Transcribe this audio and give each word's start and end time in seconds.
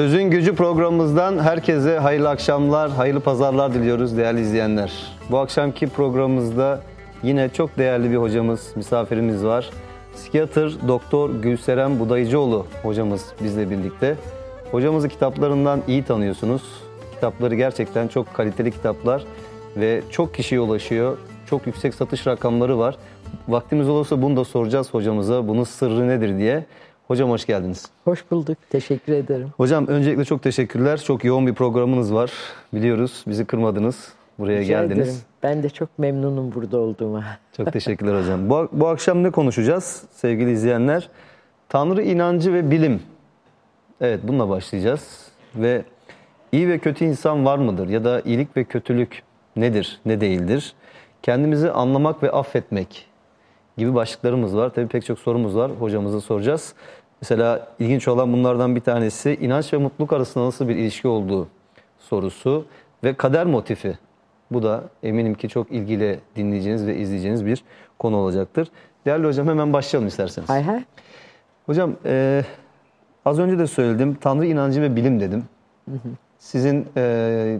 Sözün 0.00 0.30
Gücü 0.30 0.54
programımızdan 0.54 1.38
herkese 1.38 1.98
hayırlı 1.98 2.28
akşamlar, 2.28 2.90
hayırlı 2.90 3.20
pazarlar 3.20 3.74
diliyoruz 3.74 4.16
değerli 4.16 4.40
izleyenler. 4.40 4.92
Bu 5.30 5.38
akşamki 5.38 5.86
programımızda 5.88 6.80
yine 7.22 7.48
çok 7.48 7.78
değerli 7.78 8.10
bir 8.10 8.16
hocamız, 8.16 8.72
misafirimiz 8.76 9.44
var. 9.44 9.70
Psikiyatr 10.14 10.88
Doktor 10.88 11.30
Gülseren 11.30 12.00
Budayıcıoğlu 12.00 12.66
hocamız 12.82 13.26
bizle 13.42 13.70
birlikte. 13.70 14.16
Hocamızı 14.70 15.08
kitaplarından 15.08 15.82
iyi 15.88 16.02
tanıyorsunuz. 16.02 16.62
Kitapları 17.14 17.54
gerçekten 17.54 18.08
çok 18.08 18.34
kaliteli 18.34 18.70
kitaplar 18.70 19.24
ve 19.76 20.02
çok 20.10 20.34
kişiye 20.34 20.60
ulaşıyor. 20.60 21.18
Çok 21.50 21.66
yüksek 21.66 21.94
satış 21.94 22.26
rakamları 22.26 22.78
var. 22.78 22.96
Vaktimiz 23.48 23.88
olursa 23.88 24.22
bunu 24.22 24.36
da 24.36 24.44
soracağız 24.44 24.94
hocamıza. 24.94 25.48
Bunun 25.48 25.64
sırrı 25.64 26.08
nedir 26.08 26.38
diye. 26.38 26.64
Hocam 27.10 27.30
hoş 27.30 27.46
geldiniz. 27.46 27.90
Hoş 28.04 28.30
bulduk. 28.30 28.58
Teşekkür 28.70 29.12
ederim. 29.12 29.48
Hocam 29.56 29.86
öncelikle 29.86 30.24
çok 30.24 30.42
teşekkürler. 30.42 30.96
Çok 30.96 31.24
yoğun 31.24 31.46
bir 31.46 31.54
programınız 31.54 32.14
var. 32.14 32.32
Biliyoruz 32.74 33.24
bizi 33.26 33.44
kırmadınız. 33.44 34.12
Buraya 34.38 34.60
Rica 34.60 34.82
geldiniz. 34.82 35.08
ederim. 35.08 35.20
Ben 35.42 35.62
de 35.62 35.70
çok 35.70 35.98
memnunum 35.98 36.54
burada 36.54 36.78
olduğuma. 36.78 37.24
Çok 37.56 37.72
teşekkürler 37.72 38.20
hocam. 38.20 38.50
Bu, 38.50 38.68
bu 38.72 38.88
akşam 38.88 39.22
ne 39.22 39.30
konuşacağız 39.30 40.04
sevgili 40.12 40.52
izleyenler? 40.52 41.08
Tanrı 41.68 42.02
inancı 42.02 42.52
ve 42.52 42.70
bilim. 42.70 43.02
Evet 44.00 44.20
bununla 44.22 44.48
başlayacağız. 44.48 45.28
Ve 45.54 45.82
iyi 46.52 46.68
ve 46.68 46.78
kötü 46.78 47.04
insan 47.04 47.44
var 47.44 47.58
mıdır? 47.58 47.88
Ya 47.88 48.04
da 48.04 48.20
iyilik 48.20 48.56
ve 48.56 48.64
kötülük 48.64 49.22
nedir, 49.56 50.00
ne 50.06 50.20
değildir? 50.20 50.74
Kendimizi 51.22 51.70
anlamak 51.70 52.22
ve 52.22 52.30
affetmek 52.30 53.10
gibi 53.76 53.94
başlıklarımız 53.94 54.56
var. 54.56 54.70
Tabii 54.70 54.88
pek 54.88 55.04
çok 55.04 55.18
sorumuz 55.18 55.56
var. 55.56 55.70
Hocamıza 55.78 56.20
soracağız. 56.20 56.74
Mesela 57.20 57.68
ilginç 57.78 58.08
olan 58.08 58.32
bunlardan 58.32 58.76
bir 58.76 58.80
tanesi 58.80 59.38
inanç 59.40 59.72
ve 59.72 59.76
mutluluk 59.76 60.12
arasında 60.12 60.44
nasıl 60.44 60.68
bir 60.68 60.76
ilişki 60.76 61.08
olduğu 61.08 61.48
sorusu 61.98 62.66
ve 63.04 63.14
kader 63.14 63.46
motifi. 63.46 63.98
Bu 64.50 64.62
da 64.62 64.84
eminim 65.02 65.34
ki 65.34 65.48
çok 65.48 65.72
ilgiyle 65.72 66.20
dinleyeceğiniz 66.36 66.86
ve 66.86 66.96
izleyeceğiniz 66.96 67.46
bir 67.46 67.64
konu 67.98 68.16
olacaktır. 68.16 68.68
Değerli 69.06 69.26
hocam 69.26 69.48
hemen 69.48 69.72
başlayalım 69.72 70.08
isterseniz. 70.08 70.48
Hay 70.48 70.62
hay. 70.62 70.84
Hocam 71.66 71.96
e, 72.04 72.44
az 73.24 73.38
önce 73.38 73.58
de 73.58 73.66
söyledim. 73.66 74.14
Tanrı 74.20 74.46
inancı 74.46 74.82
ve 74.82 74.96
bilim 74.96 75.20
dedim. 75.20 75.44
Sizin 76.38 76.88
e, 76.96 77.58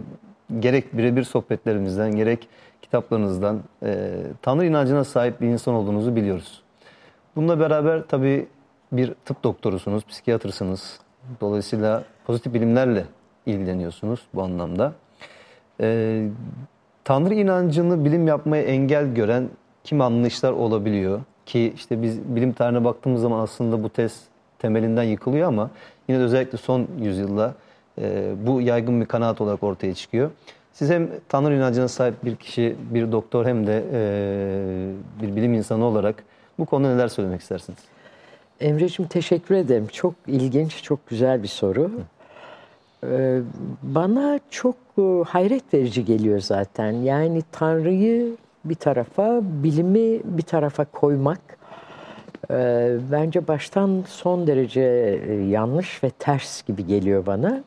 gerek 0.59 0.97
birebir 0.97 1.23
sohbetlerimizden 1.23 2.15
gerek 2.15 2.47
kitaplarınızdan 2.81 3.59
e, 3.83 4.11
Tanrı 4.41 4.65
inancına 4.65 5.03
sahip 5.03 5.41
bir 5.41 5.47
insan 5.47 5.73
olduğunuzu 5.73 6.15
biliyoruz. 6.15 6.63
Bununla 7.35 7.59
beraber 7.59 8.03
tabii 8.07 8.47
bir 8.91 9.13
tıp 9.25 9.43
doktorusunuz, 9.43 10.05
psikiyatrsınız. 10.05 10.99
Dolayısıyla 11.41 12.03
pozitif 12.25 12.53
bilimlerle 12.53 13.05
ilgileniyorsunuz 13.45 14.19
bu 14.33 14.43
anlamda. 14.43 14.93
E, 15.81 16.27
Tanrı 17.03 17.33
inancını 17.33 18.05
bilim 18.05 18.27
yapmaya 18.27 18.63
engel 18.63 19.13
gören 19.13 19.49
kim 19.83 20.01
anlayışlar 20.01 20.51
olabiliyor 20.51 21.21
ki 21.45 21.73
işte 21.75 22.01
biz 22.01 22.19
bilim 22.21 22.53
tarihine 22.53 22.83
baktığımız 22.83 23.21
zaman 23.21 23.39
aslında 23.39 23.83
bu 23.83 23.89
tez 23.89 24.21
temelinden 24.59 25.03
yıkılıyor 25.03 25.47
ama 25.47 25.69
yine 26.07 26.19
de 26.19 26.23
özellikle 26.23 26.57
son 26.57 26.87
yüzyılda 26.99 27.53
e, 28.01 28.31
bu 28.45 28.61
yaygın 28.61 29.01
bir 29.01 29.05
kanaat 29.05 29.41
olarak 29.41 29.63
ortaya 29.63 29.93
çıkıyor. 29.93 30.31
Siz 30.73 30.89
hem 30.89 31.09
Tanrı 31.29 31.55
inancına 31.55 31.87
sahip 31.87 32.25
bir 32.25 32.35
kişi, 32.35 32.75
bir 32.93 33.11
doktor 33.11 33.45
hem 33.45 33.67
de 33.67 33.83
e, 33.93 35.21
bir 35.21 35.35
bilim 35.35 35.53
insanı 35.53 35.85
olarak 35.85 36.23
bu 36.59 36.65
konuda 36.65 36.93
neler 36.93 37.07
söylemek 37.07 37.41
istersiniz? 37.41 37.79
Emre'cim 38.61 39.07
teşekkür 39.07 39.55
ederim. 39.55 39.87
Çok 39.87 40.13
ilginç, 40.27 40.83
çok 40.83 41.07
güzel 41.07 41.43
bir 41.43 41.47
soru. 41.47 41.91
Ee, 43.03 43.39
bana 43.83 44.39
çok 44.49 44.75
e, 44.97 45.01
hayret 45.27 45.73
verici 45.73 46.05
geliyor 46.05 46.39
zaten. 46.39 46.91
Yani 46.91 47.43
Tanrı'yı 47.51 48.35
bir 48.65 48.75
tarafa, 48.75 49.41
bilimi 49.43 50.19
bir 50.23 50.41
tarafa 50.41 50.85
koymak 50.85 51.39
e, 52.51 52.97
bence 53.11 53.47
baştan 53.47 54.03
son 54.07 54.47
derece 54.47 54.81
e, 55.27 55.33
yanlış 55.33 56.03
ve 56.03 56.09
ters 56.09 56.63
gibi 56.63 56.85
geliyor 56.85 57.25
bana. 57.25 57.63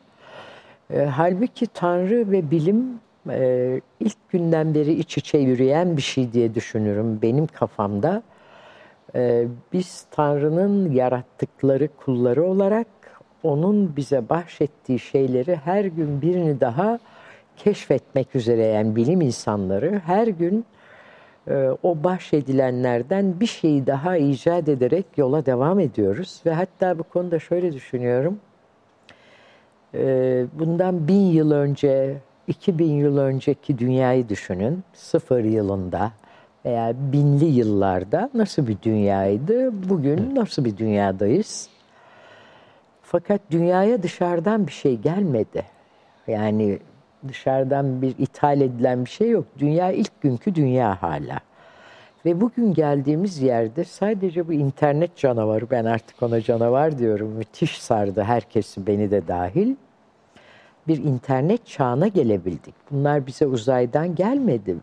E, 0.93 0.99
halbuki 1.05 1.67
Tanrı 1.67 2.31
ve 2.31 2.51
bilim 2.51 2.85
e, 3.29 3.81
ilk 3.99 4.29
günden 4.29 4.75
beri 4.75 4.93
iç 4.93 5.17
içe 5.17 5.37
yürüyen 5.37 5.97
bir 5.97 6.01
şey 6.01 6.33
diye 6.33 6.55
düşünürüm 6.55 7.19
benim 7.21 7.47
kafamda. 7.47 8.23
E, 9.15 9.47
biz 9.73 10.05
Tanrı'nın 10.11 10.91
yarattıkları 10.91 11.87
kulları 11.87 12.43
olarak 12.43 12.87
onun 13.43 13.95
bize 13.95 14.29
bahşettiği 14.29 14.99
şeyleri 14.99 15.55
her 15.55 15.85
gün 15.85 16.21
birini 16.21 16.59
daha 16.59 16.99
keşfetmek 17.57 18.35
üzere 18.35 18.63
yani 18.63 18.95
bilim 18.95 19.21
insanları 19.21 20.01
her 20.05 20.27
gün 20.27 20.65
e, 21.47 21.69
o 21.83 22.03
bahşedilenlerden 22.03 23.39
bir 23.39 23.45
şeyi 23.45 23.87
daha 23.87 24.17
icat 24.17 24.69
ederek 24.69 25.05
yola 25.17 25.45
devam 25.45 25.79
ediyoruz. 25.79 26.41
Ve 26.45 26.53
hatta 26.53 26.99
bu 26.99 27.03
konuda 27.03 27.39
şöyle 27.39 27.73
düşünüyorum. 27.73 28.39
E, 29.93 30.45
bundan 30.59 31.07
bin 31.07 31.25
yıl 31.25 31.51
önce, 31.51 32.17
iki 32.47 32.79
bin 32.79 32.93
yıl 32.93 33.17
önceki 33.17 33.77
dünyayı 33.77 34.29
düşünün. 34.29 34.83
Sıfır 34.93 35.43
yılında 35.43 36.11
veya 36.65 36.93
binli 37.11 37.45
yıllarda 37.45 38.29
nasıl 38.33 38.67
bir 38.67 38.77
dünyaydı? 38.81 39.89
Bugün 39.89 40.35
nasıl 40.35 40.65
bir 40.65 40.77
dünyadayız? 40.77 41.69
Fakat 43.01 43.41
dünyaya 43.51 44.03
dışarıdan 44.03 44.67
bir 44.67 44.71
şey 44.71 44.97
gelmedi. 44.97 45.65
Yani 46.27 46.79
dışarıdan 47.27 48.01
bir 48.01 48.15
ithal 48.17 48.61
edilen 48.61 49.05
bir 49.05 49.09
şey 49.09 49.29
yok. 49.29 49.45
Dünya 49.57 49.91
ilk 49.91 50.21
günkü 50.21 50.55
dünya 50.55 51.01
hala. 51.01 51.39
Ve 52.25 52.41
bugün 52.41 52.73
geldiğimiz 52.73 53.41
yerde 53.41 53.83
sadece 53.83 54.47
bu 54.47 54.53
internet 54.53 55.17
canavarı, 55.17 55.69
ben 55.71 55.85
artık 55.85 56.23
ona 56.23 56.41
canavar 56.41 56.97
diyorum, 56.97 57.27
müthiş 57.27 57.81
sardı 57.81 58.23
herkesi, 58.23 58.87
beni 58.87 59.11
de 59.11 59.27
dahil. 59.27 59.75
Bir 60.87 61.03
internet 61.03 61.65
çağına 61.65 62.07
gelebildik. 62.07 62.75
Bunlar 62.91 63.27
bize 63.27 63.45
uzaydan 63.47 64.15
gelmedi. 64.15 64.75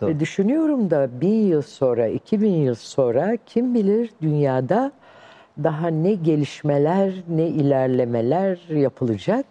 Doğru. 0.00 0.10
Ve 0.10 0.20
düşünüyorum 0.20 0.90
da 0.90 1.08
bin 1.20 1.46
yıl 1.46 1.62
sonra, 1.62 2.06
iki 2.06 2.40
bin 2.40 2.52
yıl 2.52 2.74
sonra 2.74 3.36
kim 3.46 3.74
bilir 3.74 4.10
dünyada 4.22 4.92
daha 5.64 5.88
ne 5.88 6.14
gelişmeler, 6.14 7.12
ne 7.28 7.46
ilerlemeler 7.46 8.58
yapılacak. 8.76 9.46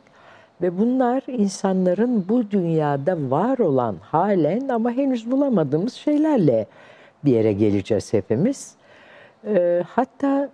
Ve 0.62 0.78
bunlar 0.78 1.24
insanların 1.28 2.26
bu 2.30 2.52
dünyada 2.52 3.32
var 3.32 3.58
olan 3.58 3.96
halen 4.02 4.70
ama 4.70 4.92
henüz 4.92 5.32
bulamadığımız 5.32 5.94
şeylerle 5.94 6.68
bir 7.26 7.32
yere 7.32 7.54
geleceğiz 7.54 8.14
hepimiz. 8.14 8.76
Hatta 9.88 10.50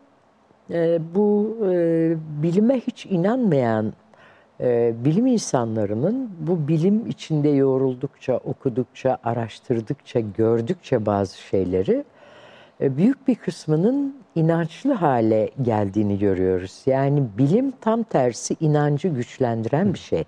e, 0.69 0.99
bu 1.15 1.57
e, 1.71 2.15
bilime 2.43 2.79
hiç 2.79 3.05
inanmayan 3.05 3.93
e, 4.61 4.93
bilim 5.05 5.27
insanlarının 5.27 6.29
bu 6.39 6.67
bilim 6.67 7.07
içinde 7.07 7.49
yoğruldukça, 7.49 8.37
okudukça, 8.37 9.17
araştırdıkça, 9.23 10.19
gördükçe 10.19 11.05
bazı 11.05 11.37
şeyleri 11.37 12.03
e, 12.81 12.97
büyük 12.97 13.27
bir 13.27 13.35
kısmının 13.35 14.15
inançlı 14.35 14.93
hale 14.93 15.49
geldiğini 15.61 16.19
görüyoruz. 16.19 16.81
Yani 16.85 17.23
bilim 17.37 17.71
tam 17.81 18.03
tersi 18.03 18.55
inancı 18.59 19.07
güçlendiren 19.07 19.93
bir 19.93 19.99
şey. 19.99 20.23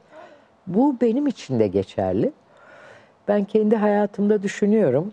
Bu 0.68 0.98
benim 1.02 1.28
için 1.28 1.60
de 1.60 1.68
geçerli. 1.68 2.32
Ben 3.28 3.44
kendi 3.44 3.76
hayatımda 3.76 4.44
düşünüyorum. 4.44 5.12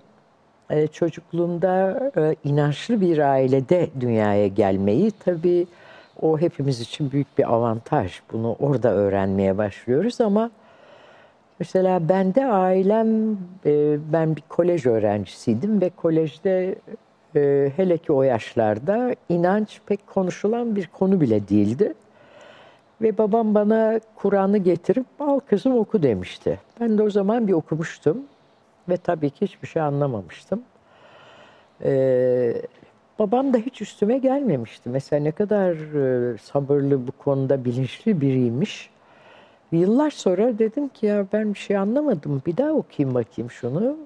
Ee, 0.70 0.86
çocukluğumda 0.86 2.00
e, 2.16 2.34
inançlı 2.44 3.00
bir 3.00 3.18
ailede 3.18 3.90
dünyaya 4.00 4.46
gelmeyi 4.46 5.10
tabii 5.10 5.66
o 6.22 6.38
hepimiz 6.38 6.80
için 6.80 7.12
büyük 7.12 7.38
bir 7.38 7.52
avantaj. 7.52 8.20
Bunu 8.32 8.56
orada 8.60 8.90
öğrenmeye 8.90 9.58
başlıyoruz 9.58 10.20
ama 10.20 10.50
mesela 11.58 12.08
ben 12.08 12.34
de 12.34 12.46
ailem, 12.46 13.32
e, 13.66 13.98
ben 14.12 14.36
bir 14.36 14.42
kolej 14.48 14.86
öğrencisiydim 14.86 15.80
ve 15.80 15.90
kolejde 15.90 16.74
e, 17.36 17.72
hele 17.76 17.98
ki 17.98 18.12
o 18.12 18.22
yaşlarda 18.22 19.14
inanç 19.28 19.80
pek 19.86 20.06
konuşulan 20.06 20.76
bir 20.76 20.86
konu 20.86 21.20
bile 21.20 21.48
değildi. 21.48 21.94
Ve 23.02 23.18
babam 23.18 23.54
bana 23.54 24.00
Kur'an'ı 24.16 24.58
getirip 24.58 25.06
al 25.20 25.40
kızım 25.40 25.78
oku 25.78 26.02
demişti. 26.02 26.58
Ben 26.80 26.98
de 26.98 27.02
o 27.02 27.10
zaman 27.10 27.48
bir 27.48 27.52
okumuştum 27.52 28.18
ve 28.88 28.96
tabii 28.96 29.30
ki 29.30 29.46
hiçbir 29.46 29.68
şey 29.68 29.82
anlamamıştım. 29.82 30.62
Ee, 31.84 32.54
babam 33.20 33.54
da 33.54 33.58
hiç 33.58 33.82
üstüme 33.82 34.18
gelmemişti. 34.18 34.88
Mesela 34.88 35.22
ne 35.22 35.32
kadar 35.32 35.72
e, 35.72 36.38
sabırlı 36.38 37.06
bu 37.06 37.12
konuda 37.12 37.64
bilinçli 37.64 38.20
biriymiş. 38.20 38.90
Yıllar 39.72 40.10
sonra 40.10 40.58
dedim 40.58 40.88
ki 40.88 41.06
ya 41.06 41.26
ben 41.32 41.54
bir 41.54 41.58
şey 41.58 41.76
anlamadım. 41.76 42.42
Bir 42.46 42.56
daha 42.56 42.72
okuyayım 42.72 43.14
bakayım 43.14 43.50
şunu. 43.50 43.96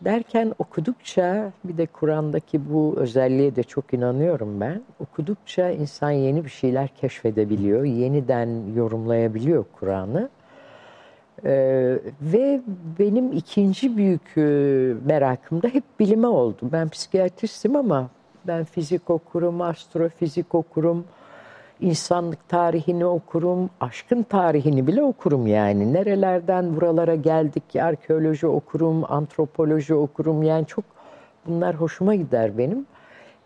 Derken 0.00 0.52
okudukça 0.58 1.52
bir 1.64 1.78
de 1.78 1.86
Kur'an'daki 1.86 2.72
bu 2.72 2.94
özelliğe 2.96 3.56
de 3.56 3.62
çok 3.62 3.94
inanıyorum 3.94 4.60
ben. 4.60 4.82
Okudukça 5.00 5.70
insan 5.70 6.10
yeni 6.10 6.44
bir 6.44 6.50
şeyler 6.50 6.88
keşfedebiliyor, 6.88 7.84
yeniden 7.84 8.74
yorumlayabiliyor 8.76 9.64
Kur'an'ı. 9.80 10.28
Ee, 11.44 11.98
ve 12.22 12.60
benim 12.98 13.32
ikinci 13.32 13.96
büyük 13.96 14.36
e, 14.36 14.40
merakım 15.06 15.62
da 15.62 15.68
hep 15.68 15.84
bilime 16.00 16.26
oldu. 16.26 16.68
Ben 16.72 16.88
psikiyatristim 16.88 17.76
ama 17.76 18.10
ben 18.46 18.64
fizik 18.64 19.10
okurum, 19.10 19.60
astrofizik 19.60 20.54
okurum, 20.54 21.04
insanlık 21.80 22.48
tarihini 22.48 23.06
okurum, 23.06 23.70
aşkın 23.80 24.22
tarihini 24.22 24.86
bile 24.86 25.02
okurum 25.02 25.46
yani. 25.46 25.92
Nerelerden 25.92 26.76
buralara 26.76 27.14
geldik, 27.14 27.76
arkeoloji 27.76 28.46
okurum, 28.46 29.12
antropoloji 29.12 29.94
okurum. 29.94 30.42
Yani 30.42 30.66
çok 30.66 30.84
bunlar 31.46 31.74
hoşuma 31.74 32.14
gider 32.14 32.58
benim. 32.58 32.86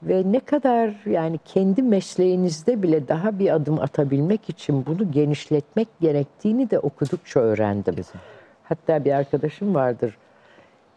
Ve 0.03 0.23
ne 0.33 0.41
kadar 0.41 0.95
yani 1.07 1.39
kendi 1.45 1.83
mesleğinizde 1.83 2.83
bile 2.83 3.09
daha 3.09 3.39
bir 3.39 3.55
adım 3.55 3.81
atabilmek 3.81 4.49
için 4.49 4.87
bunu 4.87 5.11
genişletmek 5.13 5.89
gerektiğini 6.01 6.71
de 6.71 6.79
okudukça 6.79 7.41
öğrendim. 7.41 7.95
Kesin. 7.95 8.21
Hatta 8.65 9.05
bir 9.05 9.13
arkadaşım 9.13 9.75
vardır, 9.75 10.17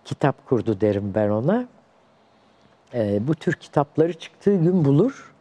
kitap 0.05 0.47
kurdu 0.47 0.81
derim 0.81 1.11
ben 1.15 1.29
ona. 1.29 1.67
Ee, 2.93 3.27
bu 3.27 3.35
tür 3.35 3.53
kitapları 3.53 4.13
çıktığı 4.13 4.55
gün 4.55 4.85
bulur 4.85 5.33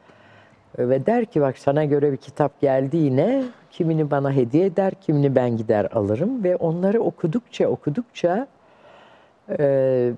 ve 0.79 1.07
der 1.07 1.25
ki 1.25 1.41
bak 1.41 1.59
sana 1.59 1.85
göre 1.85 2.13
bir 2.13 2.17
kitap 2.17 2.61
geldi 2.61 2.97
yine 2.97 3.45
kimini 3.71 4.11
bana 4.11 4.33
hediye 4.33 4.67
eder 4.67 4.93
kimini 5.01 5.35
ben 5.35 5.57
gider 5.57 5.89
alırım 5.93 6.45
ve 6.45 6.57
onları 6.57 7.01
okudukça 7.01 7.69
okudukça 7.69 8.47
e, 9.59 10.13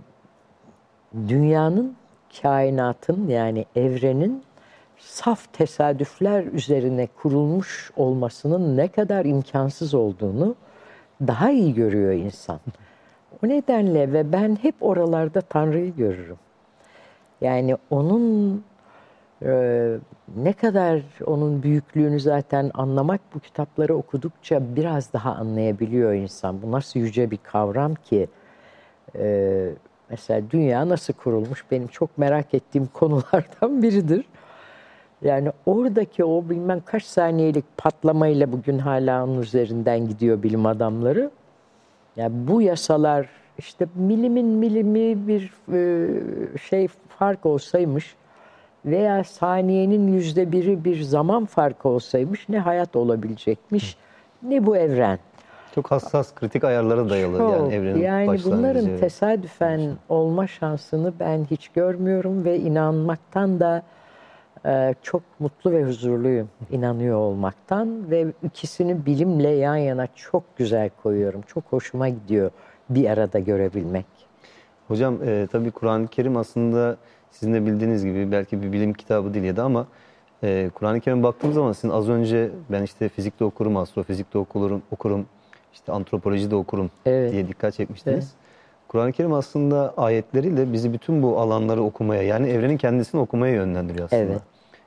dünyanın 1.29 1.97
kainatın 2.43 3.29
yani 3.29 3.67
evrenin 3.76 4.43
saf 4.99 5.53
tesadüfler 5.53 6.44
üzerine 6.44 7.06
kurulmuş 7.06 7.91
olmasının 7.97 8.76
ne 8.76 8.88
kadar 8.88 9.25
imkansız 9.25 9.94
olduğunu 9.94 10.55
daha 11.26 11.50
iyi 11.50 11.75
görüyor 11.75 12.12
insan. 12.12 12.61
O 13.44 13.49
nedenle 13.49 14.12
ve 14.12 14.33
ben 14.33 14.59
hep 14.62 14.75
oralarda 14.81 15.41
Tanrı'yı 15.41 15.97
görürüm. 15.97 16.37
Yani 17.40 17.76
onun 17.90 18.62
ee, 19.42 19.98
ne 20.37 20.52
kadar 20.52 21.02
onun 21.26 21.62
büyüklüğünü 21.62 22.20
zaten 22.20 22.70
anlamak 22.75 23.20
bu 23.34 23.40
kitapları 23.40 23.96
okudukça 23.96 24.76
biraz 24.76 25.12
daha 25.12 25.34
anlayabiliyor 25.34 26.12
insan. 26.12 26.62
Bu 26.62 26.72
nasıl 26.72 27.00
yüce 27.00 27.31
bir 27.31 27.38
kavram 27.42 27.94
ki 27.94 28.28
e, 29.19 29.69
mesela 30.10 30.50
dünya 30.50 30.88
nasıl 30.88 31.14
kurulmuş 31.14 31.64
benim 31.70 31.87
çok 31.88 32.19
merak 32.19 32.54
ettiğim 32.54 32.87
konulardan 32.92 33.82
biridir. 33.82 34.25
Yani 35.22 35.52
oradaki 35.66 36.25
o 36.25 36.48
bilmem 36.48 36.81
kaç 36.84 37.04
saniyelik 37.04 37.64
patlamayla 37.76 38.52
bugün 38.52 38.78
hala 38.78 39.25
onun 39.25 39.42
üzerinden 39.42 40.08
gidiyor 40.08 40.42
bilim 40.42 40.66
adamları. 40.66 41.31
Yani 42.16 42.32
bu 42.48 42.62
yasalar 42.62 43.28
işte 43.61 43.87
milimin 43.95 44.47
milimi 44.47 45.29
bir 45.29 45.53
e, 45.73 46.59
şey 46.59 46.89
fark 47.19 47.47
olsaymış 47.47 48.17
veya 48.85 49.25
saniyenin 49.25 50.12
yüzde 50.12 50.53
biri 50.53 50.85
bir 50.85 51.01
zaman 51.03 51.45
farkı 51.45 51.89
olsaymış 51.89 52.49
ne 52.49 52.59
hayat 52.59 52.97
olabilecekmiş 52.97 53.97
ne 54.43 54.67
bu 54.67 54.77
evren. 54.77 55.19
Çok 55.75 55.91
hassas, 55.91 56.35
kritik 56.35 56.65
ayarlara 56.65 57.11
dayalı 57.11 57.39
Çok, 57.39 57.53
yani 57.53 57.75
evrenin 57.75 58.01
Yani 58.01 58.41
bunların 58.45 58.99
tesadüfen 58.99 59.81
olma 60.09 60.47
şansını 60.47 61.12
ben 61.21 61.47
hiç 61.51 61.69
görmüyorum 61.69 62.45
ve 62.45 62.59
inanmaktan 62.59 63.61
da 63.61 63.83
e, 64.67 64.95
çok 65.03 65.23
mutlu 65.39 65.73
ve 65.73 65.85
huzurluyum 65.85 66.49
inanıyor 66.71 67.17
olmaktan 67.19 68.11
ve 68.11 68.27
ikisini 68.43 69.07
bilimle 69.07 69.51
yan 69.51 69.77
yana 69.77 70.07
çok 70.15 70.57
güzel 70.57 70.91
koyuyorum. 71.03 71.43
Çok 71.47 71.65
hoşuma 71.71 72.09
gidiyor 72.09 72.51
bir 72.90 73.10
arada 73.10 73.38
görebilmek. 73.38 74.06
Hocam 74.88 75.19
e, 75.25 75.46
tabii 75.52 75.70
Kur'an-ı 75.70 76.08
Kerim 76.08 76.37
aslında 76.37 76.96
sizin 77.31 77.54
de 77.54 77.66
bildiğiniz 77.66 78.04
gibi 78.04 78.32
belki 78.32 78.62
bir 78.62 78.72
bilim 78.72 78.92
kitabı 78.92 79.34
değil 79.34 79.44
ya 79.44 79.56
da 79.56 79.64
ama 79.64 79.87
e, 80.42 80.70
Kur'an-ı 80.75 81.00
Kerim 81.00 81.22
baktığım 81.22 81.52
zaman 81.52 81.72
sizin 81.72 81.90
az 81.90 82.08
önce 82.08 82.50
ben 82.70 82.82
işte 82.82 83.08
fizikte 83.08 83.44
okurum, 83.44 83.76
astrofizikte 83.76 84.38
okurum, 84.38 84.82
okurum 84.90 85.26
işte 85.72 85.92
antropoloji 85.92 86.50
de 86.50 86.56
okurum 86.56 86.90
Evet. 87.06 87.32
diye 87.32 87.48
dikkat 87.48 87.75
çekmiştiniz. 87.75 88.16
Evet. 88.16 88.34
Kur'an-ı 88.88 89.12
Kerim 89.12 89.32
aslında 89.32 89.94
ayetleriyle 89.96 90.72
bizi 90.72 90.92
bütün 90.92 91.22
bu 91.22 91.38
alanları 91.40 91.82
okumaya 91.82 92.22
yani 92.22 92.48
evrenin 92.48 92.76
kendisini 92.76 93.20
okumaya 93.20 93.54
yönlendiriyor 93.54 94.04
aslında. 94.04 94.22
Evet. 94.22 94.40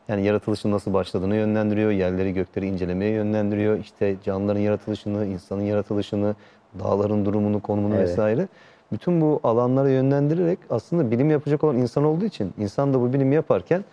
Yani 0.08 0.26
yaratılışın 0.26 0.72
nasıl 0.72 0.94
başladığını 0.94 1.36
yönlendiriyor, 1.36 1.92
yerleri 1.92 2.34
gökleri 2.34 2.68
incelemeye 2.68 3.12
yönlendiriyor. 3.12 3.80
İşte 3.80 4.16
canlıların 4.24 4.60
yaratılışını, 4.60 5.26
insanın 5.26 5.62
yaratılışını, 5.62 6.36
dağların 6.80 7.26
durumunu, 7.26 7.60
konumunu 7.62 7.96
Evet. 7.96 8.10
vesaire. 8.10 8.48
Bütün 8.92 9.22
bu 9.22 9.40
alanlara 9.44 9.90
yönlendirerek 9.90 10.60
aslında 10.70 11.12
bilim 11.12 11.30
yapacak 11.30 11.64
olan 11.64 11.78
insan 11.78 12.04
olduğu 12.04 12.26
için 12.26 12.54
insan 12.58 12.94
da 12.94 13.02
bu 13.02 13.14
bilimi 13.14 13.36
yaparken 13.36 13.84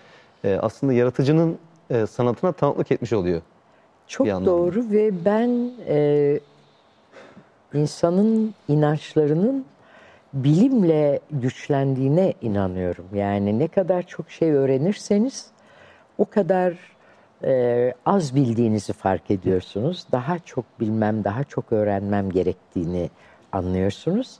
e, 0.44 0.58
aslında 0.62 0.92
yaratıcının 0.92 1.58
e, 1.90 2.06
sanatına 2.06 2.52
tanıklık 2.52 2.92
etmiş 2.92 3.12
oluyor. 3.12 3.42
Çok 4.06 4.26
doğru 4.26 4.90
ve 4.90 5.24
ben 5.24 5.70
e, 5.88 6.40
insanın 7.74 8.54
inançlarının 8.68 9.64
bilimle 10.32 11.20
güçlendiğine 11.30 12.34
inanıyorum. 12.42 13.04
Yani 13.14 13.58
ne 13.58 13.68
kadar 13.68 14.02
çok 14.02 14.30
şey 14.30 14.50
öğrenirseniz 14.50 15.46
o 16.18 16.24
kadar 16.24 16.74
e, 17.44 17.94
az 18.06 18.34
bildiğinizi 18.34 18.92
fark 18.92 19.30
ediyorsunuz. 19.30 20.06
Daha 20.12 20.38
çok 20.38 20.64
bilmem, 20.80 21.24
daha 21.24 21.44
çok 21.44 21.72
öğrenmem 21.72 22.30
gerektiğini 22.30 23.10
anlıyorsunuz. 23.52 24.38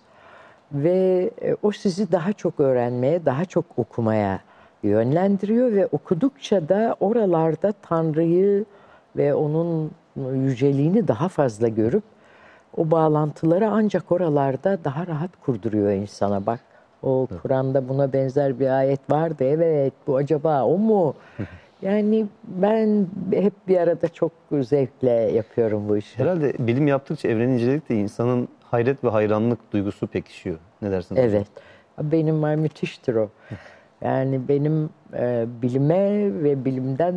Ve 0.72 1.30
e, 1.42 1.56
o 1.62 1.72
sizi 1.72 2.12
daha 2.12 2.32
çok 2.32 2.60
öğrenmeye, 2.60 3.26
daha 3.26 3.44
çok 3.44 3.64
okumaya 3.76 4.40
yönlendiriyor 4.82 5.72
ve 5.72 5.86
okudukça 5.86 6.68
da 6.68 6.96
oralarda 7.00 7.72
Tanrı'yı 7.82 8.64
ve 9.16 9.34
onun 9.34 9.90
yüceliğini 10.16 11.08
daha 11.08 11.28
fazla 11.28 11.68
görüp 11.68 12.02
o 12.76 12.90
bağlantıları 12.90 13.70
ancak 13.70 14.12
oralarda 14.12 14.78
daha 14.84 15.06
rahat 15.06 15.30
kurduruyor 15.44 15.92
insana 15.92 16.46
bak. 16.46 16.60
O 17.02 17.26
Kur'an'da 17.42 17.88
buna 17.88 18.12
benzer 18.12 18.60
bir 18.60 18.78
ayet 18.78 19.10
vardı. 19.10 19.44
Evet 19.44 19.92
bu 20.06 20.16
acaba 20.16 20.64
o 20.64 20.78
mu? 20.78 21.14
Yani 21.82 22.26
ben 22.44 23.06
hep 23.32 23.52
bir 23.68 23.76
arada 23.76 24.08
çok 24.08 24.32
zevkle 24.60 25.10
yapıyorum 25.10 25.88
bu 25.88 25.96
işi. 25.96 26.18
Herhalde 26.18 26.54
bilim 26.58 26.88
yaptıkça 26.88 27.28
evreni 27.28 27.54
inceledikçe 27.54 27.94
insanın 27.94 28.48
hayret 28.64 29.04
ve 29.04 29.08
hayranlık 29.08 29.72
duygusu 29.72 30.06
pekişiyor. 30.06 30.58
Ne 30.82 30.90
dersiniz? 30.90 31.20
Evet. 31.24 31.46
Benim 32.02 32.42
var 32.42 32.54
müthiştir 32.54 33.14
o. 33.14 33.30
Yani 34.00 34.48
benim 34.48 34.90
e, 35.14 35.46
bilime 35.62 36.34
ve 36.42 36.64
bilimden 36.64 37.14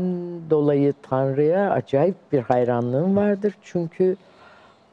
dolayı 0.50 0.94
Tanrı'ya 1.02 1.72
acayip 1.72 2.16
bir 2.32 2.40
hayranlığım 2.40 3.16
vardır. 3.16 3.54
Çünkü 3.62 4.16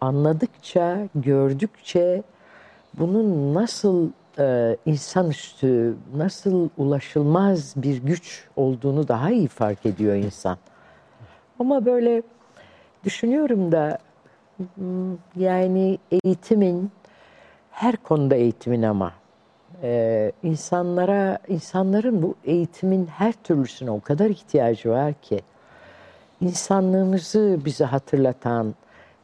anladıkça, 0.00 0.98
gördükçe 1.14 2.22
bunun 2.98 3.54
nasıl 3.54 4.10
e, 4.40 4.76
insanüstü, 4.86 5.96
nasıl 6.16 6.68
ulaşılmaz 6.76 7.74
bir 7.76 7.96
güç 7.96 8.44
olduğunu 8.56 9.08
daha 9.08 9.30
iyi 9.30 9.48
fark 9.48 9.86
ediyor 9.86 10.14
insan. 10.14 10.58
Ama 11.58 11.86
böyle 11.86 12.22
düşünüyorum 13.04 13.72
da 13.72 13.98
hmm, 14.56 15.16
yani 15.36 15.98
eğitimin 16.10 16.90
her 17.70 17.96
konuda 17.96 18.34
eğitimin 18.34 18.82
ama 18.82 19.12
e, 19.82 20.32
insanlara 20.42 21.38
insanların 21.48 22.22
bu 22.22 22.34
eğitimin 22.44 23.06
her 23.06 23.32
türlüsüne 23.32 23.90
o 23.90 24.00
kadar 24.00 24.30
ihtiyacı 24.30 24.90
var 24.90 25.14
ki 25.14 25.40
insanlığımızı 26.40 27.58
bize 27.64 27.84
hatırlatan, 27.84 28.74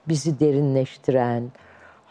bizi 0.08 0.40
derinleştiren, 0.40 1.50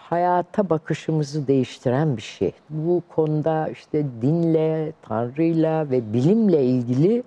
hayata 0.09 0.69
bakışımızı 0.69 1.47
değiştiren 1.47 2.17
bir 2.17 2.21
şey. 2.21 2.51
Bu 2.69 3.03
konuda 3.15 3.67
işte 3.67 4.05
dinle, 4.21 4.93
Tanrı'yla 5.01 5.89
ve 5.89 6.13
bilimle 6.13 6.63
ilgili 6.63 7.23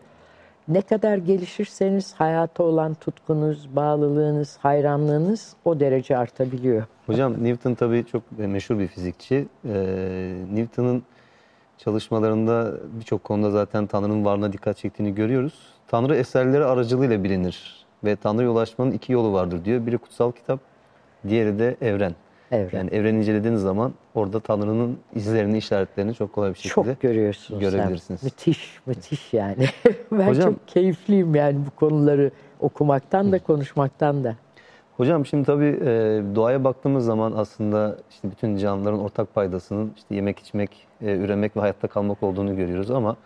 ne 0.69 0.81
kadar 0.81 1.17
gelişirseniz 1.17 2.15
hayata 2.15 2.63
olan 2.63 2.95
tutkunuz, 2.95 3.77
bağlılığınız, 3.77 4.59
hayranlığınız 4.63 5.57
o 5.65 5.81
derece 5.81 6.17
artabiliyor. 6.17 6.85
Hocam 7.07 7.45
Newton 7.45 7.75
tabii 7.75 8.05
çok 8.13 8.23
meşhur 8.39 8.79
bir 8.79 8.87
fizikçi. 8.89 9.47
Ee, 9.65 10.35
Newton'un 10.53 11.03
çalışmalarında 11.79 12.75
birçok 13.01 13.25
konuda 13.25 13.51
zaten 13.51 13.87
Tanrı'nın 13.87 14.25
varlığına 14.25 14.53
dikkat 14.53 14.77
çektiğini 14.77 15.15
görüyoruz. 15.15 15.55
Tanrı 15.89 16.17
eserleri 16.17 16.65
aracılığıyla 16.65 17.25
bilinir 17.25 17.87
ve 18.05 18.17
Tanrı'ya 18.17 18.51
ulaşmanın 18.51 18.91
iki 18.91 19.13
yolu 19.13 19.33
vardır 19.33 19.65
diyor. 19.65 19.87
Biri 19.87 19.99
kutsal 19.99 20.33
kitap, 20.33 20.61
diğeri 21.29 21.59
de 21.59 21.77
evren. 21.81 22.15
Evren. 22.53 22.79
Yani 22.79 22.91
evreni 22.91 23.19
incelediğiniz 23.19 23.61
zaman 23.63 23.93
orada 24.15 24.41
Tanrı'nın 24.41 24.99
izlerini, 25.15 25.59
işaretlerini 25.59 26.15
çok 26.15 26.33
kolay 26.33 26.51
bir 26.51 26.55
şekilde 26.55 26.75
Çok 26.75 27.01
görüyorsunuz 27.01 27.61
görebilirsiniz. 27.61 28.21
sen. 28.21 28.27
Müthiş, 28.27 28.79
müthiş 28.87 29.33
yani. 29.35 29.67
ben 30.13 30.29
Hocam- 30.29 30.45
çok 30.51 30.69
keyifliyim 30.69 31.35
yani 31.35 31.57
bu 31.67 31.71
konuları 31.77 32.31
okumaktan 32.61 33.33
da 33.33 33.39
konuşmaktan 33.39 34.25
da. 34.25 34.37
Hocam 34.97 35.27
şimdi 35.27 35.45
tabii 35.47 35.79
e, 35.85 35.87
doğaya 36.35 36.65
baktığımız 36.65 37.05
zaman 37.05 37.33
aslında 37.37 37.97
işte 38.11 38.31
bütün 38.31 38.57
canlıların 38.57 38.99
ortak 39.01 39.35
paydasının 39.35 39.93
işte 39.97 40.15
yemek, 40.15 40.39
içmek, 40.39 40.87
e, 41.03 41.17
üremek 41.17 41.57
ve 41.57 41.61
hayatta 41.61 41.89
kalmak 41.89 42.23
olduğunu 42.23 42.57
görüyoruz 42.57 42.91
ama 42.91 43.17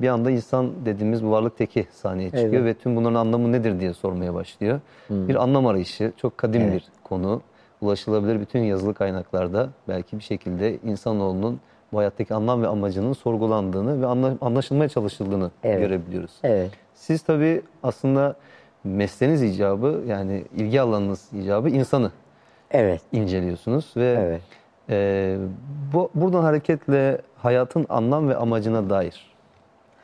bir 0.00 0.08
anda 0.08 0.30
insan 0.30 0.70
dediğimiz 0.84 1.24
bu 1.24 1.30
varlık 1.30 1.58
teki 1.58 1.86
sahneye 1.92 2.30
çıkıyor 2.30 2.52
Evet. 2.52 2.64
ve 2.64 2.74
tüm 2.74 2.96
bunların 2.96 3.14
anlamı 3.14 3.52
nedir 3.52 3.80
diye 3.80 3.94
sormaya 3.94 4.34
başlıyor. 4.34 4.80
Bir 5.10 5.42
anlam 5.42 5.66
arayışı, 5.66 6.12
çok 6.16 6.38
kadim 6.38 6.62
Evet. 6.62 6.72
bir 6.74 6.84
konu. 7.04 7.42
Ulaşılabilir 7.88 8.40
bütün 8.40 8.60
yazılı 8.60 8.94
kaynaklarda 8.94 9.68
belki 9.88 10.18
bir 10.18 10.22
şekilde 10.22 10.78
insanoğlunun 10.78 11.60
bu 11.92 11.98
hayattaki 11.98 12.34
anlam 12.34 12.62
ve 12.62 12.68
amacının 12.68 13.12
sorgulandığını 13.12 14.02
ve 14.02 14.06
anla- 14.06 14.36
anlaşılmaya 14.40 14.88
çalışıldığını 14.88 15.50
Evet. 15.64 15.78
görebiliyoruz. 15.80 16.30
Evet. 16.42 16.70
Siz 16.94 17.22
tabii 17.22 17.62
aslında 17.82 18.34
mesleğiniz 18.84 19.42
icabı 19.42 20.02
yani 20.06 20.44
ilgi 20.56 20.80
alanınız 20.80 21.28
icabı 21.32 21.68
insanı 21.68 22.10
Evet. 22.70 23.00
inceliyorsunuz 23.12 23.92
ve 23.96 24.16
Evet. 24.20 24.40
e, 24.90 25.36
bu 25.92 26.10
buradan 26.14 26.42
hareketle 26.42 27.20
hayatın 27.36 27.86
anlam 27.88 28.28
ve 28.28 28.36
amacına 28.36 28.90
dair 28.90 29.33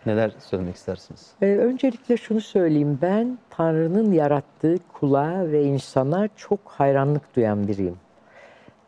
neler 0.06 0.32
söylemek 0.38 0.76
istersiniz? 0.76 1.30
Ee, 1.42 1.46
öncelikle 1.46 2.16
şunu 2.16 2.40
söyleyeyim. 2.40 2.98
Ben 3.02 3.38
Tanrı'nın 3.50 4.12
yarattığı 4.12 4.76
kula 4.92 5.52
ve 5.52 5.64
insana 5.64 6.28
çok 6.36 6.60
hayranlık 6.66 7.36
duyan 7.36 7.68
biriyim. 7.68 7.96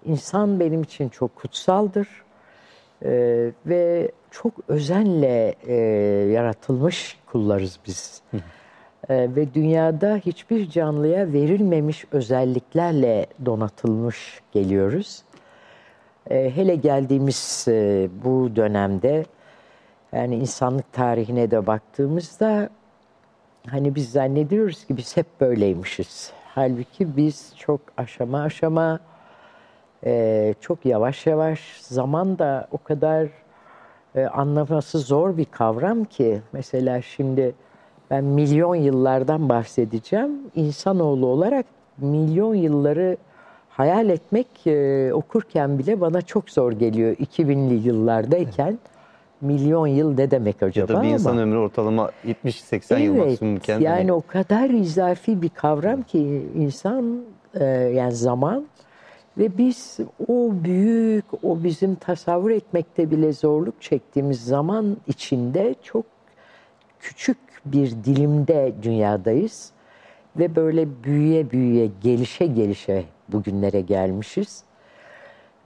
İnsan 0.05 0.61
benim 0.61 0.83
için 0.83 1.09
çok 1.09 1.37
kutsaldır. 1.37 2.09
Ee, 3.05 3.51
ve 3.67 4.13
çok 4.31 4.53
özenle 4.69 5.55
e, 5.67 5.75
yaratılmış 6.33 7.19
kullarız 7.27 7.79
biz. 7.87 8.23
Ee, 9.09 9.29
ve 9.37 9.55
dünyada 9.55 10.17
hiçbir 10.17 10.71
canlıya 10.71 11.33
verilmemiş 11.33 12.05
özelliklerle 12.13 13.27
donatılmış 13.45 14.41
geliyoruz. 14.53 15.23
Ee, 16.31 16.53
hele 16.55 16.75
geldiğimiz 16.75 17.65
e, 17.69 18.09
bu 18.25 18.57
dönemde 18.57 19.25
yani 20.13 20.37
insanlık 20.37 20.93
tarihine 20.93 21.51
de 21.51 21.67
baktığımızda 21.67 22.69
hani 23.67 23.95
biz 23.95 24.13
zannediyoruz 24.13 24.85
ki 24.85 24.97
biz 24.97 25.17
hep 25.17 25.27
böyleymişiz. 25.41 26.33
Halbuki 26.55 27.17
biz 27.17 27.53
çok 27.57 27.81
aşama 27.97 28.43
aşama 28.43 29.01
e, 30.05 30.55
çok 30.61 30.87
yavaş 30.87 31.27
yavaş 31.27 31.81
zaman 31.81 32.39
da 32.39 32.69
o 32.71 32.79
kadar 32.79 33.29
e, 34.15 34.25
anlaması 34.25 34.99
zor 34.99 35.37
bir 35.37 35.45
kavram 35.45 36.05
ki 36.05 36.41
mesela 36.53 37.03
şimdi 37.03 37.55
ben 38.11 38.25
milyon 38.25 38.75
yıllardan 38.75 39.49
bahsedeceğim. 39.49 40.31
İnsanoğlu 40.55 41.27
olarak 41.27 41.67
milyon 41.99 42.55
yılları 42.55 43.17
hayal 43.69 44.09
etmek 44.09 44.67
e, 44.67 45.11
okurken 45.15 45.79
bile 45.79 46.01
bana 46.01 46.23
çok 46.23 46.51
zor 46.51 46.73
geliyor 46.73 47.17
2000'li 47.17 47.89
yıllardayken. 47.89 48.79
Milyon 49.43 49.87
yıl 49.87 50.15
ne 50.15 50.31
demek 50.31 50.63
Ya 50.63 50.69
acaba 50.69 50.89
da 50.89 51.03
bir 51.03 51.09
insan 51.09 51.31
ama. 51.33 51.41
ömrü 51.41 51.59
ortalama 51.59 52.11
70-80 52.45 53.01
yıl 53.01 53.15
maksimumken 53.15 53.81
yani 53.81 54.13
o 54.13 54.23
kadar 54.27 54.71
izafi 54.71 55.43
bir 55.43 55.49
kavram 55.49 56.03
ki 56.03 56.47
insan 56.55 57.23
e, 57.55 57.65
yani 57.65 58.13
zaman 58.13 58.67
ve 59.39 59.59
biz 59.59 59.99
o 60.29 60.51
büyük 60.65 61.25
o 61.43 61.65
bizim 61.65 61.95
tasavvur 61.95 62.51
etmekte 62.51 63.11
bile 63.11 63.33
zorluk 63.33 63.83
çektiğimiz 63.83 64.45
zaman 64.45 64.97
içinde 65.07 65.75
çok 65.83 66.05
küçük 67.01 67.39
bir 67.65 67.91
dilimde 68.05 68.73
dünyadayız 68.83 69.71
ve 70.37 70.57
böyle 70.57 71.05
büyüye 71.05 71.51
büyüye 71.51 71.89
gelişe 72.03 72.47
gelişe 72.47 73.05
bugünlere 73.29 73.81
gelmişiz. 73.81 74.65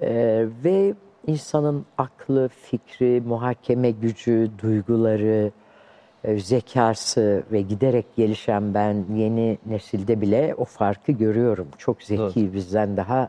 Ee, 0.01 0.47
ve 0.65 0.95
insanın 1.27 1.87
aklı, 1.99 2.49
fikri, 2.49 3.23
muhakeme 3.27 3.91
gücü, 3.91 4.51
duyguları, 4.63 5.51
e, 6.25 6.39
zekası 6.39 7.43
ve 7.53 7.61
giderek 7.61 8.07
gelişen 8.17 8.75
ben 8.75 9.05
yeni 9.15 9.59
nesilde 9.67 10.21
bile 10.21 10.55
o 10.59 10.65
farkı 10.65 11.13
görüyorum. 11.13 11.69
Çok 11.79 12.03
zeki, 12.03 12.55
bizden 12.55 12.97
daha 12.97 13.29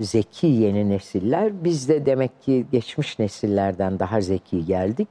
zeki 0.00 0.46
yeni 0.46 0.88
nesiller. 0.88 1.64
Biz 1.64 1.88
de 1.88 2.06
demek 2.06 2.42
ki 2.42 2.66
geçmiş 2.72 3.18
nesillerden 3.18 3.98
daha 3.98 4.20
zeki 4.20 4.64
geldik. 4.64 5.08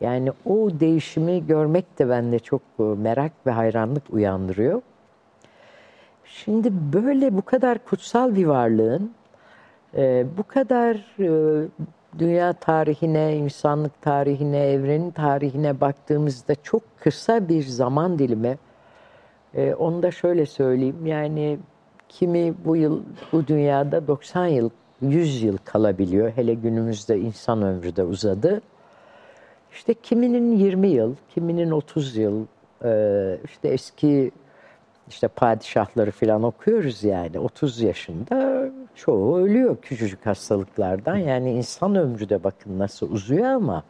Yani 0.00 0.32
o 0.44 0.70
değişimi 0.80 1.46
görmek 1.46 1.98
de 1.98 2.08
bende 2.08 2.38
çok 2.38 2.62
e, 2.80 2.82
merak 2.82 3.32
ve 3.46 3.50
hayranlık 3.50 4.02
uyandırıyor. 4.10 4.82
Şimdi 6.24 6.68
böyle 6.92 7.36
bu 7.36 7.42
kadar 7.42 7.78
kutsal 7.84 8.36
bir 8.36 8.46
varlığın 8.46 9.12
e, 9.96 10.26
bu 10.38 10.42
kadar 10.42 10.96
e, 11.18 11.68
dünya 12.18 12.52
tarihine, 12.52 13.36
insanlık 13.36 14.02
tarihine, 14.02 14.58
evrenin 14.58 15.10
tarihine 15.10 15.80
baktığımızda 15.80 16.54
çok 16.62 16.82
kısa 17.00 17.48
bir 17.48 17.62
zaman 17.62 18.18
dilimi. 18.18 18.58
E, 19.54 19.74
onu 19.74 20.02
da 20.02 20.10
şöyle 20.10 20.46
söyleyeyim. 20.46 21.06
Yani 21.06 21.58
kimi 22.08 22.54
bu 22.64 22.76
yıl 22.76 23.02
bu 23.32 23.46
dünyada 23.46 24.06
90 24.06 24.46
yıl, 24.46 24.70
100 25.00 25.42
yıl 25.42 25.56
kalabiliyor. 25.64 26.32
Hele 26.36 26.54
günümüzde 26.54 27.18
insan 27.18 27.62
ömrü 27.62 27.96
de 27.96 28.04
uzadı. 28.04 28.60
İşte 29.72 29.94
kiminin 29.94 30.56
20 30.56 30.88
yıl, 30.88 31.14
kiminin 31.34 31.70
30 31.70 32.16
yıl, 32.16 32.46
e, 32.84 33.38
işte 33.44 33.68
eski 33.68 34.30
işte 35.08 35.28
padişahları 35.28 36.10
falan 36.10 36.42
okuyoruz 36.42 37.04
yani 37.04 37.38
30 37.38 37.80
yaşında 37.80 38.68
çoğu 38.94 39.38
ölüyor 39.38 39.76
küçücük 39.82 40.26
hastalıklardan. 40.26 41.16
Yani 41.16 41.52
insan 41.52 41.94
ömrü 41.94 42.28
de 42.28 42.44
bakın 42.44 42.78
nasıl 42.78 43.10
uzuyor 43.10 43.44
ama 43.44 43.84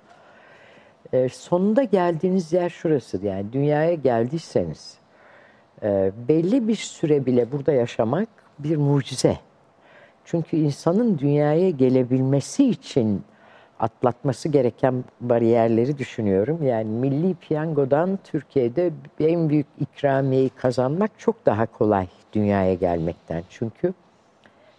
e, 1.13 1.29
sonunda 1.29 1.83
geldiğiniz 1.83 2.53
yer 2.53 2.69
şurası 2.69 3.27
yani 3.27 3.53
dünyaya 3.53 3.95
geldiyseniz 3.95 4.99
e, 5.83 6.13
belli 6.29 6.69
bir 6.69 6.77
süre 6.77 7.27
bile 7.27 7.53
burada 7.53 7.73
yaşamak 7.73 8.29
bir 8.59 8.77
mucize. 8.77 9.39
Çünkü 10.25 10.57
insanın 10.57 11.19
dünyaya 11.19 11.71
gelebilmesi 11.71 12.69
için 12.69 13.23
atlatması 13.83 14.49
gereken 14.49 15.05
bariyerleri 15.21 15.99
düşünüyorum. 15.99 16.63
Yani 16.63 16.91
milli 16.91 17.35
piyangodan 17.35 18.19
Türkiye'de 18.25 18.93
en 19.21 19.49
büyük 19.49 19.67
ikramiyeyi 19.81 20.49
kazanmak 20.49 21.11
çok 21.19 21.47
daha 21.47 21.67
kolay 21.67 22.07
dünyaya 22.33 22.75
gelmekten. 22.75 23.43
Çünkü 23.51 23.95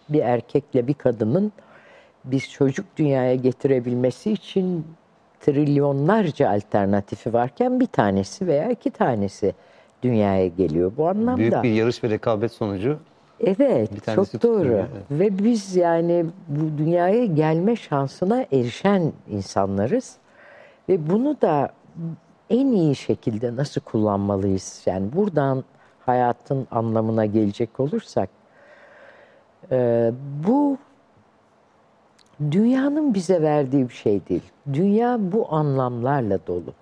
bir 0.08 0.20
erkekle 0.20 0.86
bir 0.86 0.94
kadının 0.94 1.52
biz 2.24 2.50
çocuk 2.50 2.86
dünyaya 2.96 3.34
getirebilmesi 3.34 4.32
için 4.32 4.86
trilyonlarca 5.40 6.50
alternatifi 6.50 7.32
varken 7.32 7.80
bir 7.80 7.86
tanesi 7.86 8.46
veya 8.46 8.68
iki 8.68 8.90
tanesi 8.90 9.54
dünyaya 10.02 10.46
geliyor. 10.46 10.92
Bu 10.96 11.08
anlamda 11.08 11.38
büyük 11.38 11.62
bir 11.62 11.72
yarış 11.72 12.04
ve 12.04 12.10
rekabet 12.10 12.52
sonucu 12.52 12.98
Evet, 13.40 13.92
Bir 13.92 14.00
çok 14.00 14.16
doğru. 14.16 14.24
tutuyor, 14.62 14.84
Ve 15.10 15.38
biz 15.38 15.76
yani 15.76 16.26
bu 16.48 16.78
dünyaya 16.78 17.24
gelme 17.24 17.76
şansına 17.76 18.42
erişen 18.52 19.12
insanlarız. 19.30 20.16
Ve 20.88 21.10
bunu 21.10 21.40
da 21.40 21.70
en 22.50 22.66
iyi 22.66 22.96
şekilde 22.96 23.56
nasıl 23.56 23.80
kullanmalıyız? 23.80 24.82
Yani 24.86 25.12
buradan 25.12 25.64
hayatın 26.06 26.66
anlamına 26.70 27.26
gelecek 27.26 27.80
olursak, 27.80 28.28
e, 29.72 30.10
bu 30.46 30.78
dünyanın 32.50 33.14
bize 33.14 33.42
verdiği 33.42 33.88
bir 33.88 33.94
şey 33.94 34.26
değil. 34.28 34.42
Dünya 34.72 35.18
bu 35.20 35.54
anlamlarla 35.54 36.38
dolu. 36.46 36.72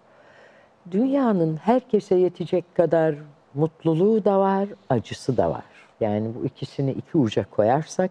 Dünyanın 0.91 1.57
herkese 1.57 2.15
yetecek 2.15 2.75
kadar 2.75 3.15
mutluluğu 3.55 4.25
da 4.25 4.41
var, 4.41 4.69
acısı 4.91 5.37
da 5.37 5.51
var. 5.51 5.65
Yani 6.03 6.35
bu 6.35 6.47
ikisini 6.47 6.91
iki 6.91 7.19
uca 7.19 7.45
koyarsak 7.51 8.11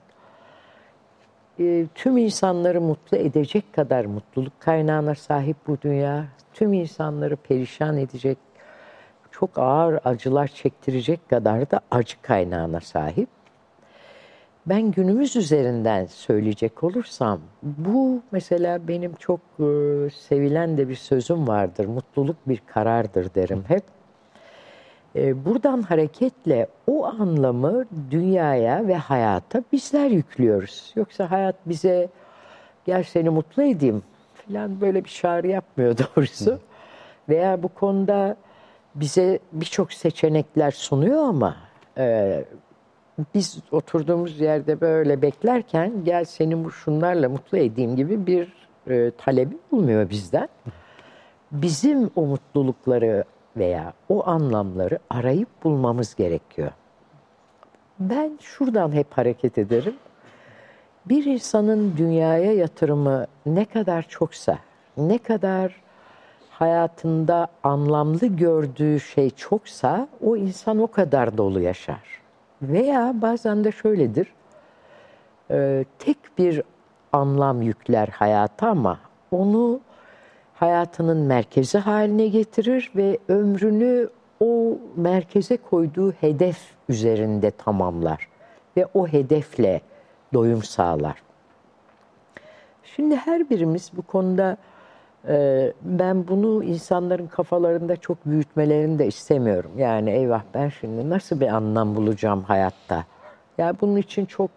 e, 1.60 1.86
tüm 1.96 2.18
insanları 2.18 2.82
mutlu 2.82 3.18
edecek 3.18 3.74
kadar 3.74 4.06
mutluluk 4.06 4.60
kaynağına 4.60 5.16
sahip 5.16 5.58
bu 5.68 5.78
dünya. 5.82 6.26
Tüm 6.54 6.74
insanları 6.74 7.36
perişan 7.36 7.98
edecek, 7.98 8.38
çok 9.32 9.58
ağır 9.58 10.00
acılar 10.06 10.48
çektirecek 10.48 11.30
kadar 11.30 11.72
da 11.72 11.80
acı 11.92 12.22
kaynağına 12.22 12.80
sahip. 12.80 13.30
Ben 14.66 14.92
günümüz 14.92 15.36
üzerinden 15.36 16.06
söyleyecek 16.06 16.84
olursam, 16.84 17.40
bu 17.64 18.22
mesela 18.32 18.88
benim 18.88 19.16
çok 19.16 19.40
e, 19.60 19.64
sevilen 20.10 20.78
de 20.78 20.90
bir 20.90 20.96
sözüm 20.96 21.48
vardır. 21.48 21.86
Mutluluk 21.86 22.36
bir 22.48 22.62
karardır 22.68 23.36
derim 23.36 23.64
hep. 23.68 23.84
E, 25.16 25.46
buradan 25.46 25.82
hareketle 25.82 26.68
o 26.88 27.06
anlamı 27.06 27.86
dünyaya 28.12 28.88
ve 28.88 28.96
hayata 28.96 29.64
bizler 29.72 30.10
yüklüyoruz. 30.10 30.94
Yoksa 30.96 31.32
hayat 31.32 31.56
bize 31.66 32.10
gel 32.86 33.04
seni 33.04 33.30
mutlu 33.30 33.64
edeyim 33.64 34.04
falan 34.34 34.82
böyle 34.82 35.04
bir 35.04 35.10
çağrı 35.10 35.48
yapmıyor 35.48 35.98
doğrusu. 36.16 36.60
Veya 37.30 37.64
bu 37.64 37.68
konuda 37.68 38.36
bize 38.96 39.40
birçok 39.54 39.94
seçenekler 39.94 40.72
sunuyor 40.72 41.24
ama 41.24 41.56
e, 41.98 42.46
biz 43.36 43.60
oturduğumuz 43.72 44.40
yerde 44.40 44.82
böyle 44.82 45.22
beklerken 45.22 45.92
gel 46.04 46.26
seni 46.26 46.72
şunlarla 46.72 47.30
mutlu 47.30 47.58
edeyim 47.58 47.96
gibi 47.96 48.28
bir 48.28 48.54
e, 48.88 49.12
talebi 49.12 49.58
bulmuyor 49.72 50.10
bizden. 50.10 50.50
Bizim 51.52 52.10
o 52.16 52.26
mutlulukları 52.26 53.24
veya 53.58 53.94
o 54.10 54.28
anlamları 54.28 55.00
arayıp 55.10 55.64
bulmamız 55.64 56.16
gerekiyor. 56.16 56.72
Ben 58.00 58.38
şuradan 58.42 58.92
hep 58.92 59.08
hareket 59.18 59.58
ederim. 59.58 59.96
Bir 61.06 61.26
insanın 61.26 61.98
dünyaya 61.98 62.54
yatırımı 62.54 63.28
ne 63.46 63.66
kadar 63.66 64.02
çoksa, 64.02 64.58
ne 64.98 65.18
kadar 65.18 65.82
hayatında 66.50 67.48
anlamlı 67.64 68.26
gördüğü 68.26 69.00
şey 69.00 69.30
çoksa 69.30 70.08
o 70.26 70.38
insan 70.38 70.80
o 70.80 70.88
kadar 70.88 71.38
dolu 71.38 71.60
yaşar. 71.60 72.22
Veya 72.62 73.14
bazen 73.22 73.64
de 73.64 73.72
şöyledir. 73.72 74.34
E, 75.52 75.86
tek 76.00 76.18
bir 76.38 76.64
anlam 77.14 77.62
yükler 77.62 78.08
hayata 78.08 78.70
ama 78.70 79.00
onu 79.32 79.80
hayatının 80.62 81.18
merkezi 81.18 81.78
haline 81.78 82.28
getirir 82.28 82.92
ve 82.96 83.18
ömrünü 83.28 84.10
o 84.40 84.78
merkeze 84.96 85.58
koyduğu 85.58 86.12
hedef 86.12 86.58
üzerinde 86.90 87.52
tamamlar 87.52 88.28
ve 88.78 88.88
o 88.94 89.08
hedefle 89.08 89.82
doyum 90.34 90.64
sağlar. 90.64 91.24
Şimdi 92.84 93.16
her 93.16 93.50
birimiz 93.50 93.92
bu 93.98 94.02
konuda 94.02 94.58
e, 95.28 95.74
ben 95.82 96.28
bunu 96.28 96.64
insanların 96.64 97.28
kafalarında 97.28 97.96
çok 97.96 98.26
büyütmelerini 98.26 99.00
de 99.00 99.08
istemiyorum. 99.08 99.72
Yani 99.78 100.12
eyvah 100.12 100.44
ben 100.54 100.70
şimdi 100.70 101.10
nasıl 101.10 101.40
bir 101.40 101.48
anlam 101.48 101.96
bulacağım 101.96 102.44
hayatta? 102.44 102.96
Ya 102.96 103.04
yani 103.58 103.78
bunun 103.82 103.96
için 103.96 104.26
çok 104.26 104.52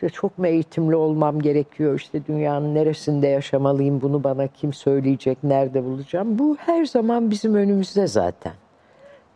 işte 0.00 0.08
çok 0.08 0.38
mu 0.38 0.46
eğitimli 0.46 0.96
olmam 0.96 1.40
gerekiyor? 1.40 1.94
İşte 1.94 2.26
dünyanın 2.26 2.74
neresinde 2.74 3.26
yaşamalıyım? 3.26 4.00
Bunu 4.00 4.24
bana 4.24 4.46
kim 4.46 4.72
söyleyecek? 4.72 5.44
Nerede 5.44 5.84
bulacağım? 5.84 6.38
Bu 6.38 6.56
her 6.58 6.84
zaman 6.84 7.30
bizim 7.30 7.54
önümüzde 7.54 8.06
zaten. 8.06 8.52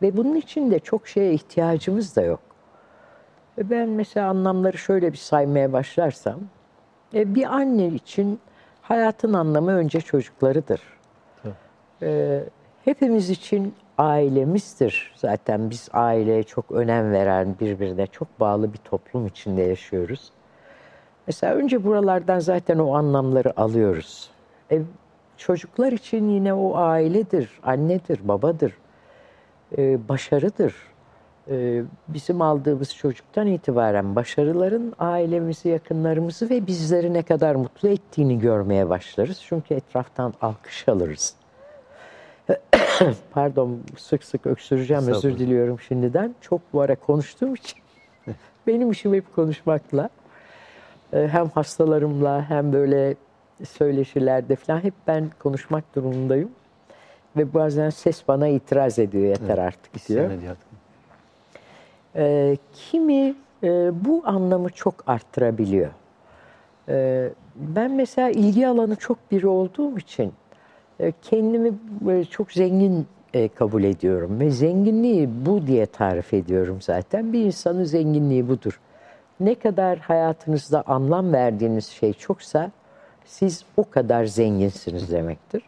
Ve 0.03 0.17
bunun 0.17 0.35
için 0.35 0.71
de 0.71 0.79
çok 0.79 1.09
şeye 1.09 1.33
ihtiyacımız 1.33 2.17
da 2.17 2.23
yok. 2.23 2.41
Ve 3.59 3.71
ben 3.71 3.89
mesela 3.89 4.29
anlamları 4.29 4.79
şöyle 4.79 5.13
bir 5.13 5.17
saymaya 5.17 5.73
başlarsam, 5.73 6.41
e, 7.15 7.35
bir 7.35 7.45
anne 7.55 7.87
için 7.87 8.41
hayatın 8.83 9.33
anlamı 9.33 9.71
önce 9.71 10.01
çocuklarıdır. 10.01 10.81
E, 12.03 12.41
hepimiz 12.85 13.31
için 13.31 13.75
ailemizdir. 13.99 15.13
Zaten 15.17 15.71
biz 15.71 15.89
aileye 15.93 16.43
çok 16.43 16.73
önem 16.73 17.13
veren, 17.13 17.57
birbirine 17.61 18.07
çok 18.07 18.41
bağlı 18.41 18.73
bir 18.73 18.79
toplum 18.79 19.27
içinde 19.27 19.63
yaşıyoruz. 19.63 20.33
Mesela 21.27 21.55
önce 21.55 21.85
buralardan 21.85 22.39
zaten 22.39 22.79
o 22.79 22.95
anlamları 22.95 23.61
alıyoruz. 23.61 24.31
E, 24.71 24.83
çocuklar 25.37 25.93
için 25.93 26.29
yine 26.29 26.55
o 26.55 26.77
ailedir, 26.77 27.51
annedir, 27.63 28.29
babadır, 28.29 28.73
e, 29.79 30.09
başarıdır. 30.09 30.75
E, 31.51 31.83
bizim 32.09 32.43
aldığımız 32.43 32.95
çocuktan 32.95 33.47
itibaren 33.47 34.17
başarıların 34.17 34.95
ailemizi, 34.99 35.69
yakınlarımızı 35.69 36.51
ve 36.51 36.67
bizleri 36.67 37.13
ne 37.13 37.23
kadar 37.23 37.55
mutlu 37.55 37.89
ettiğini 37.89 38.39
görmeye 38.39 38.89
başlarız. 38.89 39.43
Çünkü 39.43 39.75
etraftan 39.75 40.35
alkış 40.41 40.89
alırız. 40.89 41.35
Pardon 43.31 43.81
sık 43.99 44.25
sık 44.25 44.47
öksüreceğim 44.47 45.09
özür 45.09 45.39
diliyorum 45.39 45.81
şimdiden. 45.81 46.35
Çok 46.41 46.61
bu 46.73 46.81
ara 46.81 46.97
konuştuğum 46.97 47.55
için 47.55 47.79
benim 48.67 48.91
işim 48.91 49.15
hep 49.15 49.37
konuşmakla. 49.37 50.11
Ee, 51.15 51.29
hem 51.29 51.49
hastalarımla 51.49 52.51
hem 52.51 52.73
böyle 52.73 53.15
söyleşilerde 53.69 54.57
falan 54.57 54.85
hep 54.85 54.95
ben 55.07 55.31
konuşmak 55.39 55.95
durumundayım. 55.95 56.51
Ve 57.37 57.55
bazen 57.55 57.91
ses 57.91 58.29
bana 58.29 58.49
itiraz 58.49 58.99
ediyor 58.99 59.25
yeter 59.25 59.45
evet, 59.49 59.59
artık 59.59 60.09
diyor. 60.09 60.31
Ee, 62.17 62.57
kimi 62.75 63.35
e, 63.63 63.91
bu 64.05 64.23
anlamı 64.25 64.71
çok 64.71 64.95
arttırabiliyor. 65.07 65.91
Ee, 66.89 67.29
ben 67.57 67.91
mesela 67.91 68.31
ilgi 68.31 68.69
alanı 68.69 68.97
çok 68.97 69.31
biri 69.31 69.47
olduğum 69.47 69.99
için 69.99 70.33
e, 71.01 71.13
kendimi 71.23 71.73
böyle 72.01 72.25
çok 72.25 72.53
zengin 72.53 73.07
e, 73.35 73.49
kabul 73.49 73.85
ediyorum. 73.85 74.41
Ve 74.41 74.51
zenginliği 74.51 75.29
bu 75.47 75.67
diye 75.67 75.87
tarif 75.87 76.35
ediyorum 76.35 76.79
zaten. 76.81 77.33
Bir 77.33 77.45
insanın 77.45 77.85
zenginliği 77.85 78.49
budur 78.49 78.81
ne 79.41 79.55
kadar 79.55 79.99
hayatınızda 79.99 80.83
anlam 80.87 81.33
verdiğiniz 81.33 81.87
şey 81.87 82.13
çoksa 82.13 82.71
siz 83.25 83.65
o 83.77 83.91
kadar 83.91 84.25
zenginsiniz 84.25 85.13
demektir. 85.13 85.63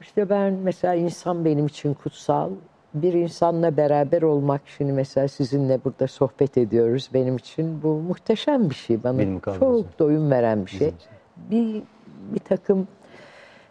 İşte 0.00 0.30
ben 0.30 0.52
mesela 0.52 0.94
insan 0.94 1.44
benim 1.44 1.66
için 1.66 1.94
kutsal. 1.94 2.50
Bir 2.94 3.12
insanla 3.12 3.76
beraber 3.76 4.22
olmak 4.22 4.60
şimdi 4.66 4.92
mesela 4.92 5.28
sizinle 5.28 5.84
burada 5.84 6.06
sohbet 6.06 6.58
ediyoruz. 6.58 7.10
Benim 7.14 7.36
için 7.36 7.82
bu 7.82 7.88
muhteşem 7.88 8.70
bir 8.70 8.74
şey. 8.74 9.04
Bana 9.04 9.18
benim 9.18 9.40
çok 9.40 9.98
doyum 9.98 10.30
veren 10.30 10.66
bir 10.66 10.70
şey. 10.70 10.94
Bir, 11.50 11.82
bir 12.34 12.38
takım 12.38 12.88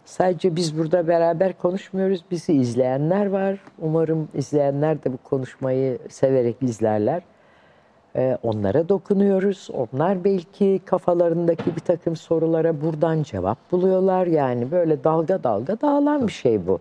sadece 0.05 0.55
biz 0.55 0.77
burada 0.77 1.07
beraber 1.07 1.57
konuşmuyoruz. 1.57 2.25
Bizi 2.31 2.53
izleyenler 2.53 3.25
var. 3.25 3.59
Umarım 3.79 4.27
izleyenler 4.33 5.03
de 5.03 5.13
bu 5.13 5.17
konuşmayı 5.17 5.99
severek 6.09 6.55
izlerler. 6.61 7.23
Ee, 8.15 8.37
onlara 8.43 8.89
dokunuyoruz. 8.89 9.69
Onlar 9.73 10.23
belki 10.23 10.81
kafalarındaki 10.85 11.75
bir 11.75 11.81
takım 11.81 12.15
sorulara 12.15 12.81
buradan 12.81 13.23
cevap 13.23 13.71
buluyorlar. 13.71 14.27
Yani 14.27 14.71
böyle 14.71 15.03
dalga 15.03 15.43
dalga 15.43 15.81
dağılan 15.81 16.27
bir 16.27 16.31
şey 16.31 16.67
bu. 16.67 16.79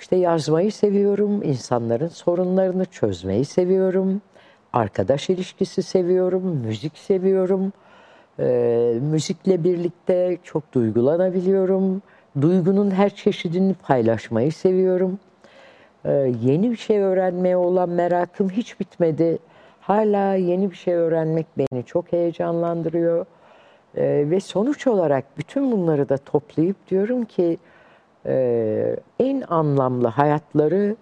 İşte 0.00 0.16
yazmayı 0.16 0.72
seviyorum, 0.72 1.42
insanların 1.42 2.08
sorunlarını 2.08 2.84
çözmeyi 2.84 3.44
seviyorum, 3.44 4.22
arkadaş 4.72 5.30
ilişkisi 5.30 5.82
seviyorum, 5.82 6.42
müzik 6.42 6.98
seviyorum. 6.98 7.72
Ee, 8.38 8.98
müzikle 9.02 9.64
birlikte 9.64 10.38
çok 10.42 10.72
duygulanabiliyorum. 10.72 12.02
Duygunun 12.40 12.90
her 12.90 13.14
çeşidini 13.14 13.74
paylaşmayı 13.74 14.52
seviyorum. 14.52 15.18
Ee, 16.04 16.32
yeni 16.42 16.70
bir 16.70 16.76
şey 16.76 16.98
öğrenmeye 16.98 17.56
olan 17.56 17.88
merakım 17.88 18.50
hiç 18.50 18.80
bitmedi 18.80 19.38
Hala 19.82 20.34
yeni 20.34 20.70
bir 20.70 20.76
şey 20.76 20.94
öğrenmek 20.94 21.46
beni 21.58 21.84
çok 21.84 22.12
heyecanlandırıyor. 22.12 23.26
Ee, 23.96 24.24
ve 24.30 24.40
sonuç 24.40 24.86
olarak 24.86 25.24
bütün 25.38 25.72
bunları 25.72 26.08
da 26.08 26.16
toplayıp 26.16 26.88
diyorum 26.88 27.24
ki 27.24 27.58
e, 28.26 28.96
en 29.20 29.42
anlamlı 29.48 30.08
hayatları 30.08 30.96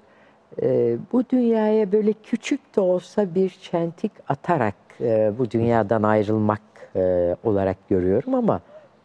e, 0.62 0.96
bu 1.12 1.24
dünyaya 1.30 1.92
böyle 1.92 2.12
küçük 2.12 2.76
de 2.76 2.80
olsa 2.80 3.34
bir 3.34 3.50
çentik 3.50 4.12
atarak 4.28 4.74
e, 5.00 5.32
bu 5.38 5.50
dünyadan 5.50 6.02
ayrılmak 6.02 6.62
e, 6.96 7.36
olarak 7.44 7.76
görüyorum 7.88 8.34
ama 8.34 8.60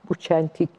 bu 0.09 0.15
çentik 0.15 0.69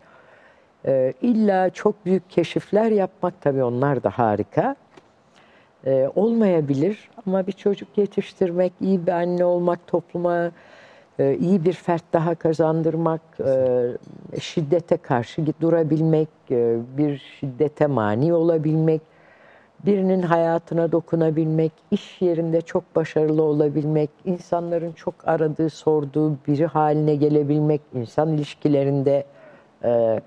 e, 0.87 1.13
illa 1.23 1.71
çok 1.71 2.07
büyük 2.07 2.31
keşifler 2.31 2.91
yapmak 2.91 3.41
tabii 3.41 3.63
onlar 3.63 4.03
da 4.03 4.11
harika 4.11 4.77
e, 5.87 6.11
olmayabilir. 6.14 7.09
Ama 7.27 7.46
bir 7.46 7.53
çocuk 7.53 7.99
yetiştirmek, 7.99 8.72
iyi 8.81 9.07
bir 9.07 9.12
anne 9.12 9.44
olmak, 9.44 9.87
topluma 9.87 10.51
e, 11.18 11.37
iyi 11.37 11.64
bir 11.64 11.72
fert 11.72 12.05
daha 12.12 12.35
kazandırmak, 12.35 13.20
e, 13.46 14.40
şiddete 14.40 14.96
karşı 14.96 15.42
durabilmek, 15.61 16.29
e, 16.51 16.77
bir 16.99 17.18
şiddete 17.40 17.87
mani 17.87 18.35
olabilmek, 18.35 19.01
birinin 19.87 20.22
hayatına 20.22 20.92
dokunabilmek, 20.92 21.72
iş 21.90 22.22
yerinde 22.22 22.61
çok 22.61 22.96
başarılı 22.96 23.42
olabilmek, 23.42 24.11
insanların 24.25 24.92
çok 24.92 25.14
aradığı, 25.25 25.70
sorduğu 25.70 26.37
biri 26.46 26.66
haline 26.66 27.14
gelebilmek, 27.14 27.81
insan 27.94 28.33
ilişkilerinde 28.33 29.25
e, 29.85 30.20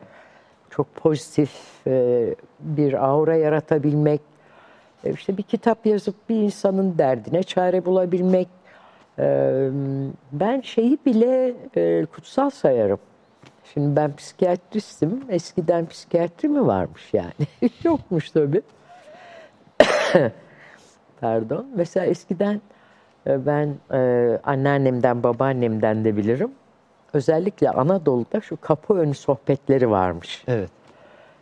çok 0.69 0.95
pozitif 0.95 1.51
e, 1.87 2.25
bir 2.59 3.05
aura 3.09 3.35
yaratabilmek, 3.35 4.21
işte 5.03 5.38
bir 5.38 5.43
kitap 5.43 5.85
yazıp 5.85 6.29
bir 6.29 6.35
insanın 6.35 6.97
derdine 6.97 7.43
çare 7.43 7.85
bulabilmek. 7.85 8.47
E, 9.19 9.69
ben 10.31 10.62
şeyi 10.62 10.97
bile 11.05 11.53
e, 11.75 12.05
kutsal 12.05 12.49
sayarım. 12.49 12.99
Şimdi 13.73 13.95
ben 13.95 14.15
psikiyatristim. 14.15 15.23
Eskiden 15.29 15.85
psikiyatri 15.85 16.49
mi 16.49 16.67
varmış 16.67 17.13
yani? 17.13 17.47
Yokmuş 17.83 18.31
tabii. 18.31 18.62
Pardon. 21.21 21.67
Mesela 21.75 22.05
eskiden 22.05 22.62
e, 23.27 23.45
ben 23.45 23.75
e, 23.93 24.39
anneannemden, 24.43 25.23
babaannemden 25.23 26.05
de 26.05 26.17
bilirim. 26.17 26.51
Özellikle 27.13 27.69
Anadolu'da 27.69 28.41
şu 28.41 28.57
kapı 28.62 28.93
önü 28.93 29.13
sohbetleri 29.13 29.89
varmış. 29.89 30.43
Evet. 30.47 30.69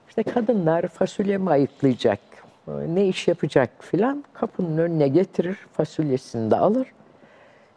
İşte 0.10 0.24
kadınlar 0.24 0.88
fasulye 0.88 1.38
mi 1.38 1.50
ayıklayacak, 1.50 2.20
ne 2.68 3.08
iş 3.08 3.28
yapacak 3.28 3.70
filan 3.80 4.24
kapının 4.34 4.78
önüne 4.78 5.08
getirir, 5.08 5.58
fasulyesini 5.74 6.52
de 6.52 6.56
alır. 6.56 6.88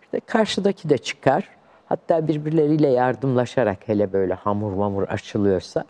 İşte 0.02 0.20
karşıdaki 0.20 0.90
de 0.90 0.98
çıkar. 0.98 1.48
Hatta 1.86 2.28
birbirleriyle 2.28 2.88
yardımlaşarak 2.88 3.88
hele 3.88 4.12
böyle 4.12 4.34
hamur 4.34 4.72
mamur 4.72 5.02
açılıyorsa. 5.02 5.84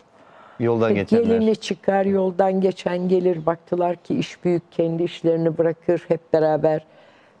Yoldan 0.59 0.95
geçenler. 0.95 1.23
Gelini 1.23 1.55
çıkar, 1.55 2.05
yoldan 2.05 2.61
geçen 2.61 3.09
gelir. 3.09 3.45
Baktılar 3.45 3.95
ki 3.95 4.15
iş 4.15 4.43
büyük, 4.43 4.71
kendi 4.71 5.03
işlerini 5.03 5.57
bırakır 5.57 6.05
hep 6.07 6.33
beraber. 6.33 6.85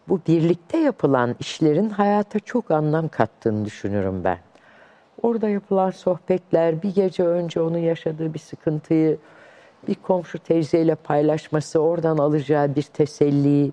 Bu 0.07 0.21
birlikte 0.27 0.77
yapılan 0.77 1.35
işlerin 1.39 1.89
hayata 1.89 2.39
çok 2.39 2.71
anlam 2.71 3.07
kattığını 3.07 3.65
düşünürüm 3.65 4.23
ben. 4.23 4.37
Orada 5.21 5.49
yapılan 5.49 5.89
sohbetler, 5.89 6.83
bir 6.83 6.95
gece 6.95 7.23
önce 7.23 7.61
onun 7.61 7.77
yaşadığı 7.77 8.33
bir 8.33 8.39
sıkıntıyı 8.39 9.17
bir 9.87 9.95
komşu 9.95 10.39
teyzeyle 10.39 10.95
paylaşması, 10.95 11.79
oradan 11.79 12.17
alacağı 12.17 12.75
bir 12.75 12.83
teselli, 12.83 13.71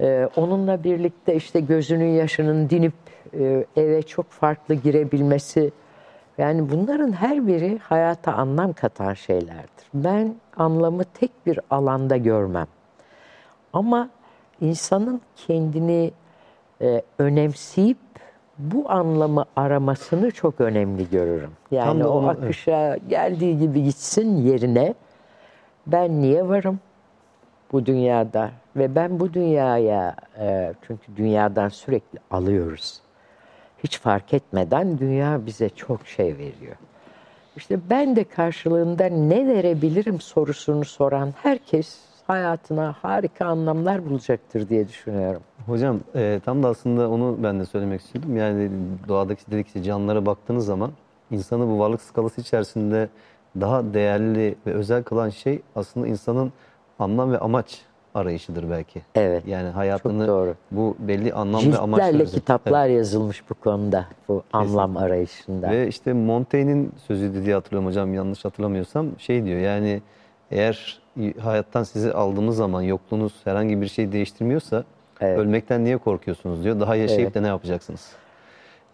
e, 0.00 0.28
onunla 0.36 0.84
birlikte 0.84 1.34
işte 1.34 1.60
gözünün 1.60 2.10
yaşının 2.10 2.70
dinip 2.70 2.94
e, 3.38 3.64
eve 3.76 4.02
çok 4.02 4.30
farklı 4.30 4.74
girebilmesi. 4.74 5.72
Yani 6.38 6.70
bunların 6.70 7.12
her 7.12 7.46
biri 7.46 7.78
hayata 7.78 8.32
anlam 8.32 8.72
katan 8.72 9.14
şeylerdir. 9.14 9.86
Ben 9.94 10.34
anlamı 10.56 11.04
tek 11.04 11.30
bir 11.46 11.60
alanda 11.70 12.16
görmem. 12.16 12.66
Ama 13.72 14.08
insanın 14.60 15.20
kendini 15.36 16.12
e, 16.80 17.02
önemseyip 17.18 17.98
bu 18.58 18.90
anlamı 18.90 19.44
aramasını 19.56 20.30
çok 20.30 20.60
önemli 20.60 21.10
görürüm. 21.10 21.50
Yani 21.70 22.04
o 22.04 22.10
onu, 22.10 22.28
akışa 22.28 22.96
geldiği 23.08 23.58
gibi 23.58 23.82
gitsin 23.82 24.36
yerine 24.36 24.94
ben 25.86 26.22
niye 26.22 26.48
varım 26.48 26.80
bu 27.72 27.86
dünyada 27.86 28.50
ve 28.76 28.94
ben 28.94 29.20
bu 29.20 29.32
dünyaya 29.34 30.16
e, 30.38 30.74
çünkü 30.86 31.16
dünyadan 31.16 31.68
sürekli 31.68 32.18
alıyoruz. 32.30 33.00
Hiç 33.84 33.98
fark 33.98 34.34
etmeden 34.34 34.98
dünya 34.98 35.46
bize 35.46 35.68
çok 35.68 36.06
şey 36.06 36.38
veriyor. 36.38 36.76
İşte 37.56 37.78
ben 37.90 38.16
de 38.16 38.24
karşılığında 38.24 39.06
ne 39.06 39.46
verebilirim 39.48 40.20
sorusunu 40.20 40.84
soran 40.84 41.34
herkes 41.42 41.98
hayatına 42.26 42.94
harika 43.02 43.46
anlamlar 43.46 44.06
bulacaktır 44.10 44.68
diye 44.68 44.88
düşünüyorum. 44.88 45.42
Hocam 45.66 46.00
e, 46.14 46.40
tam 46.44 46.62
da 46.62 46.68
aslında 46.68 47.10
onu 47.10 47.36
ben 47.42 47.60
de 47.60 47.64
söylemek 47.64 48.00
istiyordum. 48.00 48.36
Yani 48.36 48.70
doğadaki 49.08 49.50
dedik 49.50 49.72
ki 49.72 49.82
canlılara 49.82 50.26
baktığınız 50.26 50.66
zaman 50.66 50.90
insanı 51.30 51.66
bu 51.68 51.78
varlık 51.78 52.02
skalası 52.02 52.40
içerisinde 52.40 53.08
daha 53.60 53.94
değerli 53.94 54.54
ve 54.66 54.72
özel 54.72 55.02
kılan 55.02 55.28
şey 55.28 55.60
aslında 55.76 56.06
insanın 56.06 56.52
anlam 56.98 57.32
ve 57.32 57.38
amaç 57.38 57.80
arayışıdır 58.14 58.70
belki. 58.70 59.02
Evet. 59.14 59.46
Yani 59.46 59.68
hayatını 59.68 60.28
doğru. 60.28 60.54
bu 60.70 60.96
belli 60.98 61.32
anlam 61.34 61.72
ve 61.72 61.78
amaçlar. 61.78 62.06
Ciltlerle 62.06 62.30
kitaplar 62.30 62.86
yazılmış 62.86 63.50
bu 63.50 63.54
konuda, 63.54 64.06
bu 64.28 64.42
anlam 64.52 64.96
arayışında. 64.96 65.70
Ve 65.70 65.88
işte 65.88 66.12
Montaigne'in 66.12 66.92
sözüydü 67.06 67.44
diye 67.44 67.54
hatırlıyorum 67.54 67.88
hocam 67.88 68.14
yanlış 68.14 68.44
hatırlamıyorsam 68.44 69.06
şey 69.18 69.44
diyor 69.44 69.58
yani 69.58 70.02
eğer 70.50 71.00
hayattan 71.40 71.82
sizi 71.82 72.12
aldığımız 72.12 72.56
zaman 72.56 72.82
yokluğunuz 72.82 73.32
herhangi 73.44 73.80
bir 73.80 73.88
şey 73.88 74.12
değiştirmiyorsa 74.12 74.84
Evet. 75.20 75.38
ölmekten 75.38 75.84
niye 75.84 75.96
korkuyorsunuz 75.96 76.64
diyor. 76.64 76.80
Daha 76.80 76.96
yaşayıp 76.96 77.22
Evet. 77.22 77.34
da 77.34 77.40
ne 77.40 77.46
yapacaksınız? 77.46 78.12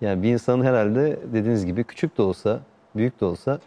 Yani 0.01 0.23
bir 0.23 0.29
insanın 0.33 0.65
herhalde 0.65 1.19
dediğiniz 1.33 1.67
gibi 1.67 1.85
küçük 1.85 2.19
de 2.19 2.23
olsa 2.23 2.61
büyük 2.97 3.21
de 3.21 3.25
olsa 3.25 3.59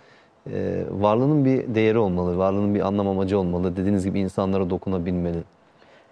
e, 0.52 0.84
varlığının 0.92 1.46
bir 1.46 1.76
değeri 1.76 1.98
olmalı. 1.98 2.38
Varlığının 2.38 2.76
bir 2.76 2.88
anlam 2.88 3.08
amacı 3.08 3.40
olmalı. 3.40 3.78
Dediğiniz 3.78 4.06
gibi 4.06 4.20
insanlara 4.20 4.70
dokunabilmeli. 4.70 5.44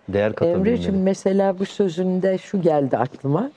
Değer 0.09 0.33
katabilmeli. 0.33 0.69
Emre'cim 0.69 1.03
mesela 1.03 1.59
bu 1.59 1.65
sözünde 1.65 2.37
şu 2.37 2.61
geldi 2.61 2.97
aklıma. 2.97 3.51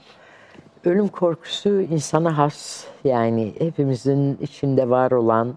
Ölüm 0.85 1.09
korkusu 1.09 1.81
insana 1.81 2.39
has. 2.39 2.85
Yani 3.05 3.53
hepimizin 3.59 4.39
içinde 4.41 4.91
var 4.91 5.11
olan, 5.11 5.55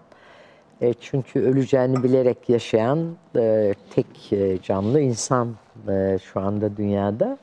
e, 0.80 0.92
çünkü 0.94 1.40
öleceğini 1.40 2.02
bilerek 2.02 2.48
yaşayan 2.48 2.98
e, 3.36 3.74
tek 3.94 4.32
e, 4.32 4.58
canlı 4.62 5.00
insan 5.00 5.54
e, 5.88 6.18
şu 6.24 6.40
anda 6.40 6.76
dünyada. 6.76 7.38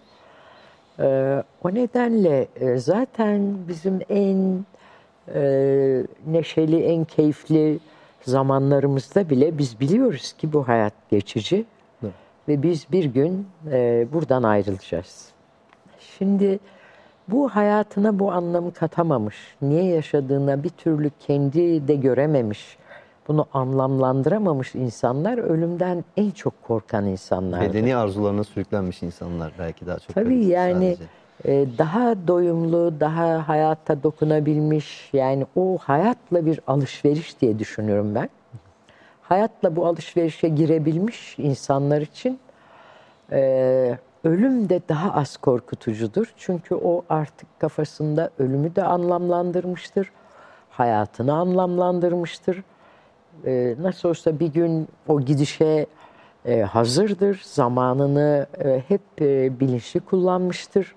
E, 1.00 1.44
o 1.64 1.74
nedenle 1.74 2.48
e, 2.56 2.78
zaten 2.78 3.56
bizim 3.68 4.00
en 4.10 4.66
e, 5.36 6.04
neşeli, 6.28 6.84
en 6.84 7.06
keyifli 7.06 7.80
zamanlarımızda 8.22 9.30
bile 9.30 9.58
biz 9.58 9.80
biliyoruz 9.80 10.34
ki 10.34 10.54
bu 10.54 10.68
hayat 10.68 10.94
geçici 11.12 11.66
Evet. 12.04 12.14
ve 12.48 12.64
biz 12.64 12.88
bir 12.92 13.06
gün 13.06 13.48
e, 13.72 14.08
buradan 14.14 14.44
ayrılacağız. 14.44 15.30
Şimdi 16.00 16.60
bu 17.28 17.50
hayatına 17.50 18.20
bu 18.20 18.32
anlamı 18.32 18.74
katamamış, 18.74 19.36
niye 19.62 19.84
yaşadığına 19.84 20.64
bir 20.64 20.70
türlü 20.70 21.12
kendi 21.20 21.88
de 21.88 21.96
görememiş, 21.96 22.78
bunu 23.28 23.48
anlamlandıramamış 23.54 24.76
insanlar 24.76 25.38
ölümden 25.38 26.04
en 26.18 26.32
çok 26.32 26.64
korkan 26.64 27.06
insanlardır. 27.06 27.70
Bedeni 27.70 27.96
arzularına 27.96 28.44
sürüklenmiş 28.44 29.04
insanlar 29.04 29.52
belki 29.60 29.86
daha 29.86 30.00
çok. 30.00 30.16
Tabii 30.16 30.46
yani 30.46 30.96
sadece. 30.96 31.17
E, 31.46 31.66
daha 31.78 32.28
doyumlu, 32.28 33.00
daha 33.00 33.48
hayata 33.48 34.04
dokunabilmiş, 34.04 35.10
yani 35.14 35.46
o 35.56 35.78
hayatla 35.78 36.46
bir 36.46 36.60
alışveriş 36.68 37.42
diye 37.42 37.60
düşünüyorum 37.60 38.16
ben. 38.16 38.30
Hayatla 39.22 39.76
bu 39.76 39.86
alışverişe 39.86 40.48
girebilmiş 40.48 41.40
insanlar 41.40 42.02
için 42.02 42.40
e, 43.32 43.98
ölüm 44.24 44.70
de 44.70 44.82
daha 44.90 45.14
az 45.14 45.38
korkutucudur. 45.38 46.34
Çünkü 46.38 46.76
o 46.76 47.04
artık 47.10 47.60
kafasında 47.60 48.30
ölümü 48.40 48.76
de 48.76 48.84
anlamlandırmıştır, 48.84 50.12
hayatını 50.70 51.34
anlamlandırmıştır. 51.34 52.64
E, 53.46 53.76
nasıl 53.82 54.10
olsa 54.10 54.40
bir 54.40 54.48
gün 54.48 54.88
o 55.08 55.22
gidişe 55.22 55.86
e, 56.46 56.62
hazırdır, 56.62 57.42
zamanını 57.44 58.48
e, 58.64 58.84
hep 58.88 59.02
e, 59.22 59.60
bilinçli 59.60 60.00
kullanmıştır. 60.00 60.96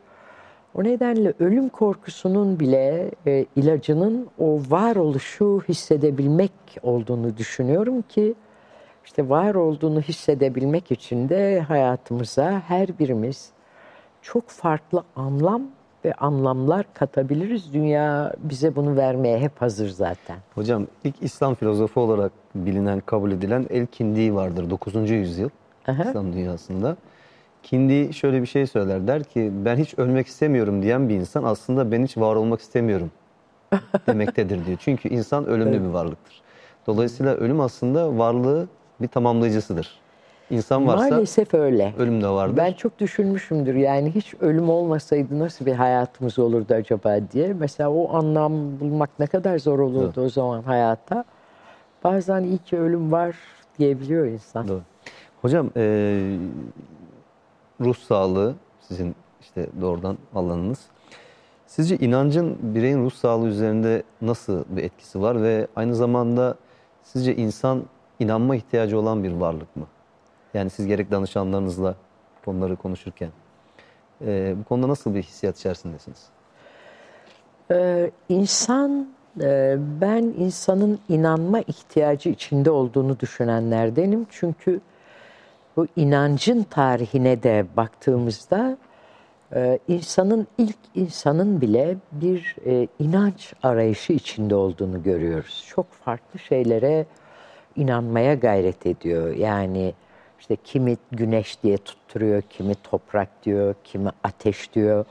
O 0.75 0.85
nedenle 0.85 1.33
ölüm 1.41 1.69
korkusunun 1.69 2.61
bile 2.61 3.11
e, 3.27 3.47
ilacının 3.57 4.29
o 4.39 4.61
varoluşu 4.69 5.63
hissedebilmek 5.69 6.53
olduğunu 6.83 7.37
düşünüyorum 7.37 8.03
ki 8.03 8.35
işte 9.05 9.29
var 9.29 9.55
olduğunu 9.55 10.01
hissedebilmek 10.01 10.93
için 10.93 11.29
de 11.29 11.61
hayatımıza 11.61 12.63
her 12.69 12.99
birimiz 12.99 13.51
çok 14.23 14.49
farklı 14.49 15.05
anlam 15.17 15.63
ve 16.05 16.15
anlamlar 16.15 16.87
katabiliriz. 16.95 17.73
Dünya 17.73 18.35
bize 18.39 18.77
bunu 18.77 18.97
vermeye 18.97 19.39
hep 19.39 19.63
hazır 19.63 19.89
zaten. 19.89 20.39
Hocam 20.55 20.87
ilk 21.05 21.23
İslam 21.23 21.55
filozofu 21.55 22.01
olarak 22.01 22.33
bilinen, 22.55 23.01
kabul 23.01 23.33
edilen 23.33 23.67
El-Kindi 23.71 24.35
vardır 24.35 24.71
9. 24.71 25.11
yüzyıl 25.11 25.49
Aha. 25.87 26.03
İslam 26.03 26.33
dünyasında. 26.33 26.97
Kindi 27.63 28.15
şöyle 28.15 28.43
bir 28.43 28.47
şey 28.47 28.67
söyler 28.67 29.07
der 29.07 29.25
ki 29.25 29.51
ben 29.65 29.77
hiç 29.77 29.99
ölmek 29.99 30.27
istemiyorum 30.27 30.83
diyen 30.83 31.09
bir 31.09 31.15
insan 31.15 31.45
aslında 31.45 31.93
ben 31.93 32.05
hiç 32.05 32.17
var 32.17 32.37
olmak 32.37 32.61
istemiyorum 32.61 33.11
demektedir 34.07 34.67
diyor. 34.67 34.79
Çünkü 34.81 35.09
insan 35.09 35.47
ölümlü 35.47 35.83
bir 35.83 35.89
varlıktır. 35.89 36.43
Dolayısıyla 36.87 37.35
ölüm 37.35 37.61
aslında 37.61 38.19
varlığı 38.19 38.69
bir 39.01 39.09
tamamlayıcısıdır. 39.09 40.01
İnsan 40.51 40.87
varsa 40.87 41.09
Maalesef 41.09 41.55
öyle. 41.55 41.95
ölüm 41.99 42.23
de 42.23 42.29
vardır. 42.29 42.57
Ben 42.57 42.73
çok 42.73 42.99
düşünmüşümdür 42.99 43.75
yani 43.75 44.11
hiç 44.15 44.35
ölüm 44.41 44.71
olmasaydı 44.71 45.39
nasıl 45.39 45.67
bir 45.67 45.73
hayatımız 45.75 46.39
olurdu 46.39 46.75
acaba 46.75 47.19
diye. 47.33 47.53
Mesela 47.53 47.91
o 47.91 48.17
anlam 48.17 48.81
bulmak 48.81 49.11
ne 49.19 49.27
kadar 49.27 49.59
zor 49.59 49.79
olurdu 49.79 50.21
o 50.21 50.29
zaman 50.29 50.63
hayata. 50.63 51.25
Bazen 52.05 52.43
iyi 52.43 52.59
ki 52.59 52.79
ölüm 52.79 53.13
var 53.13 53.37
diyebiliyor 53.79 54.27
insan. 54.27 54.69
Doğru. 54.69 54.81
Hocam 55.43 55.71
e, 55.77 56.37
ruh 57.81 57.97
sağlığı 57.97 58.55
sizin 58.81 59.17
işte 59.41 59.67
doğrudan 59.81 60.19
alanınız. 60.35 60.79
Sizce 61.67 61.97
inancın 61.97 62.59
bireyin 62.63 63.05
ruh 63.05 63.13
sağlığı 63.13 63.49
üzerinde 63.49 64.03
nasıl 64.23 64.65
bir 64.69 64.83
etkisi 64.83 65.23
var 65.23 65.43
ve 65.43 65.67
aynı 65.77 65.95
zamanda 65.95 66.57
sizce 67.03 67.37
insan 67.37 67.83
inanma 68.19 68.57
ihtiyacı 68.57 68.99
olan 68.99 69.25
bir 69.25 69.33
varlık 69.33 69.77
mı? 69.77 69.87
Yani 70.55 70.71
siz 70.71 70.87
gerek 70.87 71.11
danışanlarınızla 71.11 71.95
konuları 72.45 72.77
konuşurken 72.77 73.31
e, 74.27 74.55
bu 74.61 74.65
konuda 74.65 74.89
nasıl 74.89 75.15
bir 75.15 75.23
hissiyat 75.23 75.59
içerisindesiniz? 75.59 76.29
Ee, 77.71 78.11
insan, 78.29 79.09
e, 79.41 79.77
ben 80.01 80.23
insanın 80.23 80.99
inanma 81.09 81.61
ihtiyacı 81.61 82.29
içinde 82.29 82.71
olduğunu 82.71 83.21
düşünenlerdenim. 83.21 84.27
Çünkü 84.31 84.81
bu 85.77 85.87
inancın 85.97 86.63
tarihine 86.63 87.43
de 87.43 87.67
baktığımızda 87.77 88.79
e, 89.55 89.79
insanın 89.89 90.47
ilk 90.59 90.77
insanın 90.95 91.61
bile 91.61 91.97
bir 92.13 92.57
e, 92.67 92.89
inanç 92.99 93.55
arayışı 93.63 94.13
içinde 94.13 94.55
olduğunu 94.55 95.03
görüyoruz. 95.03 95.65
Çok 95.69 95.93
farklı 95.93 96.39
şeylere 96.39 97.07
inanmaya 97.77 98.35
gayret 98.35 98.87
ediyor. 98.87 99.35
Yani 99.35 99.95
işte 100.41 100.57
kimi 100.65 100.97
güneş 101.13 101.63
diye 101.63 101.77
tutturuyor, 101.79 102.43
kimi 102.43 102.75
toprak 102.75 103.29
diyor, 103.45 103.75
kimi 103.85 104.11
ateş 104.25 104.75
diyor. 104.75 105.05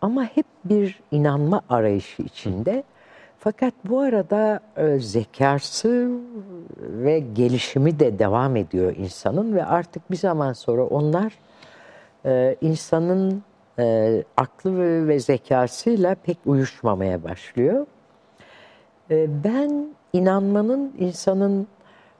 Ama 0.00 0.24
hep 0.24 0.46
bir 0.64 1.00
inanma 1.10 1.62
arayışı 1.68 2.22
içinde. 2.22 2.84
Fakat 3.46 3.74
bu 3.88 4.00
arada 4.00 4.60
e, 4.76 4.98
zekası 4.98 6.10
ve 6.80 7.18
gelişimi 7.18 7.98
de 7.98 8.18
devam 8.18 8.56
ediyor 8.56 8.96
insanın 8.96 9.54
ve 9.54 9.64
artık 9.64 10.10
bir 10.10 10.16
zaman 10.16 10.52
sonra 10.52 10.84
onlar 10.86 11.32
e, 12.24 12.56
insanın 12.60 13.42
e, 13.78 14.24
aklı 14.36 14.78
ve, 14.78 15.08
ve 15.08 15.20
zekasıyla 15.20 16.14
pek 16.14 16.38
uyuşmamaya 16.46 17.24
başlıyor. 17.24 17.86
E, 19.10 19.44
ben 19.44 19.86
inanmanın 20.12 20.94
insanın 20.98 21.66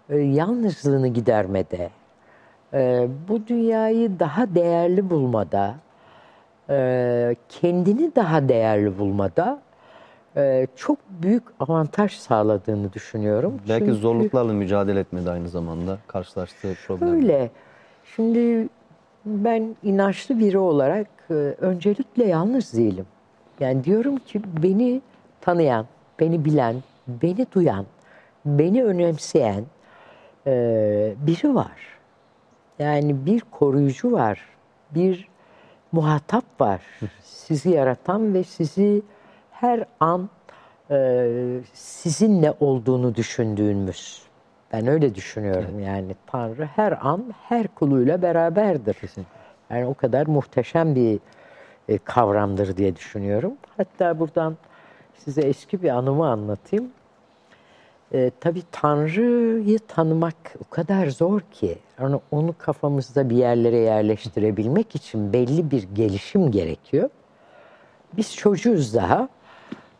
e, 0.08 0.18
yalnızlığını 0.18 1.08
gidermede, 1.08 1.90
e, 2.74 3.08
bu 3.28 3.46
dünyayı 3.46 4.18
daha 4.18 4.54
değerli 4.54 5.10
bulmada, 5.10 5.74
e, 6.70 7.36
kendini 7.48 8.16
daha 8.16 8.48
değerli 8.48 8.98
bulmada 8.98 9.65
e, 10.36 10.66
çok 10.76 10.98
büyük 11.10 11.42
avantaj 11.60 12.12
sağladığını 12.12 12.92
düşünüyorum. 12.92 13.60
Belki 13.68 13.84
Çünkü 13.84 13.98
zorluklarla 13.98 14.52
mücadele 14.52 15.00
etmedi 15.00 15.30
aynı 15.30 15.48
zamanda 15.48 15.98
karşılaştığı 16.06 16.74
problemler. 16.86 17.14
Öyle. 17.14 17.50
Şimdi 18.16 18.68
ben 19.26 19.76
inançlı 19.82 20.38
biri 20.38 20.58
olarak 20.58 21.06
e, 21.30 21.34
öncelikle 21.34 22.24
yalnız 22.24 22.72
değilim. 22.72 23.06
Yani 23.60 23.84
diyorum 23.84 24.16
ki 24.16 24.42
beni 24.62 25.00
tanıyan, 25.40 25.86
beni 26.20 26.44
bilen, 26.44 26.76
beni 27.08 27.46
duyan, 27.54 27.86
beni 28.44 28.84
önemseyen 28.84 29.64
e, 30.46 31.14
biri 31.26 31.54
var. 31.54 31.76
Yani 32.78 33.26
bir 33.26 33.40
koruyucu 33.40 34.12
var, 34.12 34.40
bir 34.90 35.28
muhatap 35.92 36.44
var. 36.60 36.82
Sizi 37.22 37.70
yaratan 37.70 38.34
ve 38.34 38.44
sizi 38.44 39.02
her 39.60 39.84
an 40.00 40.28
e, 40.90 41.28
sizinle 41.72 42.54
olduğunu 42.60 43.14
düşündüğümüz. 43.14 44.22
Ben 44.72 44.86
öyle 44.86 45.14
düşünüyorum 45.14 45.80
yani 45.80 46.14
Tanrı 46.26 46.64
her 46.64 47.06
an 47.06 47.34
her 47.42 47.68
kuluyla 47.68 48.22
beraberdir. 48.22 48.96
Yani 49.70 49.86
o 49.86 49.94
kadar 49.94 50.26
muhteşem 50.26 50.94
bir 50.94 51.18
e, 51.88 51.98
kavramdır 51.98 52.76
diye 52.76 52.96
düşünüyorum. 52.96 53.52
Hatta 53.76 54.18
buradan 54.18 54.56
size 55.14 55.40
eski 55.40 55.82
bir 55.82 55.88
anımı 55.88 56.26
anlatayım. 56.28 56.90
E, 58.12 58.30
tabii 58.40 58.62
Tanrı'yı 58.72 59.78
tanımak 59.78 60.36
o 60.66 60.70
kadar 60.70 61.06
zor 61.06 61.40
ki 61.40 61.78
yani 62.00 62.20
onu 62.30 62.54
kafamızda 62.58 63.30
bir 63.30 63.36
yerlere 63.36 63.76
yerleştirebilmek 63.76 64.94
için 64.94 65.32
belli 65.32 65.70
bir 65.70 65.82
gelişim 65.82 66.50
gerekiyor. 66.50 67.10
Biz 68.16 68.36
çocuğuz 68.36 68.94
daha. 68.94 69.28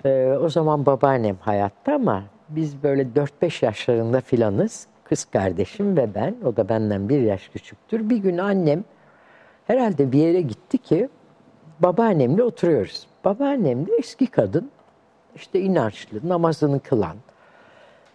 E, 0.06 0.38
o 0.38 0.48
zaman 0.48 0.86
babaannem 0.86 1.36
hayatta 1.40 1.94
ama 1.94 2.24
biz 2.48 2.82
böyle 2.82 3.02
4-5 3.02 3.64
yaşlarında 3.64 4.20
filanız. 4.20 4.86
Kız 5.04 5.24
kardeşim 5.24 5.96
ve 5.96 6.14
ben, 6.14 6.34
o 6.44 6.56
da 6.56 6.68
benden 6.68 7.08
bir 7.08 7.20
yaş 7.20 7.48
küçüktür. 7.48 8.10
Bir 8.10 8.16
gün 8.16 8.38
annem 8.38 8.84
herhalde 9.66 10.12
bir 10.12 10.18
yere 10.18 10.40
gitti 10.40 10.78
ki 10.78 11.08
babaannemle 11.80 12.42
oturuyoruz. 12.42 13.06
Babaannem 13.24 13.86
de 13.86 13.90
eski 13.98 14.26
kadın, 14.26 14.70
işte 15.34 15.60
inançlı, 15.60 16.28
namazını 16.28 16.80
kılan. 16.80 17.16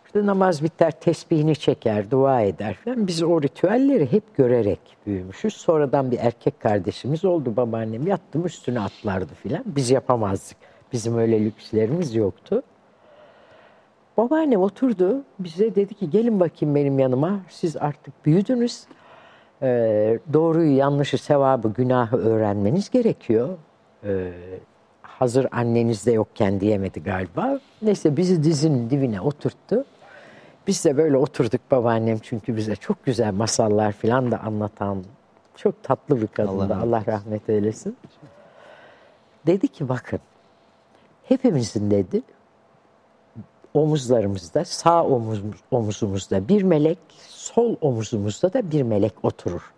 İşte 0.05 0.25
namaz 0.25 0.63
biter, 0.63 0.91
tesbihini 0.91 1.55
çeker, 1.55 2.11
dua 2.11 2.41
eder 2.41 2.73
falan. 2.73 3.07
Biz 3.07 3.23
o 3.23 3.41
ritüelleri 3.41 4.11
hep 4.11 4.35
görerek 4.37 4.79
büyümüşüz. 5.05 5.53
Sonradan 5.53 6.11
bir 6.11 6.17
erkek 6.19 6.59
kardeşimiz 6.59 7.25
oldu 7.25 7.55
babaannem. 7.55 8.07
Yattım 8.07 8.45
üstüne 8.45 8.79
atlardı 8.79 9.33
filan. 9.33 9.63
Biz 9.65 9.91
yapamazdık. 9.91 10.70
Bizim 10.93 11.17
öyle 11.17 11.45
lükslerimiz 11.45 12.15
yoktu. 12.15 12.63
Babaannem 14.17 14.61
oturdu. 14.61 15.23
Bize 15.39 15.75
dedi 15.75 15.93
ki 15.93 16.09
gelin 16.09 16.39
bakayım 16.39 16.75
benim 16.75 16.99
yanıma. 16.99 17.39
Siz 17.49 17.77
artık 17.77 18.25
büyüdünüz. 18.25 18.83
Ee, 19.61 20.19
doğruyu, 20.33 20.77
yanlışı, 20.77 21.17
sevabı, 21.17 21.73
günahı 21.73 22.17
öğrenmeniz 22.17 22.89
gerekiyor. 22.89 23.57
Ee, 24.03 24.31
hazır 25.01 25.47
anneniz 25.51 26.05
de 26.05 26.11
yokken 26.11 26.59
diyemedi 26.59 27.03
galiba. 27.03 27.59
Neyse 27.81 28.17
bizi 28.17 28.43
dizinin 28.43 28.89
dibine 28.89 29.21
oturttu. 29.21 29.85
Biz 30.67 30.85
de 30.85 30.97
böyle 30.97 31.17
oturduk 31.17 31.61
babaannem 31.71 32.19
çünkü 32.19 32.57
bize 32.57 32.75
çok 32.75 33.05
güzel 33.05 33.33
masallar 33.33 33.91
falan 33.91 34.31
da 34.31 34.39
anlatan 34.39 35.03
çok 35.55 35.83
tatlı 35.83 36.21
bir 36.21 36.27
kadındı. 36.27 36.75
Allah 36.75 36.81
Allah, 36.81 37.03
rahmet 37.07 37.49
eylesin. 37.49 37.97
Dedi 39.47 39.67
ki 39.67 39.89
bakın 39.89 40.19
hepimizin 41.31 41.91
dedi 41.91 42.21
omuzlarımızda 43.73 44.65
sağ 44.65 45.05
omuz, 45.05 45.41
omuzumuzda 45.71 46.47
bir 46.47 46.63
melek, 46.63 46.99
sol 47.27 47.75
omuzumuzda 47.81 48.53
da 48.53 48.71
bir 48.71 48.81
melek 48.81 49.13
oturur. 49.25 49.73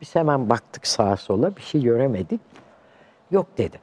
Biz 0.00 0.14
hemen 0.14 0.50
baktık 0.50 0.86
sağa 0.86 1.16
sola 1.16 1.56
bir 1.56 1.62
şey 1.62 1.82
göremedik. 1.82 2.40
Yok 3.30 3.46
dedi. 3.58 3.80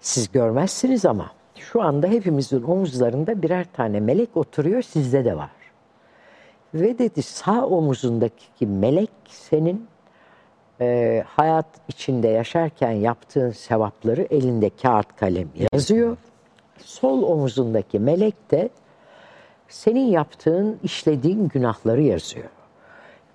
Siz 0.00 0.32
görmezsiniz 0.32 1.04
ama 1.06 1.30
şu 1.54 1.82
anda 1.82 2.06
hepimizin 2.06 2.62
omuzlarında 2.62 3.42
birer 3.42 3.66
tane 3.72 4.00
melek 4.00 4.36
oturuyor 4.36 4.82
sizde 4.82 5.24
de 5.24 5.36
var. 5.36 5.50
Ve 6.74 6.98
dedi 6.98 7.22
sağ 7.22 7.66
omuzundaki 7.66 8.66
melek 8.66 9.10
senin 9.28 9.86
e, 10.80 11.24
hayat 11.26 11.66
içinde 11.88 12.28
yaşarken 12.28 12.92
yaptığın 12.92 13.50
sevapları 13.50 14.22
elinde 14.30 14.70
kağıt 14.82 15.16
kalem 15.16 15.48
yazıyor. 15.72 16.16
Sol 16.84 17.22
omuzundaki 17.22 17.98
melek 17.98 18.50
de 18.50 18.68
senin 19.68 20.06
yaptığın, 20.06 20.78
işlediğin 20.82 21.48
günahları 21.48 22.02
yazıyor. 22.02 22.48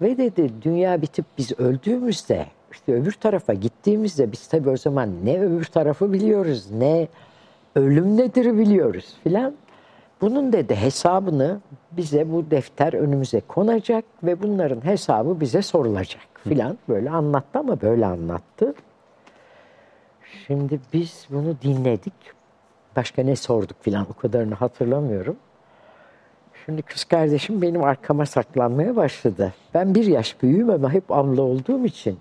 Ve 0.01 0.17
dedi 0.17 0.51
dünya 0.61 1.01
bitip 1.01 1.25
biz 1.37 1.59
öldüğümüzde 1.59 2.47
işte 2.71 2.93
öbür 2.93 3.11
tarafa 3.11 3.53
gittiğimizde 3.53 4.31
biz 4.31 4.47
tabii 4.47 4.69
o 4.69 4.77
zaman 4.77 5.25
ne 5.25 5.41
öbür 5.41 5.65
tarafı 5.65 6.13
biliyoruz 6.13 6.71
ne 6.71 7.07
ölüm 7.75 8.17
nedir 8.17 8.57
biliyoruz 8.57 9.15
filan. 9.23 9.53
Bunun 10.21 10.53
dedi 10.53 10.75
hesabını 10.75 11.59
bize 11.91 12.31
bu 12.31 12.51
defter 12.51 12.93
önümüze 12.93 13.41
konacak 13.41 14.05
ve 14.23 14.41
bunların 14.43 14.85
hesabı 14.85 15.39
bize 15.39 15.61
sorulacak 15.61 16.21
filan 16.43 16.77
böyle 16.89 17.09
anlattı 17.09 17.59
ama 17.59 17.81
böyle 17.81 18.05
anlattı. 18.05 18.73
Şimdi 20.47 20.79
biz 20.93 21.27
bunu 21.29 21.55
dinledik. 21.61 22.13
Başka 22.95 23.23
ne 23.23 23.35
sorduk 23.35 23.83
filan 23.83 24.07
o 24.11 24.13
kadarını 24.13 24.55
hatırlamıyorum. 24.55 25.35
Şimdi 26.65 26.81
kız 26.81 27.03
kardeşim 27.03 27.61
benim 27.61 27.83
arkama 27.83 28.25
saklanmaya 28.25 28.95
başladı. 28.95 29.53
Ben 29.73 29.95
bir 29.95 30.05
yaş 30.05 30.41
büyüğüm 30.41 30.69
ama 30.69 30.93
hep 30.93 31.03
abla 31.11 31.41
olduğum 31.41 31.85
için. 31.85 32.17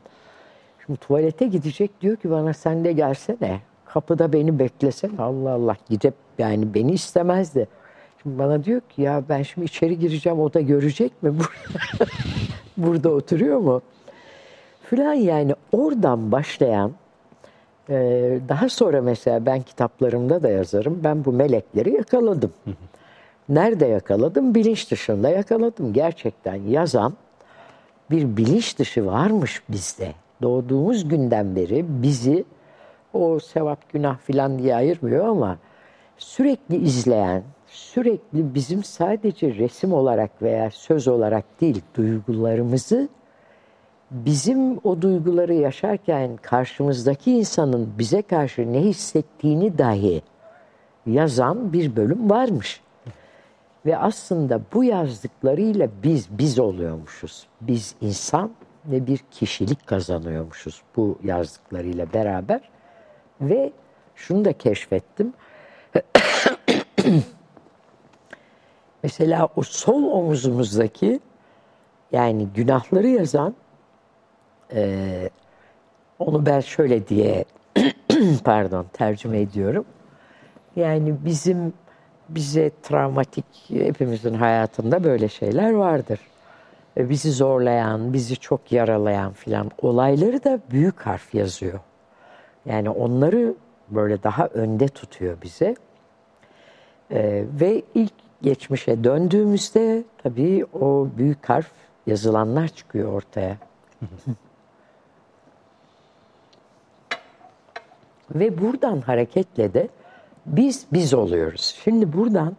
Şimdi 0.87 0.99
tuvalete 0.99 1.47
gidecek 1.47 2.01
diyor 2.01 2.17
ki 2.17 2.31
bana 2.31 2.53
sen 2.53 2.85
de 2.85 2.93
gelsene. 2.93 3.61
Kapıda 3.85 4.33
beni 4.33 4.59
beklesene. 4.59 5.23
Allah 5.23 5.51
Allah 5.51 5.77
gidip 5.89 6.15
yani 6.39 6.75
beni 6.75 6.93
istemezdi. 6.93 7.69
Şimdi 8.23 8.39
bana 8.39 8.65
diyor 8.65 8.81
ki 8.81 9.03
ya 9.03 9.23
ben 9.29 9.43
şimdi 9.43 9.65
içeri 9.65 9.99
gireceğim 9.99 10.41
o 10.41 10.53
da 10.55 10.61
görecek 10.61 11.23
mi? 11.23 11.33
Burada 12.77 13.11
oturuyor 13.11 13.59
mu? 13.59 13.83
Filan 14.83 15.13
yani 15.13 15.55
oradan 15.73 16.33
başlayan 16.33 16.93
e, 17.89 17.95
daha 18.49 18.69
sonra 18.69 19.03
mesela 19.03 19.47
ben 19.47 19.63
kitaplarımda 19.63 20.43
da 20.43 20.49
yazarım. 20.49 21.01
Ben 21.05 21.25
bu 21.25 21.33
melekleri 21.33 21.93
yakaladım. 21.93 22.53
Nerede 23.49 23.87
yakaladım? 23.87 24.55
Bilinç 24.55 24.91
dışında 24.91 25.29
yakaladım. 25.29 25.93
Gerçekten 25.93 26.55
yazan 26.55 27.15
bir 28.11 28.37
bilinç 28.37 28.79
dışı 28.79 29.07
varmış 29.07 29.63
bizde. 29.69 30.13
Doğduğumuz 30.43 31.09
günden 31.09 31.57
beri 31.57 31.85
bizi 31.89 32.45
o 33.13 33.39
sevap 33.39 33.93
günah 33.93 34.19
filan 34.19 34.59
diye 34.59 34.75
ayırmıyor 34.75 35.27
ama 35.29 35.59
sürekli 36.19 36.77
izleyen, 36.77 37.43
sürekli 37.67 38.55
bizim 38.55 38.85
sadece 38.85 39.55
resim 39.55 39.93
olarak 39.93 40.43
veya 40.43 40.71
söz 40.71 41.09
olarak 41.09 41.45
değil 41.61 41.83
duygularımızı 41.97 43.09
bizim 44.13 44.79
o 44.85 45.03
duyguları 45.03 45.55
yaşarken 45.55 46.37
karşımızdaki 46.37 47.33
insanın 47.33 47.93
bize 47.99 48.23
karşı 48.23 48.73
ne 48.73 48.81
hissettiğini 48.81 49.79
dahi 49.79 50.23
yazan 51.07 51.73
bir 51.73 51.97
bölüm 51.97 52.31
varmış. 52.31 52.81
Ve 53.87 53.97
aslında 53.99 54.61
bu 54.75 54.85
yazdıklarıyla 54.85 55.89
biz 56.03 56.29
biz 56.39 56.59
oluyormuşuz. 56.59 57.47
Biz 57.61 57.95
insan, 58.01 58.51
ve 58.87 59.07
bir 59.07 59.19
kişilik 59.31 59.87
kazanıyormuşuz 59.87 60.83
bu 60.97 61.19
yazdıklarıyla 61.25 62.13
beraber. 62.13 62.61
Ve 63.41 63.73
şunu 64.15 64.45
da 64.45 64.53
keşfettim. 64.53 65.33
Mesela 69.03 69.49
o 69.57 69.63
sol 69.63 70.03
omuzumuzdaki 70.03 71.21
yani 72.13 72.49
günahları 72.55 73.09
yazan 73.09 73.55
e, 74.75 75.31
onu 76.19 76.47
ben 76.47 76.61
şöyle 76.61 77.09
diye 77.09 77.45
pardon 78.45 78.87
tercüme 78.93 79.41
ediyorum. 79.41 79.85
Yani 80.77 81.15
bizim 81.25 81.73
bize 82.29 82.71
travmatik 82.83 83.45
hepimizin 83.69 84.35
hayatında 84.35 85.05
böyle 85.05 85.29
şeyler 85.29 85.73
vardır. 85.73 86.21
E, 86.97 87.09
bizi 87.09 87.33
zorlayan, 87.33 88.13
bizi 88.13 88.37
çok 88.37 88.73
yaralayan 88.73 89.33
filan 89.33 89.71
olayları 89.83 90.45
da 90.45 90.61
büyük 90.71 91.01
harf 91.01 91.35
yazıyor. 91.35 91.81
Yani 92.67 92.91
onları 92.91 93.55
böyle 93.89 94.23
daha 94.23 94.47
önde 94.47 94.89
tutuyor 94.89 95.37
bize. 95.43 95.75
Ee, 97.11 97.45
ve 97.61 97.83
ilk 97.95 98.13
geçmişe 98.43 99.05
döndüğümüzde 99.05 100.05
tabii 100.23 100.67
o 100.81 101.09
büyük 101.19 101.49
harf 101.49 101.71
yazılanlar 102.07 102.69
çıkıyor 102.69 103.13
ortaya. 103.13 103.57
ve 108.35 108.59
buradan 108.59 109.01
hareketle 109.01 109.75
de 109.75 109.89
biz 110.47 110.87
biz 110.93 111.15
oluyoruz. 111.15 111.79
Şimdi 111.85 112.13
buradan 112.13 112.57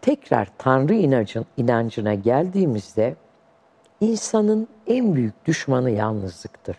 tekrar 0.00 0.48
Tanrı 0.58 0.94
inancın, 0.94 1.46
inancına 1.56 2.14
geldiğimizde 2.14 3.16
insanın 4.00 4.68
en 4.86 5.14
büyük 5.14 5.46
düşmanı 5.46 5.90
yalnızlıktır. 5.90 6.76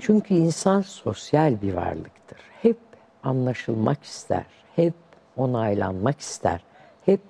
Çünkü 0.00 0.34
insan 0.34 0.80
sosyal 0.80 1.62
bir 1.62 1.74
varlıktır. 1.74 2.38
Hep 2.62 2.78
anlaşılmak 3.22 4.04
ister, 4.04 4.44
hep 4.76 4.94
onaylanmak 5.36 6.20
ister, 6.20 6.60
hep 7.04 7.20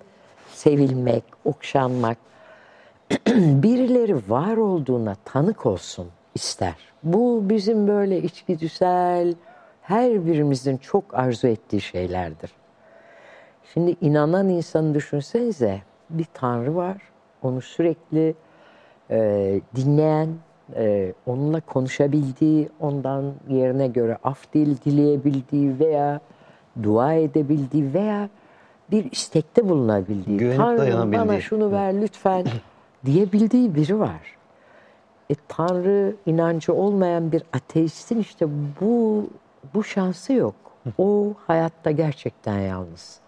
sevilmek, 0.52 1.24
okşanmak, 1.44 2.18
birileri 3.36 4.30
var 4.30 4.56
olduğuna 4.56 5.16
tanık 5.24 5.66
olsun 5.66 6.08
ister. 6.36 6.74
Bu 7.02 7.42
bizim 7.48 7.88
böyle 7.88 8.22
içgüdüsel, 8.22 9.34
her 9.82 10.26
birimizin 10.26 10.76
çok 10.76 11.14
arzu 11.14 11.46
ettiği 11.48 11.80
şeylerdir. 11.80 12.50
Şimdi 13.72 13.96
inanan 14.00 14.48
insanı 14.48 14.94
düşünsenize 14.94 15.80
bir 16.10 16.26
tanrı 16.34 16.76
var. 16.76 16.96
Onu 17.42 17.60
sürekli 17.60 18.34
e, 19.10 19.60
dinleyen, 19.76 20.28
e, 20.74 21.12
onunla 21.26 21.60
konuşabildiği, 21.60 22.68
ondan 22.80 23.32
yerine 23.48 23.88
göre 23.88 24.18
af 24.24 24.52
dil 24.54 24.76
dileyebildiği 24.84 25.78
veya 25.80 26.20
dua 26.82 27.14
edebildiği 27.14 27.94
veya 27.94 28.28
bir 28.90 29.12
istekte 29.12 29.68
bulunabildiği. 29.68 30.38
Güvenip 30.38 30.58
Tanrım 30.58 31.12
bana 31.12 31.40
şunu 31.40 31.72
ver 31.72 32.00
lütfen 32.02 32.46
diyebildiği 33.06 33.74
biri 33.74 33.98
var. 33.98 34.35
E, 35.30 35.34
Tanrı 35.48 36.16
inancı 36.26 36.74
olmayan 36.74 37.32
bir 37.32 37.42
ateistin 37.52 38.18
işte 38.20 38.46
bu 38.80 39.26
bu 39.74 39.84
şansı 39.84 40.32
yok. 40.32 40.54
O 40.98 41.34
hayatta 41.46 41.90
gerçekten 41.90 42.58
yalnız. 42.58 43.20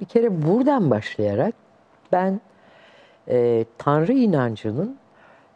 Bir 0.00 0.04
kere 0.04 0.42
buradan 0.42 0.90
başlayarak 0.90 1.54
ben 2.12 2.40
e, 3.28 3.64
Tanrı 3.78 4.12
inancının 4.12 4.96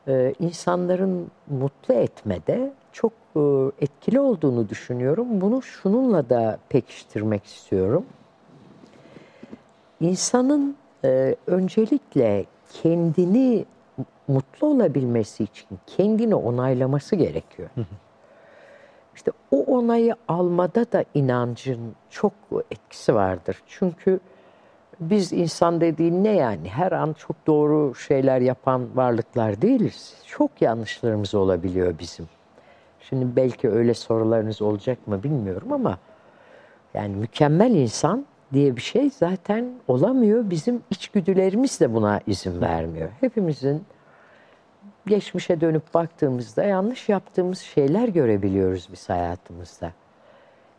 e, 0.08 0.34
insanların 0.40 1.30
mutlu 1.46 1.94
etmede 1.94 2.72
çok 2.92 3.12
e, 3.36 3.40
etkili 3.80 4.20
olduğunu 4.20 4.68
düşünüyorum. 4.68 5.40
Bunu 5.40 5.62
şununla 5.62 6.30
da 6.30 6.58
pekiştirmek 6.68 7.44
istiyorum. 7.44 8.04
İnsanın 10.00 10.76
e, 11.04 11.36
öncelikle 11.46 12.44
kendini 12.82 13.64
mutlu 14.28 14.66
olabilmesi 14.66 15.44
için 15.44 15.68
kendini 15.86 16.34
onaylaması 16.34 17.16
gerekiyor. 17.16 17.68
İşte 19.14 19.30
o 19.50 19.62
onayı 19.62 20.16
almada 20.28 20.92
da 20.92 21.04
inancın 21.14 21.94
çok 22.10 22.32
etkisi 22.70 23.14
vardır. 23.14 23.62
Çünkü 23.66 24.20
biz 25.00 25.32
insan 25.32 25.80
dediğin 25.80 26.24
ne 26.24 26.30
yani? 26.36 26.68
Her 26.68 26.92
an 26.92 27.12
çok 27.12 27.46
doğru 27.46 27.94
şeyler 27.94 28.40
yapan 28.40 28.96
varlıklar 28.96 29.62
değiliz. 29.62 30.14
Çok 30.26 30.62
yanlışlarımız 30.62 31.34
olabiliyor 31.34 31.98
bizim. 31.98 32.28
Şimdi 33.00 33.36
belki 33.36 33.70
öyle 33.70 33.94
sorularınız 33.94 34.62
olacak 34.62 35.06
mı 35.06 35.22
bilmiyorum 35.22 35.72
ama 35.72 35.98
yani 36.94 37.16
mükemmel 37.16 37.74
insan 37.74 38.26
diye 38.52 38.76
bir 38.76 38.80
şey 38.80 39.10
zaten 39.10 39.72
olamıyor. 39.88 40.50
Bizim 40.50 40.82
içgüdülerimiz 40.90 41.80
de 41.80 41.94
buna 41.94 42.20
izin 42.26 42.60
vermiyor. 42.60 43.08
Hepimizin 43.20 43.82
geçmişe 45.08 45.60
dönüp 45.60 45.94
baktığımızda 45.94 46.64
yanlış 46.64 47.08
yaptığımız 47.08 47.58
şeyler 47.58 48.08
görebiliyoruz 48.08 48.88
biz 48.92 49.08
hayatımızda. 49.08 49.92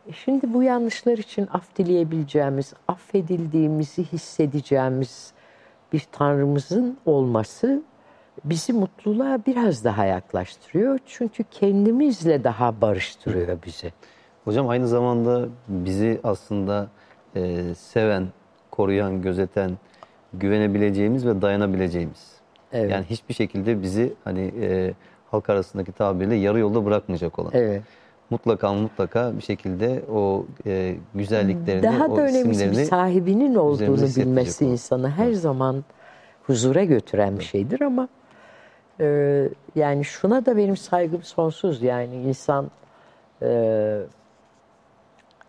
E 0.06 0.12
şimdi 0.12 0.54
bu 0.54 0.62
yanlışlar 0.62 1.18
için 1.18 1.48
af 1.52 1.76
dileyebileceğimiz, 1.76 2.74
affedildiğimizi 2.88 4.04
hissedeceğimiz 4.04 5.32
bir 5.92 6.06
Tanrımızın 6.12 6.98
olması 7.06 7.82
bizi 8.44 8.72
mutluluğa 8.72 9.38
biraz 9.46 9.84
daha 9.84 10.04
yaklaştırıyor. 10.04 10.98
Çünkü 11.06 11.44
kendimizle 11.50 12.44
daha 12.44 12.80
barıştırıyor 12.80 13.58
bizi. 13.66 13.92
Hocam 14.44 14.68
aynı 14.68 14.88
zamanda 14.88 15.48
bizi 15.68 16.20
aslında 16.24 16.88
e, 17.36 17.74
seven, 17.74 18.28
koruyan, 18.70 19.22
gözeten, 19.22 19.70
güvenebileceğimiz 20.32 21.26
ve 21.26 21.42
dayanabileceğimiz. 21.42 22.39
Evet. 22.72 22.90
Yani 22.90 23.04
hiçbir 23.10 23.34
şekilde 23.34 23.82
bizi 23.82 24.12
hani 24.24 24.52
e, 24.60 24.94
halk 25.30 25.50
arasındaki 25.50 25.92
tabirle 25.92 26.34
yarı 26.34 26.58
yolda 26.58 26.84
bırakmayacak 26.84 27.38
olan. 27.38 27.50
Evet. 27.54 27.82
Mutlaka 28.30 28.72
mutlaka 28.72 29.36
bir 29.36 29.42
şekilde 29.42 30.02
o 30.12 30.46
e, 30.66 30.96
güzelliklerini, 31.14 31.82
Daha 31.82 32.06
o 32.06 32.16
da 32.16 32.22
önemlisi 32.22 32.70
bir 32.70 32.84
sahibinin 32.84 33.54
olduğunu 33.54 33.96
bilmesi 34.16 34.64
olan. 34.64 34.72
insanı 34.72 35.10
her 35.10 35.32
zaman 35.32 35.84
huzura 36.46 36.84
götüren 36.84 37.38
bir 37.38 37.44
şeydir 37.44 37.80
ama 37.80 38.08
e, 39.00 39.48
yani 39.74 40.04
şuna 40.04 40.46
da 40.46 40.56
benim 40.56 40.76
saygım 40.76 41.22
sonsuz. 41.22 41.82
Yani 41.82 42.16
insan 42.16 42.70
e, 43.42 43.48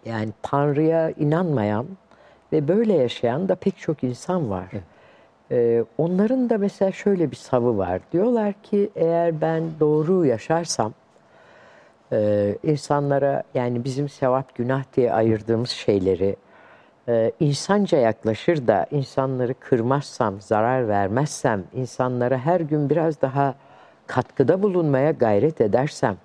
yani 0.05 0.29
Tanrı'ya 0.41 1.11
inanmayan 1.11 1.85
ve 2.51 2.67
böyle 2.67 2.93
yaşayan 2.93 3.49
da 3.49 3.55
pek 3.55 3.77
çok 3.77 4.03
insan 4.03 4.49
var. 4.49 4.67
E, 5.51 5.83
onların 5.97 6.49
da 6.49 6.57
mesela 6.57 6.91
şöyle 6.91 7.31
bir 7.31 7.35
savı 7.35 7.77
var. 7.77 8.01
Diyorlar 8.13 8.53
ki 8.53 8.89
eğer 8.95 9.41
ben 9.41 9.63
doğru 9.79 10.25
yaşarsam 10.25 10.93
e, 12.11 12.55
insanlara 12.63 13.43
yani 13.53 13.83
bizim 13.83 14.09
sevap 14.09 14.55
günah 14.55 14.83
diye 14.95 15.13
ayırdığımız 15.13 15.69
şeyleri 15.69 16.35
e, 17.07 17.31
insanca 17.39 17.97
yaklaşır 17.97 18.67
da 18.67 18.85
insanları 18.91 19.53
kırmazsam, 19.53 20.41
zarar 20.41 20.87
vermezsem, 20.87 21.63
insanlara 21.73 22.37
her 22.37 22.59
gün 22.59 22.89
biraz 22.89 23.21
daha 23.21 23.55
katkıda 24.07 24.63
bulunmaya 24.63 25.11
gayret 25.11 25.61
edersem, 25.61 26.17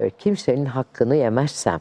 e, 0.00 0.10
kimsenin 0.10 0.64
hakkını 0.64 1.16
yemezsem, 1.16 1.80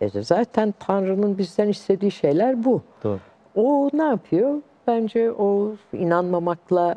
e, 0.00 0.08
zaten 0.22 0.74
Tanrı'nın 0.78 1.38
bizden 1.38 1.68
istediği 1.68 2.10
şeyler 2.10 2.64
bu. 2.64 2.82
Doğru. 3.04 3.18
O 3.54 3.90
ne 3.92 4.04
yapıyor? 4.04 4.54
Bence 4.86 5.32
o 5.32 5.72
inanmamakla 5.92 6.94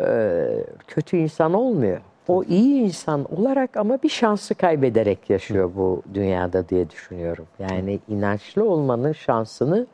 e, 0.00 0.46
kötü 0.86 1.16
insan 1.16 1.54
olmuyor. 1.54 2.00
O 2.28 2.44
iyi 2.44 2.82
insan 2.82 3.34
olarak 3.38 3.76
ama 3.76 4.02
bir 4.02 4.08
şansı 4.08 4.54
kaybederek 4.54 5.30
yaşıyor 5.30 5.70
bu 5.76 6.02
dünyada 6.14 6.68
diye 6.68 6.90
düşünüyorum. 6.90 7.46
Yani 7.58 8.00
inançlı 8.08 8.64
olmanın 8.70 9.12
şansını 9.12 9.86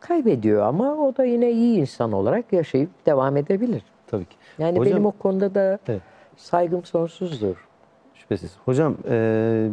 kaybediyor 0.00 0.62
ama 0.66 0.94
o 0.96 1.16
da 1.16 1.24
yine 1.24 1.50
iyi 1.50 1.78
insan 1.80 2.12
olarak 2.12 2.52
yaşayıp 2.52 2.90
devam 3.06 3.36
edebilir. 3.36 3.82
tabii 4.06 4.24
ki. 4.24 4.36
Yani 4.58 4.78
Hocam- 4.78 4.92
benim 4.92 5.06
o 5.06 5.10
konuda 5.12 5.54
da 5.54 5.78
Evet. 5.88 6.02
saygım 6.36 6.84
sonsuzdur. 6.84 7.68
Şüphesiz. 8.14 8.56
Hocam 8.64 8.96
e, 9.10 9.68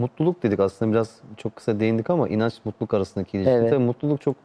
mutluluk 0.00 0.42
dedik 0.42 0.60
aslında 0.60 0.92
biraz 0.92 1.20
çok 1.36 1.56
kısa 1.56 1.80
değindik 1.80 2.10
ama 2.10 2.28
inanç 2.28 2.54
mutluluk 2.64 2.94
arasındaki 2.94 3.36
ilişki. 3.36 3.50
Evet. 3.52 3.70
Tabii 3.70 3.84
mutluluk 3.84 4.20
çok 4.20 4.36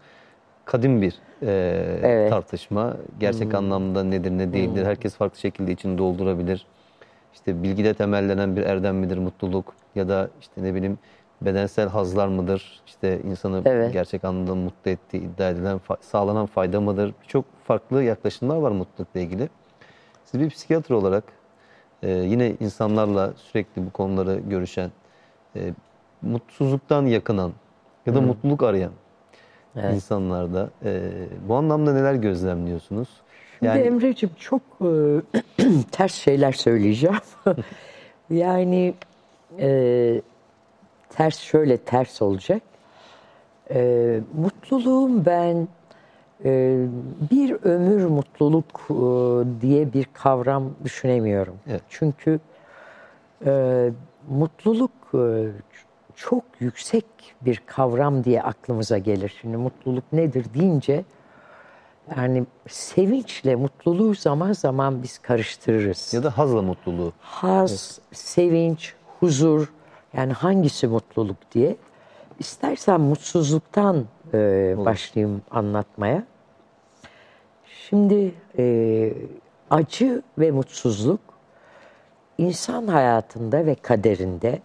kadim 0.67 1.01
bir 1.01 1.19
e, 1.41 1.99
Evet. 2.03 2.29
tartışma. 2.29 2.97
Gerçek 3.19 3.55
anlamda 3.55 4.03
nedir 4.03 4.31
ne 4.31 4.53
değildir. 4.53 4.85
Herkes 4.85 5.15
farklı 5.15 5.39
şekilde 5.39 5.71
içini 5.71 5.97
doldurabilir. 5.97 6.65
İşte 7.33 7.63
bilgide 7.63 7.93
temellenen 7.93 8.55
bir 8.55 8.63
erdem 8.63 8.95
midir 8.95 9.17
mutluluk 9.17 9.73
ya 9.95 10.09
da 10.09 10.29
işte 10.41 10.63
ne 10.63 10.75
bileyim 10.75 10.99
bedensel 11.41 11.89
hazlar 11.89 12.27
mıdır? 12.27 12.81
İşte 12.87 13.19
insanı 13.23 13.61
Evet. 13.65 13.93
gerçek 13.93 14.25
anlamda 14.25 14.55
mutlu 14.55 14.91
ettiği 14.91 15.17
iddia 15.17 15.49
edilen 15.49 15.79
sağlanan 16.01 16.45
fayda 16.45 16.81
mıdır? 16.81 17.13
Çok 17.27 17.45
farklı 17.63 18.03
yaklaşımlar 18.03 18.57
var 18.57 18.71
mutlulukla 18.71 19.19
ilgili. 19.19 19.49
Siz 20.25 20.39
bir 20.41 20.49
psikiyatr 20.49 20.91
olarak 20.91 21.23
e, 22.03 22.09
yine 22.11 22.55
insanlarla 22.59 23.33
sürekli 23.37 23.85
bu 23.85 23.91
konuları 23.91 24.39
görüşen, 24.49 24.91
e, 25.55 25.73
mutsuzluktan 26.21 27.05
yakınan 27.05 27.51
ya 28.05 28.15
da 28.15 28.21
mutluluk 28.21 28.63
arayan 28.63 28.91
Evet. 29.81 29.95
insanlarda 29.95 30.69
e, 30.85 31.11
bu 31.47 31.55
anlamda 31.55 31.93
neler 31.93 32.13
gözlemliyorsunuz? 32.13 33.09
Şimdi 33.59 33.79
Emre'ciğim 33.79 34.35
çok 34.39 34.61
e, 34.81 35.21
ters 35.91 36.13
şeyler 36.13 36.51
söyleyeceğim. 36.51 37.17
yani 38.29 38.93
e, 39.59 40.21
ters 41.09 41.39
şöyle 41.39 41.77
ters 41.77 42.21
olacak. 42.21 42.61
E, 43.69 44.19
mutluluğum 44.33 45.25
ben 45.25 45.67
e, 46.45 46.77
bir 47.31 47.57
ömür 47.63 48.05
mutluluk 48.05 48.81
e, 48.89 49.61
diye 49.61 49.93
bir 49.93 50.07
kavram 50.13 50.71
düşünemiyorum. 50.83 51.55
Evet. 51.69 51.81
Çünkü 51.89 52.39
e, 53.45 53.89
mutluluk 54.29 54.91
e, 55.13 55.17
çok 56.17 56.43
yüksek 56.59 57.05
bir 57.41 57.61
kavram 57.65 58.23
diye 58.23 58.41
aklımıza 58.41 58.97
gelir. 58.97 59.37
Şimdi 59.41 59.57
mutluluk 59.57 60.13
nedir 60.13 60.45
deyince 60.53 61.05
yani 62.17 62.45
sevinçle 62.67 63.55
mutluluğu 63.55 64.15
zaman 64.15 64.53
zaman 64.53 65.03
biz 65.03 65.17
karıştırırız. 65.17 66.13
ya 66.13 66.23
da 66.23 66.37
hazla 66.37 66.61
mutluluğu. 66.61 67.13
Haz, 67.19 67.99
sevinç, 68.11 68.93
huzur 69.19 69.73
yani 70.13 70.33
hangisi 70.33 70.87
mutluluk 70.87 71.37
diye. 71.51 71.77
İstersen 72.39 73.01
mutsuzluktan 73.01 74.05
e, 74.33 74.37
başlayayım 74.77 75.41
anlatmaya. 75.51 76.23
Şimdi 77.89 78.33
e, 78.57 79.13
acı 79.69 80.21
ve 80.37 80.51
mutsuzluk 80.51 81.19
insan 82.37 82.87
hayatında 82.87 83.65
ve 83.65 83.75
kaderinde 83.75 84.61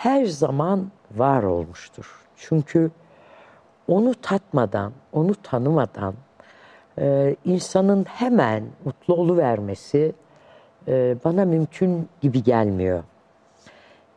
her 0.00 0.24
zaman 0.24 0.90
var 1.16 1.42
olmuştur. 1.42 2.26
Çünkü 2.36 2.90
onu 3.88 4.14
tatmadan, 4.14 4.92
onu 5.12 5.34
tanımadan 5.42 6.14
e, 6.98 7.36
insanın 7.44 8.04
hemen 8.04 8.64
mutlu 8.84 9.14
oluvermesi 9.14 10.12
e, 10.88 11.16
bana 11.24 11.44
mümkün 11.44 12.08
gibi 12.20 12.42
gelmiyor. 12.42 13.02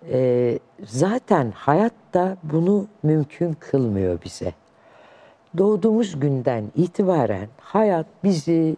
E, 0.09 0.59
zaten 0.86 1.51
hayat 1.51 1.93
da 2.13 2.38
bunu 2.43 2.88
mümkün 3.03 3.53
kılmıyor 3.53 4.19
bize. 4.25 4.53
Doğduğumuz 5.57 6.19
günden 6.19 6.63
itibaren 6.75 7.47
hayat 7.59 8.05
bizi 8.23 8.77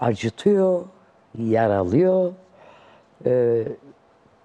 acıtıyor, 0.00 0.84
yaralıyor. 1.38 2.32
E, 3.26 3.64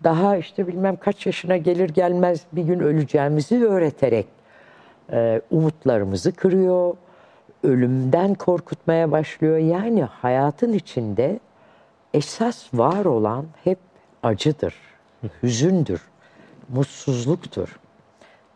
daha 0.04 0.38
işte 0.38 0.68
bilmem 0.68 0.96
kaç 0.96 1.26
yaşına 1.26 1.58
gelir 1.58 1.90
gelmez 1.90 2.42
bir 2.52 2.64
gün 2.64 2.80
öleceğimizi 2.80 3.66
öğreterek 3.66 4.28
e, 5.12 5.42
umutlarımızı 5.52 6.32
kırıyor, 6.32 6.96
ölümden 7.64 8.34
korkutmaya 8.34 9.12
başlıyor. 9.12 9.58
Yani 9.58 10.04
hayatın 10.04 10.74
içinde 10.74 11.40
esas 12.14 12.74
var 12.74 13.06
olan 13.06 13.46
hep 13.64 13.80
acıdır, 14.24 14.76
hüzündür, 15.44 16.02
mutsuzluktur. 16.70 17.80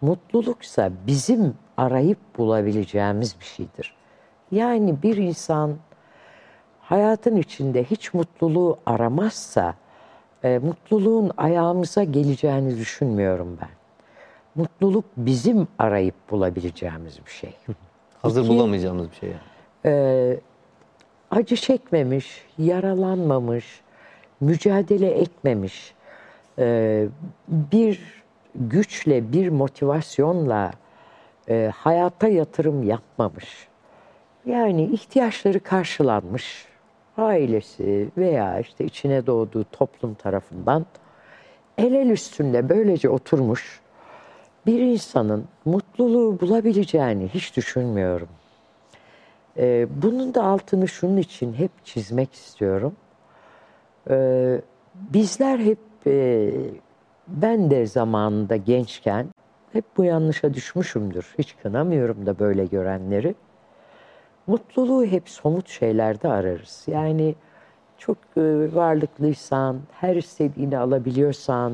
Mutluluksa 0.02 0.92
bizim 1.08 1.56
arayıp 1.78 2.18
bulabileceğimiz 2.38 3.36
bir 3.40 3.46
şeydir. 3.46 3.96
Yani 4.52 5.04
bir 5.04 5.18
insan 5.18 5.76
hayatın 6.82 7.36
içinde 7.36 7.84
hiç 7.84 8.14
mutluluğu 8.14 8.78
aramazsa 8.86 9.76
e, 10.44 10.58
mutluluğun 10.58 11.32
ayağımıza 11.38 12.04
geleceğini 12.04 12.78
düşünmüyorum 12.78 13.58
ben. 13.62 13.70
Mutluluk 14.56 15.06
bizim 15.18 15.68
arayıp 15.80 16.16
bulabileceğimiz 16.32 17.20
bir 17.26 17.32
şey. 17.32 17.54
Hazır 18.22 18.42
İki- 18.42 18.50
bulamayacağımız 18.50 19.12
bir 19.12 19.16
şey 19.16 19.30
yani. 19.30 19.42
Ee, 19.86 20.40
acı 21.32 21.56
çekmemiş, 21.56 22.46
yaralanmamış, 22.58 23.82
mücadele 24.40 25.12
etmemiş, 25.12 25.94
e, 26.60 27.08
bir 27.48 28.24
güçle, 28.56 29.32
bir 29.34 29.50
motivasyonla 29.50 30.72
e, 31.50 31.72
hayata 31.76 32.28
yatırım 32.28 32.84
yapmamış. 32.84 33.68
Yani 34.46 34.84
ihtiyaçları 34.86 35.60
karşılanmış, 35.60 36.66
ailesi 37.18 38.10
veya 38.18 38.60
işte 38.60 38.86
içine 38.86 39.28
doğduğu 39.28 39.64
toplum 39.64 40.14
tarafından 40.14 40.86
el 41.78 41.94
el 41.94 42.10
üstünde 42.10 42.70
böylece 42.70 43.10
oturmuş 43.10 43.82
bir 44.66 44.80
insanın 44.80 45.46
mutluluğu 45.66 46.40
bulabileceğini 46.42 47.28
hiç 47.28 47.58
düşünmüyorum. 47.58 48.30
Ee, 49.58 49.88
bunun 50.02 50.34
da 50.34 50.44
altını 50.44 50.88
şunun 50.88 51.18
için 51.18 51.54
hep 51.54 51.72
çizmek 51.84 52.34
istiyorum. 52.34 52.96
Ee, 54.10 54.62
bizler 54.96 55.60
hep, 55.60 55.80
e, 56.08 56.52
ben 57.28 57.72
de 57.72 57.86
zamanında 57.86 58.56
gençken 58.56 59.28
hep 59.74 59.86
bu 59.98 60.04
yanlışa 60.04 60.54
düşmüşümdür. 60.54 61.36
Hiç 61.38 61.56
kınamıyorum 61.64 62.26
da 62.26 62.40
böyle 62.40 62.66
görenleri. 62.66 63.36
Mutluluğu 64.48 65.06
hep 65.06 65.30
somut 65.30 65.70
şeylerde 65.70 66.28
ararız. 66.28 66.84
Yani 66.88 67.36
çok 67.98 68.18
e, 68.38 68.42
varlıklıysan, 68.76 69.78
her 69.92 70.16
istediğini 70.16 70.78
alabiliyorsan, 70.78 71.74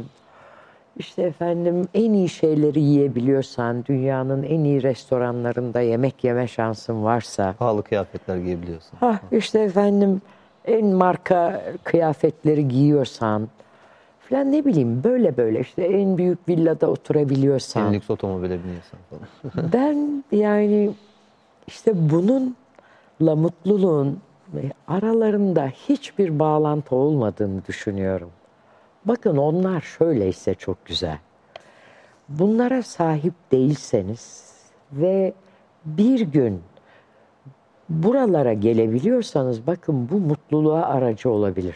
işte 0.98 1.22
efendim 1.22 1.88
en 1.94 2.14
iyi 2.14 2.30
şeyleri 2.30 2.80
yiyebiliyorsan, 2.82 3.86
dünyanın 3.86 4.44
en 4.44 4.64
iyi 4.64 4.84
restoranlarında 4.84 5.82
yemek 5.82 6.24
yeme 6.24 6.48
şansın 6.48 7.04
varsa, 7.04 7.54
Pahalı 7.60 7.84
kıyafetler 7.84 8.38
giyebiliyorsun. 8.38 8.98
ha 9.00 9.20
işte 9.32 9.60
efendim 9.60 10.22
en 10.66 10.86
marka 10.86 11.62
kıyafetleri 11.84 12.68
giyiyorsan, 12.68 13.48
falan 14.20 14.52
ne 14.52 14.66
bileyim 14.66 15.04
böyle 15.04 15.38
böyle 15.38 15.60
işte 15.60 15.84
en 15.84 16.18
büyük 16.18 16.50
villada 16.50 16.90
oturabiliyorsan. 16.90 17.88
En 17.88 17.94
lüks 17.94 18.10
otomobile 18.10 18.60
biniyorsun 18.64 19.00
falan. 19.10 19.72
Ben 19.74 20.24
yani 20.32 20.92
işte 21.68 21.92
bununla 21.96 22.63
mutluluğun 23.20 24.20
aralarında 24.88 25.68
hiçbir 25.68 26.40
bağlantı 26.40 26.96
olmadığını 26.96 27.66
düşünüyorum. 27.66 28.32
Bakın 29.06 29.38
onlar 29.38 29.82
şöyleyse 29.82 30.54
çok 30.54 30.86
güzel. 30.86 31.18
Bunlara 32.30 32.84
sahip 32.84 33.34
değilseniz 33.52 34.54
ve 34.92 35.34
bir 35.86 36.20
gün 36.20 36.62
buralara 37.90 38.54
gelebiliyorsanız 38.54 39.68
bakın 39.68 40.10
bu 40.12 40.16
mutluluğa 40.16 40.82
aracı 40.82 41.30
olabilir. 41.30 41.76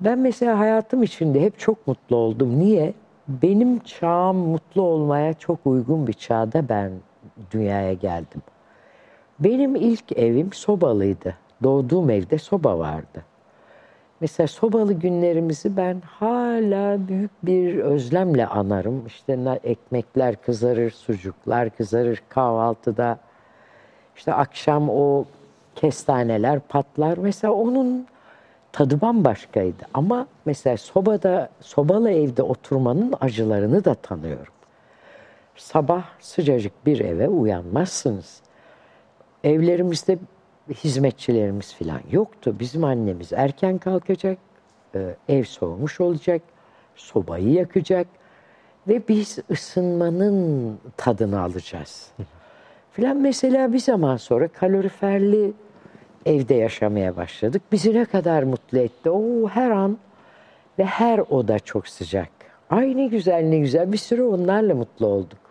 Ben 0.00 0.18
mesela 0.18 0.58
hayatım 0.58 1.02
içinde 1.02 1.40
hep 1.40 1.58
çok 1.58 1.86
mutlu 1.86 2.16
oldum. 2.16 2.58
Niye? 2.58 2.94
Benim 3.28 3.78
çağım 3.78 4.36
mutlu 4.36 4.82
olmaya 4.82 5.34
çok 5.34 5.58
uygun 5.64 6.06
bir 6.06 6.12
çağda 6.12 6.68
ben 6.68 6.92
dünyaya 7.50 7.92
geldim. 7.92 8.42
Benim 9.40 9.76
ilk 9.76 10.18
evim 10.18 10.52
sobalıydı. 10.52 11.34
Doğduğum 11.62 12.10
evde 12.10 12.38
soba 12.38 12.78
vardı. 12.78 13.24
Mesela 14.20 14.46
sobalı 14.46 14.92
günlerimizi 14.92 15.76
ben 15.76 16.02
hala 16.06 17.08
büyük 17.08 17.30
bir 17.42 17.78
özlemle 17.78 18.46
anarım. 18.46 19.06
İşte 19.06 19.60
ekmekler 19.64 20.42
kızarır, 20.42 20.90
sucuklar 20.90 21.70
kızarır 21.70 22.22
kahvaltıda. 22.28 23.18
İşte 24.16 24.34
akşam 24.34 24.90
o 24.90 25.24
kestaneler 25.74 26.60
patlar. 26.60 27.18
Mesela 27.18 27.52
onun 27.52 28.06
tadı 28.72 29.00
bambaşkaydı. 29.00 29.82
Ama 29.94 30.26
mesela 30.44 30.76
sobada, 30.76 31.48
sobalı 31.60 32.10
evde 32.10 32.42
oturmanın 32.42 33.14
acılarını 33.20 33.84
da 33.84 33.94
tanıyorum. 33.94 34.52
Sabah 35.56 36.04
sıcacık 36.20 36.86
bir 36.86 37.00
eve 37.00 37.28
uyanmazsınız. 37.28 38.43
Evlerimizde 39.44 40.18
hizmetçilerimiz 40.84 41.74
falan 41.74 42.00
yoktu. 42.10 42.56
Bizim 42.60 42.84
annemiz 42.84 43.32
erken 43.32 43.78
kalkacak, 43.78 44.38
e, 44.94 45.16
ev 45.28 45.44
soğumuş 45.44 46.00
olacak, 46.00 46.42
sobayı 46.96 47.50
yakacak 47.50 48.06
ve 48.88 49.08
biz 49.08 49.38
ısınmanın 49.50 50.78
tadını 50.96 51.40
alacağız. 51.40 52.10
Filan 52.92 53.16
mesela 53.16 53.72
bir 53.72 53.78
zaman 53.78 54.16
sonra 54.16 54.48
kaloriferli 54.48 55.52
evde 56.26 56.54
yaşamaya 56.54 57.16
başladık. 57.16 57.62
Bizi 57.72 57.94
ne 57.94 58.04
kadar 58.04 58.42
mutlu 58.42 58.78
etti. 58.78 59.10
O 59.10 59.48
her 59.48 59.70
an 59.70 59.98
ve 60.78 60.84
her 60.84 61.18
oda 61.18 61.58
çok 61.58 61.88
sıcak. 61.88 62.28
Ay 62.70 62.96
ne 62.96 63.06
güzel 63.06 63.42
ne 63.42 63.58
güzel. 63.58 63.92
Bir 63.92 63.98
süre 63.98 64.22
onlarla 64.22 64.74
mutlu 64.74 65.06
olduk. 65.06 65.43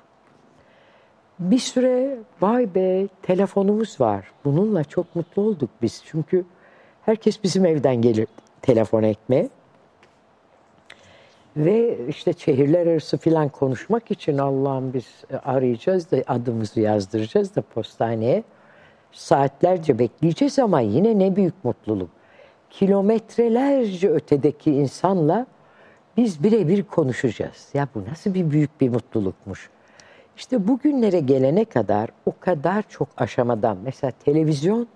Bir 1.51 1.59
süre 1.59 2.17
vay 2.41 2.75
be 2.75 3.07
telefonumuz 3.21 4.01
var. 4.01 4.31
Bununla 4.45 4.83
çok 4.83 5.15
mutlu 5.15 5.41
olduk 5.41 5.69
biz. 5.81 6.03
Çünkü 6.05 6.45
Herkes 7.05 7.43
bizim 7.43 7.65
evden 7.65 7.95
gelir 7.95 8.27
telefon 8.61 9.03
etmeye. 9.03 9.49
Ve 11.57 12.07
işte 12.07 12.33
şehirler 12.33 12.87
arası 12.87 13.17
filan 13.17 13.49
konuşmak 13.49 14.11
için 14.11 14.37
Allah'ım 14.37 14.93
biz 14.93 15.05
arayacağız 15.43 16.11
da 16.11 16.17
adımızı 16.27 16.79
yazdıracağız 16.79 17.55
da 17.55 17.61
postaneye. 17.61 18.43
Saatlerce 19.11 19.99
bekleyeceğiz 19.99 20.59
ama 20.59 20.81
yine 20.81 21.19
ne 21.19 21.35
büyük 21.35 21.63
mutluluk. 21.63 22.09
Kilometrelerce 22.69 24.09
ötedeki 24.09 24.71
insanla 24.71 25.45
biz 26.17 26.43
birebir 26.43 26.83
konuşacağız. 26.83 27.69
Ya 27.73 27.87
bu 27.95 28.05
nasıl 28.11 28.33
bir 28.33 28.51
büyük 28.51 28.81
bir 28.81 28.89
mutlulukmuş. 28.89 29.69
İşte 30.37 30.67
bugünlere 30.67 31.19
gelene 31.19 31.65
kadar 31.65 32.09
o 32.25 32.33
kadar 32.39 32.83
çok 32.89 33.07
aşamadan 33.17 33.77
mesela 33.83 34.11
televizyon 34.25 34.87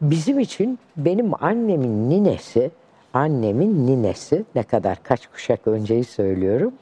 bizim 0.00 0.38
için 0.38 0.78
benim 0.96 1.44
annemin 1.44 2.10
ninesi, 2.10 2.70
annemin 3.14 3.86
ninesi 3.86 4.44
ne 4.54 4.62
kadar 4.62 5.02
kaç 5.02 5.26
kuşak 5.26 5.66
önceyi 5.66 6.04
söylüyorum. 6.04 6.72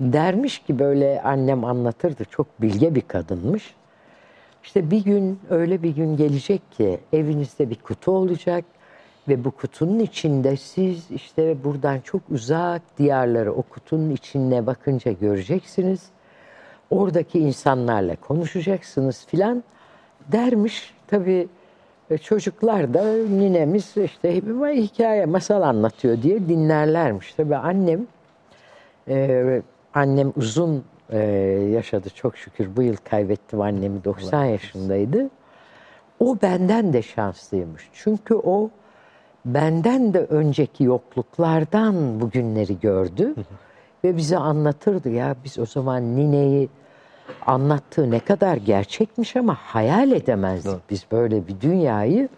Dermiş 0.00 0.58
ki 0.58 0.78
böyle 0.78 1.22
annem 1.22 1.64
anlatırdı 1.64 2.24
çok 2.24 2.62
bilge 2.62 2.94
bir 2.94 3.00
kadınmış. 3.00 3.74
İşte 4.62 4.90
bir 4.90 5.04
gün 5.04 5.40
öyle 5.50 5.82
bir 5.82 5.90
gün 5.90 6.16
gelecek 6.16 6.72
ki 6.72 6.98
evinizde 7.12 7.70
bir 7.70 7.76
kutu 7.76 8.10
olacak 8.10 8.64
ve 9.28 9.44
bu 9.44 9.50
kutunun 9.50 9.98
içinde 9.98 10.56
siz 10.56 11.10
işte 11.10 11.64
buradan 11.64 12.00
çok 12.00 12.22
uzak 12.30 12.82
diyarları 12.98 13.52
o 13.52 13.62
kutunun 13.62 14.10
içine 14.10 14.66
bakınca 14.66 15.12
göreceksiniz. 15.12 16.08
Oradaki 16.90 17.38
insanlarla 17.38 18.16
konuşacaksınız 18.16 19.26
filan 19.26 19.64
dermiş. 20.32 20.94
Tabii 21.06 21.48
e, 22.10 22.18
çocuklar 22.18 22.94
da 22.94 23.02
ninemiz 23.14 23.96
işte 23.96 24.34
hikaye 24.76 25.26
masal 25.26 25.62
anlatıyor 25.62 26.22
diye 26.22 26.48
dinlerlermiş. 26.48 27.34
Tabii 27.34 27.56
annem 27.56 28.06
e, 29.08 29.62
annem 29.94 30.32
uzun 30.36 30.84
e, 31.10 31.18
yaşadı 31.72 32.10
çok 32.10 32.36
şükür. 32.36 32.76
Bu 32.76 32.82
yıl 32.82 32.96
kaybettim 32.96 33.60
annemi 33.60 34.04
90 34.04 34.44
yaşındaydı. 34.44 35.30
O 36.20 36.38
benden 36.42 36.92
de 36.92 37.02
şanslıymış. 37.02 37.88
Çünkü 37.92 38.34
o 38.34 38.70
benden 39.44 40.14
de 40.14 40.18
önceki 40.18 40.84
yokluklardan 40.84 42.20
bugünleri 42.20 42.80
gördü. 42.80 43.34
Ve 44.04 44.16
bize 44.16 44.38
anlatırdı 44.38 45.10
ya 45.10 45.36
biz 45.44 45.58
o 45.58 45.66
zaman 45.66 46.16
nineyi 46.16 46.68
anlattığı 47.46 48.10
ne 48.10 48.20
kadar 48.20 48.56
gerçekmiş 48.56 49.36
ama 49.36 49.54
hayal 49.60 50.12
edemezdik 50.12 50.72
Doğru. 50.72 50.80
biz 50.90 51.04
böyle 51.12 51.48
bir 51.48 51.60
dünyayı 51.60 52.28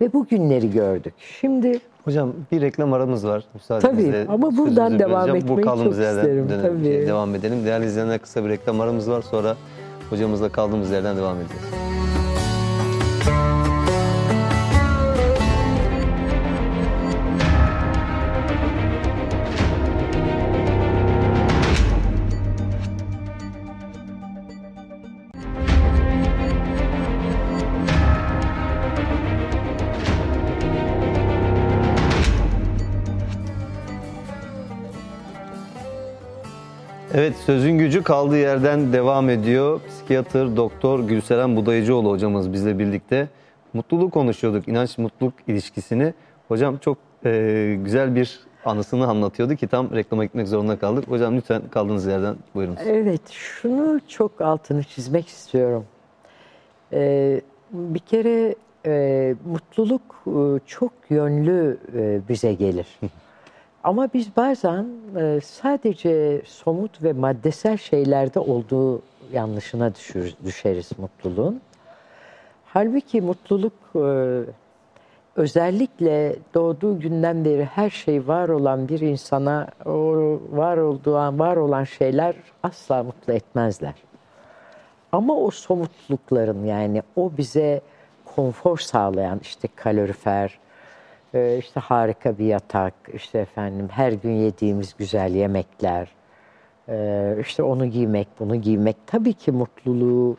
ve 0.00 0.12
bu 0.12 0.26
günleri 0.26 0.70
gördük. 0.70 1.14
Şimdi 1.18 1.80
Hocam 2.04 2.32
bir 2.52 2.60
reklam 2.60 2.92
aramız 2.92 3.26
var. 3.26 3.44
Müsaadenizle 3.54 4.24
tabii 4.24 4.32
ama 4.32 4.56
buradan 4.56 4.98
devam 4.98 5.36
etmeyi 5.36 5.58
Bu 5.58 5.62
çok 5.62 5.92
isterim. 5.92 6.48
Dönem, 6.48 6.62
tabii. 6.62 7.06
Devam 7.06 7.34
edelim. 7.34 7.64
Değerli 7.64 7.86
izleyenler 7.86 8.18
kısa 8.18 8.44
bir 8.44 8.48
reklam 8.48 8.80
aramız 8.80 9.10
var. 9.10 9.22
Sonra 9.22 9.56
hocamızla 10.10 10.48
kaldığımız 10.48 10.90
yerden 10.90 11.16
devam 11.16 11.36
edeceğiz. 11.36 11.64
Evet 37.14 37.36
sözün 37.36 37.78
gücü 37.78 38.02
kaldığı 38.02 38.38
yerden 38.38 38.92
devam 38.92 39.30
ediyor. 39.30 39.80
Psikiyatr 39.88 40.56
Doktor 40.56 41.00
Gülseren 41.00 41.56
Budayıcıoğlu 41.56 42.10
hocamız 42.10 42.52
bizle 42.52 42.78
birlikte. 42.78 43.28
Mutluluk 43.72 44.12
konuşuyorduk, 44.12 44.68
inanç 44.68 44.98
mutluluk 44.98 45.34
ilişkisini. 45.46 46.14
Hocam 46.48 46.78
çok 46.78 46.98
e, 47.24 47.78
güzel 47.84 48.14
bir 48.14 48.40
anısını 48.64 49.06
anlatıyordu 49.06 49.54
ki 49.54 49.66
tam 49.66 49.94
reklama 49.94 50.24
gitmek 50.24 50.48
zorunda 50.48 50.78
kaldık. 50.78 51.08
Hocam 51.08 51.36
lütfen 51.36 51.62
kaldığınız 51.70 52.06
yerden 52.06 52.36
buyurunuz. 52.54 52.78
Evet 52.86 53.28
şunu 53.30 54.00
çok 54.08 54.40
altını 54.40 54.84
çizmek 54.84 55.28
istiyorum. 55.28 55.84
Ee, 56.92 57.40
bir 57.72 57.98
kere 57.98 58.54
e, 58.86 59.34
mutluluk 59.44 60.02
e, 60.26 60.60
çok 60.66 60.92
yönlü 61.10 61.78
e, 61.96 62.20
bize 62.28 62.54
gelir. 62.54 62.86
Ama 63.84 64.08
biz 64.14 64.36
bazen 64.36 64.86
e, 65.16 65.40
sadece 65.40 66.42
somut 66.46 67.02
ve 67.02 67.12
maddesel 67.12 67.76
şeylerde 67.76 68.40
olduğu 68.40 69.02
yanlışına 69.32 69.94
düşür, 69.94 70.34
düşeriz 70.44 70.90
mutluluğun. 70.98 71.60
Halbuki 72.66 73.20
mutluluk 73.20 73.72
e, 73.94 74.40
özellikle 75.36 76.36
doğduğu 76.54 77.00
günden 77.00 77.44
beri 77.44 77.64
her 77.64 77.90
şey 77.90 78.28
var 78.28 78.48
olan 78.48 78.88
bir 78.88 79.00
insana 79.00 79.68
o 79.86 79.90
var 80.50 80.76
olduğu 80.76 81.14
var 81.14 81.56
olan 81.56 81.84
şeyler 81.84 82.34
asla 82.62 83.02
mutlu 83.02 83.32
etmezler. 83.32 83.94
Ama 85.12 85.36
o 85.36 85.50
somutlukların 85.50 86.64
yani 86.64 87.02
o 87.16 87.30
bize 87.38 87.80
konfor 88.36 88.78
sağlayan 88.78 89.40
işte 89.42 89.68
kalorifer, 89.76 90.58
ee, 91.34 91.58
işte 91.58 91.80
harika 91.80 92.38
bir 92.38 92.44
yatak, 92.44 92.94
işte 93.14 93.38
efendim 93.38 93.88
her 93.90 94.12
gün 94.12 94.32
yediğimiz 94.32 94.94
güzel 94.98 95.34
yemekler, 95.34 96.08
ee, 96.88 97.36
işte 97.40 97.62
onu 97.62 97.86
giymek, 97.86 98.28
bunu 98.38 98.56
giymek. 98.56 98.96
Tabii 99.06 99.32
ki 99.32 99.52
mutluluğu 99.52 100.36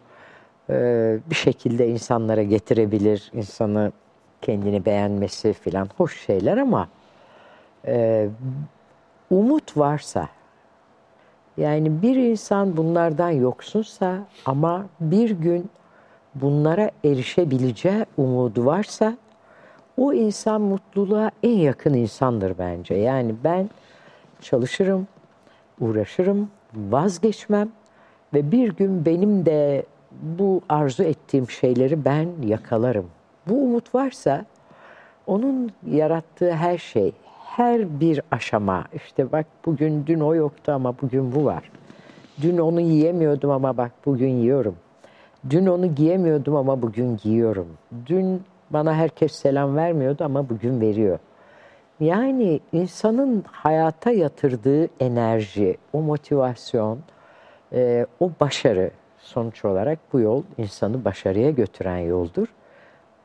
e, 0.70 1.18
bir 1.30 1.36
şekilde 1.36 1.88
insanlara 1.88 2.44
getirebilir, 2.44 3.32
insanı 3.34 3.92
kendini 4.42 4.86
beğenmesi 4.86 5.54
filan 5.54 5.89
hoş 5.98 6.26
şeyler 6.26 6.58
ama 6.58 6.88
e, 7.88 8.28
umut 9.30 9.78
varsa, 9.78 10.28
yani 11.58 12.02
bir 12.02 12.16
insan 12.16 12.78
bunlardan 12.78 13.30
yoksunsa 13.30 14.18
ama 14.46 14.86
bir 15.00 15.30
gün 15.30 15.70
bunlara 16.36 16.92
erişebileceği 17.06 18.06
umudu 18.18 18.66
varsa 18.66 19.18
o 19.98 20.14
insan 20.14 20.62
mutluluğa 20.62 21.32
en 21.44 21.58
yakın 21.58 21.94
insandır 21.94 22.58
bence. 22.60 22.94
Yani 22.94 23.36
ben 23.44 23.70
çalışırım, 24.42 25.08
uğraşırım, 25.80 26.50
vazgeçmem 26.76 27.70
ve 28.34 28.52
bir 28.52 28.76
gün 28.76 29.06
benim 29.06 29.46
de 29.46 29.86
bu 30.22 30.62
arzu 30.70 31.04
ettiğim 31.04 31.50
şeyleri 31.50 32.06
ben 32.06 32.28
yakalarım. 32.44 33.06
Bu 33.48 33.64
umut 33.64 33.96
varsa 33.96 34.46
onun 35.28 35.72
yarattığı 35.88 36.52
her 36.52 36.78
şey, 36.78 37.12
her 37.46 38.00
bir 38.00 38.22
aşama, 38.32 38.86
işte 38.94 39.32
bak 39.32 39.46
bugün 39.66 40.06
dün 40.08 40.20
o 40.20 40.36
yoktu 40.36 40.72
ama 40.72 40.96
bugün 41.02 41.36
bu 41.36 41.46
var. 41.46 41.72
Dün 42.42 42.58
onu 42.58 42.82
yiyemiyordum 42.82 43.52
ama 43.52 43.78
bak 43.78 43.92
bugün 44.06 44.30
yiyorum. 44.30 44.76
Dün 45.50 45.66
onu 45.66 45.96
giyemiyordum 45.96 46.56
ama 46.56 46.82
bugün 46.82 47.18
giyiyorum. 47.18 47.68
Dün 48.06 48.42
bana 48.74 48.96
herkes 48.96 49.32
selam 49.32 49.76
vermiyordu 49.76 50.24
ama 50.24 50.50
bugün 50.50 50.82
veriyor. 50.82 51.20
Yani 52.00 52.60
insanın 52.72 53.44
hayata 53.52 54.12
yatırdığı 54.12 54.90
enerji, 55.00 55.78
o 55.94 56.02
motivasyon, 56.02 57.00
e, 57.74 58.06
o 58.20 58.32
başarı 58.40 58.92
sonuç 59.18 59.66
olarak 59.66 60.00
bu 60.14 60.20
yol 60.20 60.44
insanı 60.58 61.06
başarıya 61.06 61.52
götüren 61.52 61.98
yoldur. 61.98 62.48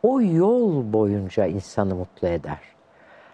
O 0.03 0.21
yol 0.21 0.93
boyunca 0.93 1.47
insanı 1.47 1.95
mutlu 1.95 2.29
eder. 2.29 2.61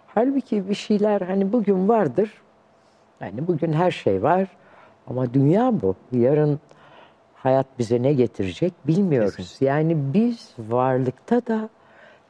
Halbuki 0.06 0.68
bir 0.68 0.74
şeyler 0.74 1.20
hani 1.20 1.52
bugün 1.52 1.88
vardır. 1.88 2.42
Yani 3.20 3.46
bugün 3.48 3.72
her 3.72 3.90
şey 3.90 4.22
var 4.22 4.48
ama 5.06 5.34
dünya 5.34 5.82
bu. 5.82 5.96
Yarın 6.12 6.60
hayat 7.34 7.66
bize 7.78 8.02
ne 8.02 8.12
getirecek 8.12 8.72
bilmiyoruz. 8.86 9.36
Kesin. 9.36 9.66
Yani 9.66 9.96
biz 10.14 10.54
varlıkta 10.58 11.46
da 11.46 11.68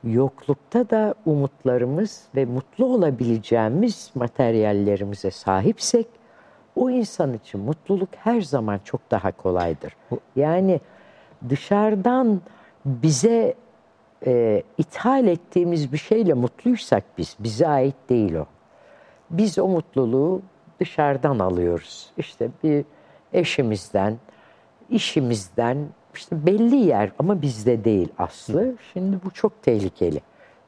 yoklukta 0.05 0.91
da 0.91 1.15
umutlarımız 1.27 2.23
ve 2.37 2.45
mutlu 2.45 2.85
olabileceğimiz 2.85 4.11
materyallerimize 4.15 5.31
sahipsek 5.31 6.07
o 6.77 6.91
insan 6.91 7.35
için 7.35 7.61
mutluluk 7.61 8.09
her 8.17 8.41
zaman 8.41 8.81
çok 8.85 9.11
daha 9.11 9.33
kolaydır. 9.33 9.97
Yani 10.37 10.81
dışarıdan 11.49 12.41
bize 12.85 13.55
e, 14.27 14.63
ithal 14.79 15.27
ettiğimiz 15.27 15.93
bir 15.93 15.99
şeyle 15.99 16.35
mutluysak 16.35 17.05
biz, 17.19 17.37
bize 17.39 17.69
ait 17.69 17.95
değil 18.09 18.35
o. 18.35 18.47
Biz 19.31 19.59
o 19.59 19.69
mutluluğu 19.69 20.43
dışarıdan 20.81 21.39
alıyoruz. 21.39 22.13
İşte 22.17 22.49
bir 22.65 22.85
eşimizden, 23.33 24.19
işimizden, 24.91 25.87
işte 26.15 26.47
belli 26.47 26.77
yer 26.77 27.13
ama 27.19 27.43
bizde 27.43 27.85
değil 27.85 28.09
aslı. 28.19 28.75
Şimdi 28.93 29.17
bu 29.25 29.31
çok 29.31 29.63
tehlikeli. 29.63 30.21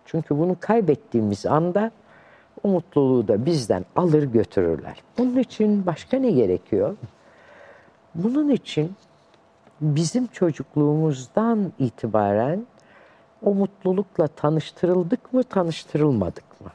Çünkü 0.07 0.39
bunu 0.39 0.57
kaybettiğimiz 0.61 1.47
anda 1.47 1.91
o 2.63 2.69
mutluluğu 2.69 3.29
da 3.29 3.47
bizden 3.47 3.85
alır 3.97 4.23
götürürler. 4.23 5.03
Bunun 5.19 5.39
için 5.39 5.87
başka 5.87 6.19
ne 6.19 6.31
gerekiyor? 6.31 6.97
Bunun 8.15 8.49
için 8.49 8.93
bizim 9.81 10.27
çocukluğumuzdan 10.27 11.73
itibaren 11.79 12.67
o 13.43 13.55
mutlulukla 13.55 14.27
tanıştırıldık 14.27 15.33
mı, 15.33 15.43
tanıştırılmadık 15.43 16.61
mı? 16.61 16.71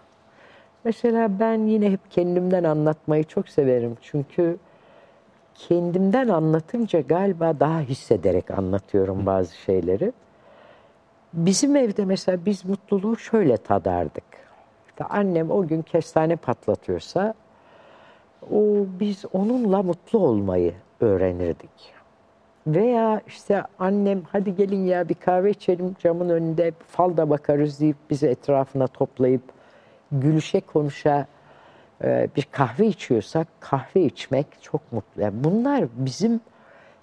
Mesela 0.83 1.39
ben 1.39 1.67
yine 1.67 1.91
hep 1.91 2.11
kendimden 2.11 2.63
anlatmayı 2.63 3.23
çok 3.23 3.49
severim. 3.49 3.97
Çünkü 4.01 4.57
kendimden 5.67 6.27
anlatınca 6.27 7.01
galiba 7.01 7.59
daha 7.59 7.79
hissederek 7.79 8.51
anlatıyorum 8.51 9.25
bazı 9.25 9.55
şeyleri. 9.55 10.13
Bizim 11.33 11.75
evde 11.75 12.05
mesela 12.05 12.45
biz 12.45 12.65
mutluluğu 12.65 13.17
şöyle 13.17 13.57
tadardık. 13.57 14.23
İşte 14.87 15.03
annem 15.03 15.51
o 15.51 15.67
gün 15.67 15.81
kestane 15.81 16.35
patlatıyorsa 16.35 17.33
o 18.51 18.85
biz 18.99 19.25
onunla 19.33 19.83
mutlu 19.83 20.19
olmayı 20.19 20.73
öğrenirdik. 20.99 21.93
Veya 22.67 23.21
işte 23.27 23.63
annem 23.79 24.21
hadi 24.31 24.55
gelin 24.55 24.85
ya 24.85 25.09
bir 25.09 25.13
kahve 25.13 25.51
içelim 25.51 25.95
camın 25.99 26.29
önünde 26.29 26.71
falda 26.87 27.29
bakarız 27.29 27.79
deyip 27.79 27.97
bizi 28.09 28.27
etrafına 28.27 28.87
toplayıp 28.87 29.41
gülüşe 30.11 30.61
konuşa 30.61 31.27
bir 32.35 32.47
kahve 32.51 32.87
içiyorsak 32.87 33.47
kahve 33.59 34.01
içmek 34.01 34.47
çok 34.61 34.91
mutlu. 34.91 35.21
Yani 35.21 35.43
bunlar 35.43 35.85
bizim 35.95 36.41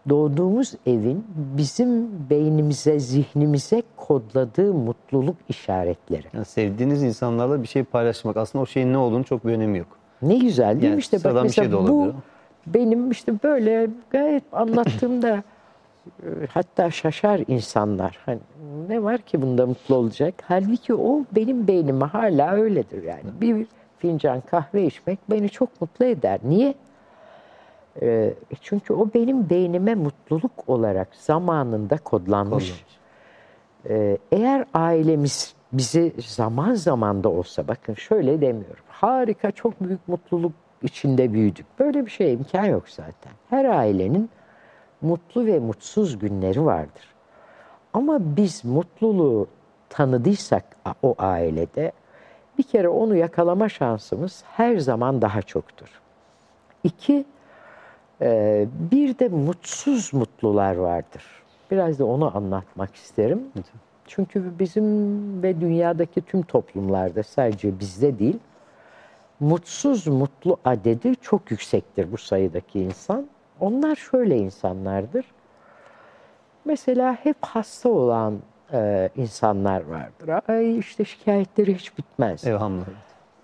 doğduğumuz 0.08 0.74
evin 0.86 1.24
bizim 1.36 2.08
beynimize, 2.30 2.98
zihnimize 2.98 3.82
kodladığı 3.96 4.74
mutluluk 4.74 5.36
işaretleri. 5.48 6.24
Yani 6.32 6.44
sevdiğiniz 6.44 7.02
insanlarla 7.02 7.62
bir 7.62 7.68
şey 7.68 7.84
paylaşmak 7.84 8.36
aslında 8.36 8.62
o 8.62 8.66
şeyin 8.66 8.92
ne 8.92 8.98
olduğunu 8.98 9.24
çok 9.24 9.46
bir 9.46 9.52
önemi 9.52 9.78
yok. 9.78 9.88
Ne 10.22 10.38
güzel 10.38 10.72
değil 10.72 10.84
Yani 10.84 10.94
mi? 10.94 10.98
İşte 10.98 11.24
bak 11.24 11.32
şey 11.32 11.42
mesela 11.42 11.70
de 11.70 11.88
bu 11.88 12.12
benim 12.66 13.10
işte 13.10 13.32
böyle 13.42 13.90
gayet 14.10 14.44
anlattığımda 14.52 15.42
e, 16.22 16.28
hatta 16.50 16.90
şaşar 16.90 17.40
insanlar. 17.48 18.18
Hani 18.26 18.38
ne 18.88 19.02
var 19.02 19.18
ki 19.18 19.42
bunda 19.42 19.66
mutlu 19.66 19.94
olacak? 19.94 20.34
Halbuki 20.48 20.94
o 20.94 21.24
benim 21.32 21.68
beynime 21.68 22.04
hala 22.04 22.52
öyledir 22.52 23.02
yani. 23.02 23.24
Bir 23.40 23.66
fincan 23.98 24.40
kahve 24.40 24.86
içmek 24.86 25.18
beni 25.30 25.48
çok 25.48 25.80
mutlu 25.80 26.04
eder. 26.04 26.40
Niye? 26.44 26.74
E, 28.02 28.34
çünkü 28.60 28.94
o 28.94 29.08
benim 29.14 29.50
beynime 29.50 29.94
mutluluk 29.94 30.68
olarak 30.68 31.08
zamanında 31.14 31.98
kodlanmış. 31.98 32.70
Kodlanmış. 32.70 32.96
Ee, 33.88 34.18
eğer 34.32 34.64
ailemiz 34.74 35.54
bizi 35.72 36.12
zaman 36.26 36.74
zaman 36.74 37.24
da 37.24 37.28
olsa 37.28 37.68
bakın 37.68 37.94
şöyle 37.94 38.40
demiyorum. 38.40 38.84
Harika 38.88 39.50
çok 39.50 39.80
büyük 39.80 40.08
mutluluk 40.08 40.52
içinde 40.82 41.32
büyüdük. 41.32 41.66
Böyle 41.78 42.06
bir 42.06 42.10
şey 42.10 42.32
imkan 42.32 42.64
yok 42.64 42.88
zaten. 42.88 43.32
Her 43.50 43.64
ailenin 43.64 44.30
mutlu 45.02 45.46
ve 45.46 45.58
mutsuz 45.58 46.18
günleri 46.18 46.64
vardır. 46.64 47.14
Ama 47.92 48.36
biz 48.36 48.64
mutluluğu 48.64 49.46
tanıdıysak 49.88 50.64
o 51.02 51.14
ailede 51.18 51.92
bir 52.58 52.62
kere 52.62 52.88
onu 52.88 53.16
yakalama 53.16 53.68
şansımız 53.68 54.44
her 54.56 54.76
zaman 54.76 55.22
daha 55.22 55.42
çoktur. 55.42 55.88
İki, 56.84 57.24
e, 58.20 58.66
bir 58.90 59.18
de 59.18 59.28
mutsuz 59.28 60.14
mutlular 60.14 60.76
vardır. 60.76 61.24
Biraz 61.70 61.98
da 61.98 62.04
onu 62.04 62.36
anlatmak 62.36 62.94
isterim. 62.94 63.40
Çünkü 64.06 64.58
bizim 64.58 65.42
ve 65.42 65.60
dünyadaki 65.60 66.20
tüm 66.20 66.42
toplumlarda 66.42 67.22
sadece 67.22 67.80
bizde 67.80 68.18
değil, 68.18 68.38
mutsuz 69.40 70.06
mutlu 70.06 70.56
adedi 70.64 71.16
çok 71.16 71.50
yüksektir 71.50 72.12
bu 72.12 72.18
sayıdaki 72.18 72.80
insan. 72.80 73.26
Onlar 73.60 73.96
şöyle 73.96 74.36
insanlardır. 74.36 75.24
Mesela 76.64 77.14
hep 77.22 77.36
hasta 77.40 77.88
olan 77.88 78.38
e, 78.72 79.10
insanlar 79.16 79.82
vardır. 79.86 80.40
Ay 80.48 80.78
işte 80.78 81.04
şikayetleri 81.04 81.74
hiç 81.74 81.98
bitmez. 81.98 82.46
Evhamlar. 82.46 82.86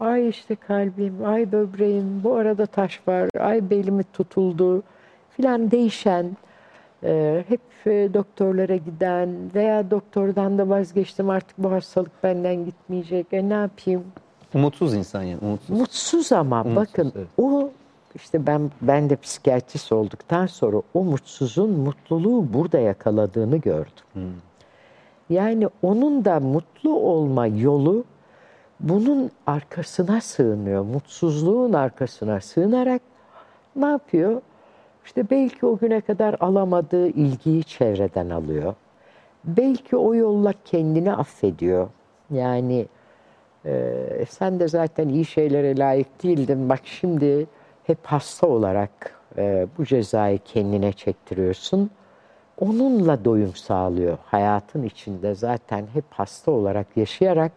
Ay 0.01 0.29
işte 0.29 0.55
kalbim, 0.55 1.25
ay 1.25 1.53
böbreğim, 1.53 2.25
bu 2.25 2.35
arada 2.35 2.67
taş 2.67 3.01
var, 3.09 3.29
ay 3.41 3.71
belimi 3.71 4.05
tutuldu 4.05 4.83
filan 5.37 5.71
değişen, 5.71 6.37
e, 7.05 7.45
hep 7.49 7.61
e, 7.87 8.15
doktorlara 8.15 8.77
giden 8.77 9.29
veya 9.55 9.91
doktordan 9.91 10.59
da 10.59 10.69
vazgeçtim 10.69 11.31
artık 11.31 11.59
bu 11.59 11.73
hastalık 11.73 12.23
benden 12.23 12.65
gitmeyecek, 12.65 13.27
e 13.33 13.49
ne 13.49 13.55
yapayım? 13.55 14.05
Umutsuz 14.55 14.95
insan 14.95 15.23
yani 15.23 15.39
umutsuz. 15.43 15.81
Mutsuz 15.81 16.33
ama 16.33 16.63
Umutsuz, 16.63 16.77
bakın 16.77 17.13
evet. 17.17 17.27
o 17.39 17.71
işte 18.15 18.47
ben 18.47 18.71
ben 18.81 19.11
de 19.11 19.17
psikiyatrist 19.17 19.93
olduktan 19.93 20.47
sonra 20.47 20.83
o 20.95 21.05
mutsuzun 21.05 21.71
mutluluğu 21.71 22.53
burada 22.53 22.79
yakaladığını 22.79 23.57
gördüm. 23.57 24.05
Hmm. 24.13 24.23
Yani 25.33 25.69
onun 25.83 26.25
da 26.25 26.41
mutlu 26.41 26.95
olma 26.97 27.47
yolu 27.47 28.05
bunun 28.81 29.31
arkasına 29.47 30.21
sığınıyor. 30.21 30.85
Mutsuzluğun 30.85 31.73
arkasına 31.73 32.41
sığınarak 32.41 33.03
ne 33.77 33.87
yapıyor? 33.87 34.43
İşte 35.05 35.31
belki 35.31 35.67
o 35.67 35.79
güne 35.79 36.01
kadar 36.01 36.37
alamadığı 36.41 37.09
ilgiyi 37.09 37.65
çevreden 37.65 38.31
alıyor. 38.31 38.75
Belki 39.45 39.97
o 39.97 40.15
yolla 40.15 40.53
kendini 40.65 41.13
affediyor. 41.13 41.89
Yani 42.31 42.87
e, 43.65 44.25
sen 44.29 44.61
de 44.61 44.69
zaten 44.69 45.09
iyi 45.09 45.25
şeylere 45.25 45.79
layık 45.79 46.23
değildin. 46.23 46.69
Bak 46.69 46.81
şimdi 46.85 47.47
hep 47.85 47.99
hasta 48.07 48.47
olarak 48.47 49.21
e, 49.39 49.67
bu 49.79 49.85
cezayı 49.85 50.39
kendine 50.45 50.93
çektiriyorsun. 50.93 51.91
Onunla 52.63 53.25
doyum 53.25 53.55
sağlıyor. 53.55 54.19
Hayatın 54.25 54.83
içinde 54.83 55.35
zaten 55.35 55.87
hep 55.93 56.05
hasta 56.11 56.51
olarak 56.51 56.87
yaşayarak 56.97 57.53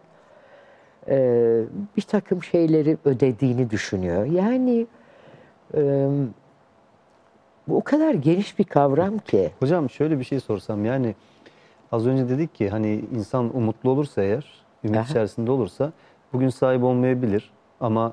e, 1.08 1.18
bir 1.96 2.02
takım 2.02 2.42
şeyleri 2.42 2.96
ödediğini 3.04 3.70
düşünüyor. 3.70 4.24
Yani 4.24 4.86
e, 5.74 6.08
bu 7.68 7.76
o 7.76 7.82
kadar 7.82 8.14
geniş 8.14 8.58
bir 8.58 8.64
kavram 8.64 9.18
ki. 9.18 9.50
Hocam 9.58 9.90
şöyle 9.90 10.18
bir 10.18 10.24
şey 10.24 10.40
sorsam 10.40 10.84
yani 10.84 11.14
az 11.92 12.06
önce 12.06 12.28
dedik 12.28 12.54
ki 12.54 12.68
hani 12.68 13.04
insan 13.14 13.56
umutlu 13.56 13.90
olursa 13.90 14.22
eğer, 14.22 14.64
ümit 14.84 14.96
Aha. 14.96 15.04
içerisinde 15.04 15.50
olursa 15.50 15.92
bugün 16.32 16.48
sahip 16.48 16.84
olmayabilir 16.84 17.50
ama 17.80 18.12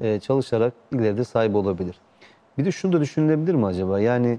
e, 0.00 0.20
çalışarak 0.20 0.72
ileride 0.92 1.24
sahip 1.24 1.54
olabilir. 1.54 2.00
Bir 2.58 2.64
de 2.64 2.72
şunu 2.72 2.92
da 2.92 3.00
düşünülebilir 3.00 3.54
mi 3.54 3.66
acaba? 3.66 4.00
Yani 4.00 4.38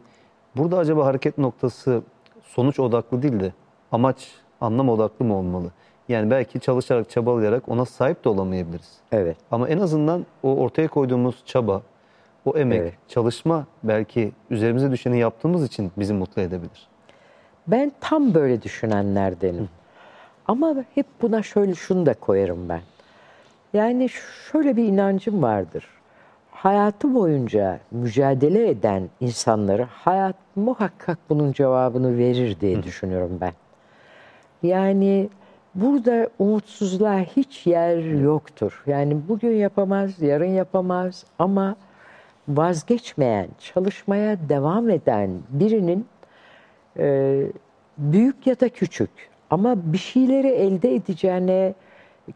burada 0.56 0.78
acaba 0.78 1.06
hareket 1.06 1.38
noktası 1.38 2.02
sonuç 2.44 2.80
odaklı 2.80 3.22
değil 3.22 3.40
de 3.40 3.54
amaç, 3.92 4.28
anlam 4.62 4.90
odaklı 4.90 5.26
mı 5.26 5.36
olmalı? 5.36 5.72
Yani 6.10 6.32
belki 6.32 6.60
çalışarak, 6.60 7.10
çabalayarak 7.10 7.70
ona 7.70 7.86
sahip 7.86 8.26
de 8.26 8.30
olamayabiliriz. 8.30 8.98
Evet. 9.12 9.38
Ama 9.52 9.70
en 9.70 9.78
azından 9.78 10.26
o 10.44 10.56
ortaya 10.56 10.88
koyduğumuz 10.88 11.44
çaba, 11.46 11.82
o 12.46 12.58
emek, 12.58 12.80
Evet. 12.80 12.94
çalışma 13.08 13.66
belki 13.84 14.32
üzerimize 14.50 14.92
düşeni 14.92 15.20
yaptığımız 15.20 15.64
için 15.64 15.92
bizi 15.98 16.14
mutlu 16.14 16.42
edebilir. 16.42 16.88
Ben 17.68 17.92
tam 18.00 18.34
böyle 18.34 18.62
düşünenlerdenim. 18.62 19.70
Ama 20.48 20.76
hep 20.96 21.06
buna 21.22 21.44
şöyle 21.44 21.76
şunu 21.76 22.06
da 22.06 22.14
koyarım 22.14 22.70
ben. 22.70 22.82
Yani 23.74 24.10
şöyle 24.52 24.76
bir 24.76 24.84
inancım 24.84 25.44
vardır. 25.44 25.86
Hayatı 26.60 27.16
boyunca 27.16 27.80
mücadele 27.92 28.70
eden 28.70 29.10
insanları 29.20 29.84
hayat 29.84 30.36
muhakkak 30.56 31.18
bunun 31.30 31.52
cevabını 31.52 32.18
verir 32.18 32.60
diye 32.60 32.84
düşünüyorum 32.84 33.38
ben. 33.42 33.54
Yani 34.64 35.30
burada 35.76 36.30
umutsuzluğa 36.40 37.20
hiç 37.20 37.68
yer 37.68 37.98
yoktur. 37.98 38.84
Yani 38.88 39.18
bugün 39.28 39.56
yapamaz, 39.56 40.22
yarın 40.22 40.50
yapamaz 40.54 41.26
ama 41.40 41.76
vazgeçmeyen, 42.48 43.48
çalışmaya 43.60 44.50
devam 44.50 44.90
eden 44.90 45.30
birinin 45.50 46.06
e, 46.98 47.42
büyük 47.98 48.48
ya 48.48 48.60
da 48.60 48.70
küçük 48.70 49.10
ama 49.50 49.94
bir 49.94 49.98
şeyleri 49.98 50.48
elde 50.48 50.96
edeceğine 50.96 51.74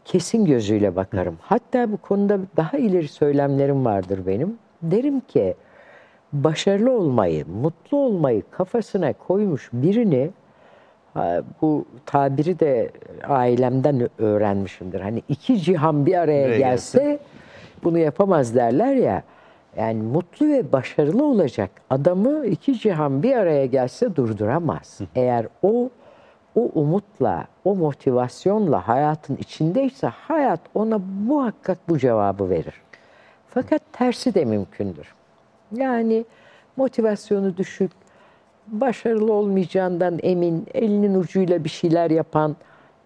kesin 0.04 0.44
gözüyle 0.44 0.96
bakarım. 0.96 1.36
Hatta 1.40 1.92
bu 1.92 1.96
konuda 1.96 2.38
daha 2.56 2.78
ileri 2.78 3.08
söylemlerim 3.08 3.84
vardır 3.84 4.20
benim. 4.26 4.58
Derim 4.82 5.20
ki 5.20 5.54
başarılı 6.32 6.92
olmayı, 6.92 7.46
mutlu 7.46 7.98
olmayı 7.98 8.42
kafasına 8.50 9.12
koymuş 9.12 9.70
birini 9.72 10.30
bu 11.62 11.84
tabiri 12.06 12.60
de 12.60 12.90
ailemden 13.28 14.08
öğrenmişimdir. 14.18 15.00
Hani 15.00 15.22
iki 15.28 15.60
cihan 15.60 16.06
bir 16.06 16.14
araya 16.14 16.58
gelse 16.58 17.18
bunu 17.84 17.98
yapamaz 17.98 18.54
derler 18.54 18.94
ya. 18.94 19.22
Yani 19.76 20.02
mutlu 20.02 20.48
ve 20.48 20.72
başarılı 20.72 21.24
olacak 21.24 21.70
adamı 21.90 22.46
iki 22.46 22.78
cihan 22.78 23.22
bir 23.22 23.36
araya 23.36 23.66
gelse 23.66 24.16
durduramaz. 24.16 25.00
Eğer 25.14 25.46
o 25.62 25.90
o 26.54 26.70
umutla, 26.74 27.44
o 27.64 27.74
motivasyonla 27.74 28.88
hayatın 28.88 29.36
içindeyse 29.36 30.06
hayat 30.06 30.60
ona 30.74 30.98
muhakkak 31.26 31.78
bu 31.88 31.98
cevabı 31.98 32.50
verir. 32.50 32.74
Fakat 33.48 33.82
tersi 33.92 34.34
de 34.34 34.44
mümkündür. 34.44 35.14
Yani 35.72 36.24
motivasyonu 36.76 37.56
düşük, 37.56 37.90
başarılı 38.66 39.32
olmayacağından 39.32 40.18
emin, 40.22 40.66
elinin 40.74 41.14
ucuyla 41.14 41.64
bir 41.64 41.68
şeyler 41.68 42.10
yapan, 42.10 42.56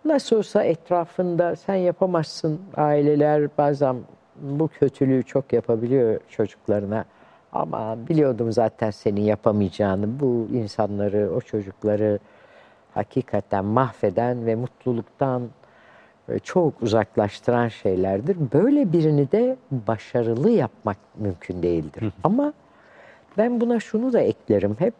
nasıl 0.05 0.37
olsa 0.37 0.65
etrafında 0.65 1.57
sen 1.57 1.75
yapamazsın 1.75 2.61
aileler 2.77 3.49
bazen 3.59 3.97
bu 4.41 4.69
kötülüğü 4.69 5.23
çok 5.23 5.53
yapabiliyor 5.53 6.21
çocuklarına. 6.29 7.05
Ama 7.53 7.97
biliyordum 8.09 8.53
zaten 8.53 8.91
senin 8.91 9.21
yapamayacağını, 9.21 10.21
bu 10.21 10.49
insanları, 10.53 11.31
o 11.37 11.41
çocukları 11.41 12.19
hakikaten 12.95 13.65
mahveden 13.65 14.47
ve 14.47 14.55
mutluluktan 14.55 15.43
e, 16.29 16.39
çok 16.39 16.83
uzaklaştıran 16.83 17.69
şeylerdir. 17.69 18.37
Böyle 18.53 18.93
birini 18.93 19.33
de 19.33 19.57
başarılı 19.71 20.51
yapmak 20.51 20.97
mümkün 21.17 21.63
değildir. 21.63 22.13
Ama 22.25 22.53
ben 23.39 23.61
buna 23.61 23.81
şunu 23.81 24.13
da 24.13 24.21
eklerim 24.21 24.77
hep. 24.79 24.95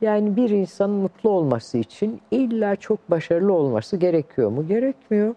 Yani 0.00 0.36
bir 0.36 0.50
insanın 0.50 0.94
mutlu 0.94 1.30
olması 1.30 1.78
için 1.78 2.20
illa 2.30 2.76
çok 2.76 3.10
başarılı 3.10 3.52
olması 3.52 3.96
gerekiyor 3.96 4.50
mu? 4.50 4.68
Gerekmiyor. 4.68 5.34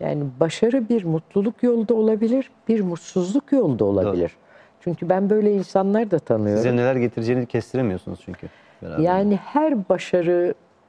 Yani 0.00 0.24
başarı 0.40 0.88
bir 0.88 1.04
mutluluk 1.04 1.62
yolda 1.62 1.94
olabilir, 1.94 2.50
bir 2.68 2.80
mutsuzluk 2.80 3.52
yolda 3.52 3.84
olabilir. 3.84 4.28
Doğru. 4.28 4.42
Çünkü 4.80 5.08
ben 5.08 5.30
böyle 5.30 5.52
insanlar 5.52 6.10
da 6.10 6.18
tanıyorum. 6.18 6.62
Size 6.62 6.76
neler 6.76 6.96
getireceğini 6.96 7.46
kestiremiyorsunuz 7.46 8.20
çünkü. 8.24 8.48
Beraber. 8.82 9.02
Yani 9.02 9.36
her 9.36 9.88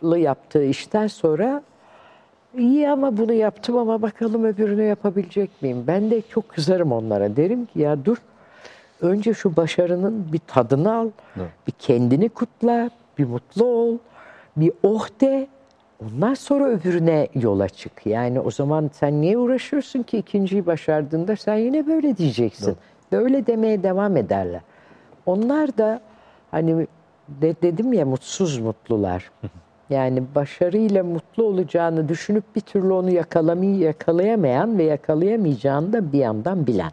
başarılı 0.03 0.19
yaptığı 0.19 0.63
işten 0.63 1.07
sonra 1.07 1.63
iyi 2.57 2.89
ama 2.89 3.17
bunu 3.17 3.33
yaptım 3.33 3.77
ama 3.77 4.01
bakalım 4.01 4.43
öbürünü 4.43 4.83
yapabilecek 4.83 5.61
miyim? 5.61 5.83
Ben 5.87 6.11
de 6.11 6.21
çok 6.21 6.49
kızarım 6.49 6.91
onlara. 6.91 7.35
Derim 7.35 7.65
ki 7.65 7.79
ya 7.79 8.05
dur 8.05 8.17
önce 9.01 9.33
şu 9.33 9.55
başarının 9.55 10.27
bir 10.33 10.41
tadını 10.47 10.93
al, 10.93 11.09
evet. 11.37 11.49
bir 11.67 11.71
kendini 11.71 12.29
kutla, 12.29 12.89
bir 13.17 13.25
mutlu 13.25 13.65
ol, 13.65 13.97
bir 14.57 14.71
oh 14.83 15.07
de. 15.21 15.47
Ondan 16.03 16.33
sonra 16.33 16.65
öbürüne 16.65 17.27
yola 17.35 17.69
çık. 17.69 18.05
Yani 18.05 18.39
o 18.39 18.51
zaman 18.51 18.89
sen 18.93 19.21
niye 19.21 19.37
uğraşıyorsun 19.37 20.03
ki 20.03 20.17
ikinciyi 20.17 20.65
başardığında 20.65 21.35
sen 21.35 21.55
yine 21.55 21.87
böyle 21.87 22.17
diyeceksin. 22.17 22.67
Evet. 22.67 22.77
Böyle 23.11 23.47
demeye 23.47 23.83
devam 23.83 24.17
ederler. 24.17 24.61
Onlar 25.25 25.77
da 25.77 26.01
hani 26.51 26.87
de, 27.27 27.55
dedim 27.61 27.93
ya 27.93 28.05
mutsuz 28.05 28.59
mutlular. 28.59 29.31
Yani 29.93 30.23
başarıyla 30.35 31.03
mutlu 31.03 31.43
olacağını 31.43 32.09
düşünüp 32.09 32.43
bir 32.55 32.61
türlü 32.61 32.93
onu 32.93 33.09
yakalamayı 33.09 33.77
yakalayamayan 33.77 34.77
ve 34.77 34.83
yakalayamayacağını 34.83 35.93
da 35.93 36.13
bir 36.13 36.19
yandan 36.19 36.67
bilen. 36.67 36.91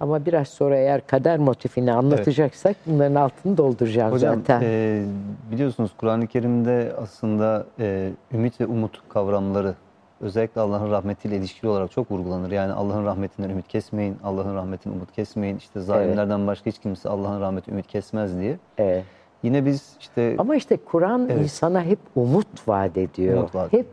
Ama 0.00 0.26
biraz 0.26 0.48
sonra 0.48 0.76
eğer 0.76 1.06
kader 1.06 1.38
motifini 1.38 1.92
anlatacaksak 1.92 2.76
evet. 2.76 2.86
bunların 2.86 3.14
altını 3.14 3.56
dolduracağım 3.56 4.12
Hocam, 4.12 4.36
zaten. 4.36 4.60
E, 4.64 5.02
biliyorsunuz 5.50 5.90
Kur'an-ı 5.98 6.26
Kerim'de 6.26 6.92
aslında 7.02 7.66
e, 7.80 8.10
ümit 8.32 8.60
ve 8.60 8.66
umut 8.66 9.08
kavramları 9.08 9.74
özellikle 10.20 10.60
Allah'ın 10.60 10.90
rahmetiyle 10.90 11.36
ilişkili 11.36 11.70
olarak 11.70 11.90
çok 11.90 12.10
vurgulanır. 12.10 12.50
Yani 12.50 12.72
Allah'ın 12.72 13.04
rahmetinden 13.04 13.50
ümit 13.50 13.68
kesmeyin, 13.68 14.16
Allah'ın 14.24 14.54
rahmetinden 14.54 14.96
umut 14.96 15.12
kesmeyin. 15.12 15.56
İşte 15.56 15.80
zalimlerden 15.80 16.38
evet. 16.38 16.46
başka 16.46 16.70
hiç 16.70 16.78
kimse 16.78 17.08
Allah'ın 17.08 17.40
rahmeti 17.40 17.70
ümit 17.70 17.86
kesmez 17.86 18.40
diye. 18.40 18.58
Evet. 18.78 19.04
Yine 19.42 19.66
biz 19.66 19.96
işte... 20.00 20.34
Ama 20.38 20.56
işte 20.56 20.76
Kur'an 20.76 21.28
evet. 21.30 21.42
insana 21.42 21.82
hep 21.82 21.98
umut 22.16 22.68
vaat 22.68 22.96
ediyor. 22.96 23.38
Umut 23.38 23.54
vaat. 23.54 23.72
Hep 23.72 23.86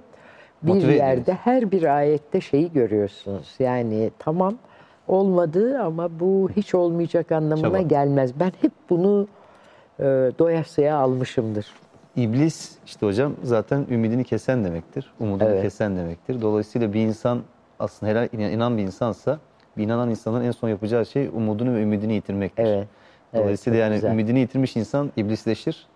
bir 0.63 0.73
Motive 0.73 0.95
yerde 0.95 1.21
ediyoruz. 1.21 1.41
her 1.43 1.71
bir 1.71 1.97
ayette 1.97 2.41
şeyi 2.41 2.71
görüyorsunuz. 2.73 3.55
Yani 3.59 4.11
tamam 4.19 4.53
olmadı 5.07 5.79
ama 5.79 6.19
bu 6.19 6.49
hiç 6.55 6.75
olmayacak 6.75 7.31
anlamına 7.31 7.77
Çabuk. 7.77 7.89
gelmez. 7.89 8.39
Ben 8.39 8.51
hep 8.61 8.71
bunu 8.89 9.27
e, 9.99 10.03
doyasıya 10.39 10.97
almışımdır. 10.97 11.67
İblis 12.15 12.71
işte 12.85 13.05
hocam 13.05 13.33
zaten 13.43 13.85
ümidini 13.89 14.23
kesen 14.23 14.65
demektir. 14.65 15.13
Umudunu 15.19 15.49
evet. 15.49 15.61
kesen 15.61 15.97
demektir. 15.97 16.41
Dolayısıyla 16.41 16.93
bir 16.93 16.99
insan 16.99 17.41
aslında 17.79 18.11
helal 18.11 18.27
inan 18.31 18.77
bir 18.77 18.83
insansa 18.83 19.39
bir 19.77 19.83
inanan 19.83 20.09
insanın 20.09 20.43
en 20.43 20.51
son 20.51 20.69
yapacağı 20.69 21.05
şey 21.05 21.27
umudunu 21.27 21.75
ve 21.75 21.81
ümidini 21.81 22.13
yitirmektir. 22.13 22.63
Evet. 22.63 22.87
Dolayısıyla 23.35 23.79
evet, 23.79 23.89
yani 23.89 23.95
güzel. 23.95 24.11
ümidini 24.11 24.39
yitirmiş 24.39 24.75
insan 24.75 25.11
iblisleşir. 25.17 25.87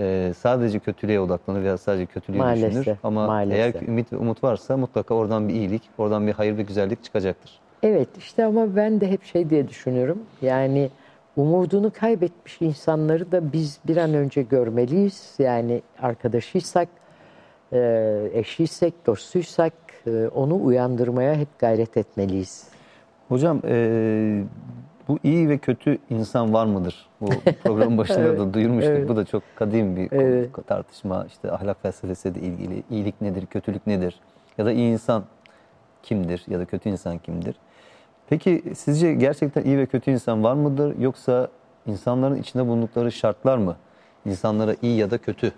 Ee, 0.00 0.32
sadece 0.38 0.78
kötülüğe 0.78 1.20
odaklanır 1.20 1.62
veya 1.62 1.78
sadece 1.78 2.06
kötülüğü 2.06 2.38
maalesef, 2.38 2.70
düşünür. 2.70 2.96
Ama 3.02 3.26
maalesef. 3.26 3.76
eğer 3.76 3.88
ümit 3.88 4.12
ve 4.12 4.16
umut 4.16 4.44
varsa 4.44 4.76
mutlaka 4.76 5.14
oradan 5.14 5.48
bir 5.48 5.54
iyilik, 5.54 5.82
oradan 5.98 6.26
bir 6.26 6.32
hayır 6.32 6.58
ve 6.58 6.62
güzellik 6.62 7.04
çıkacaktır. 7.04 7.60
Evet 7.82 8.08
işte 8.18 8.44
ama 8.44 8.76
ben 8.76 9.00
de 9.00 9.10
hep 9.10 9.24
şey 9.24 9.50
diye 9.50 9.68
düşünüyorum. 9.68 10.18
Yani 10.42 10.90
umudunu 11.36 11.92
kaybetmiş 12.00 12.60
insanları 12.60 13.32
da 13.32 13.52
biz 13.52 13.78
bir 13.88 13.96
an 13.96 14.14
önce 14.14 14.42
görmeliyiz. 14.42 15.34
Yani 15.38 15.82
arkadaşıysak, 16.02 16.88
e, 17.72 18.30
eşiysek, 18.32 19.06
dostuysak 19.06 19.72
e, 20.06 20.28
onu 20.34 20.64
uyandırmaya 20.64 21.34
hep 21.34 21.58
gayret 21.58 21.96
etmeliyiz. 21.96 22.68
Hocam 23.28 23.60
e, 23.64 24.42
bu 25.08 25.18
iyi 25.24 25.48
ve 25.48 25.58
kötü 25.58 25.98
insan 26.10 26.52
var 26.52 26.66
mıdır? 26.66 27.08
Bu 27.20 27.28
programın 27.64 27.98
başında 27.98 28.20
evet, 28.28 28.38
da 28.38 28.54
duyurmuştuk. 28.54 28.94
Evet. 28.96 29.08
Bu 29.08 29.16
da 29.16 29.24
çok 29.24 29.42
kadim 29.56 29.96
bir 29.96 30.12
evet. 30.12 30.66
tartışma. 30.66 31.26
İşte 31.28 31.52
ahlak 31.52 31.82
felsefesi 31.82 32.34
de 32.34 32.40
ilgili. 32.40 32.82
İyilik 32.90 33.20
nedir, 33.20 33.46
kötülük 33.46 33.86
nedir? 33.86 34.20
Ya 34.58 34.66
da 34.66 34.72
iyi 34.72 34.92
insan 34.92 35.24
kimdir 36.02 36.44
ya 36.48 36.58
da 36.58 36.64
kötü 36.64 36.88
insan 36.88 37.18
kimdir? 37.18 37.54
Peki 38.28 38.62
sizce 38.76 39.14
gerçekten 39.14 39.64
iyi 39.64 39.78
ve 39.78 39.86
kötü 39.86 40.10
insan 40.10 40.44
var 40.44 40.54
mıdır? 40.54 40.98
Yoksa 40.98 41.48
insanların 41.86 42.36
içinde 42.36 42.66
bulundukları 42.66 43.12
şartlar 43.12 43.58
mı 43.58 43.76
insanlara 44.26 44.76
iyi 44.82 44.96
ya 44.96 45.10
da 45.10 45.18
kötü 45.18 45.52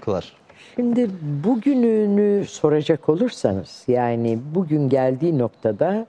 kılar? 0.00 0.36
Şimdi 0.74 1.10
bugününü 1.44 2.46
soracak 2.46 3.08
olursanız 3.08 3.84
yani 3.88 4.38
bugün 4.54 4.88
geldiği 4.88 5.38
noktada 5.38 6.06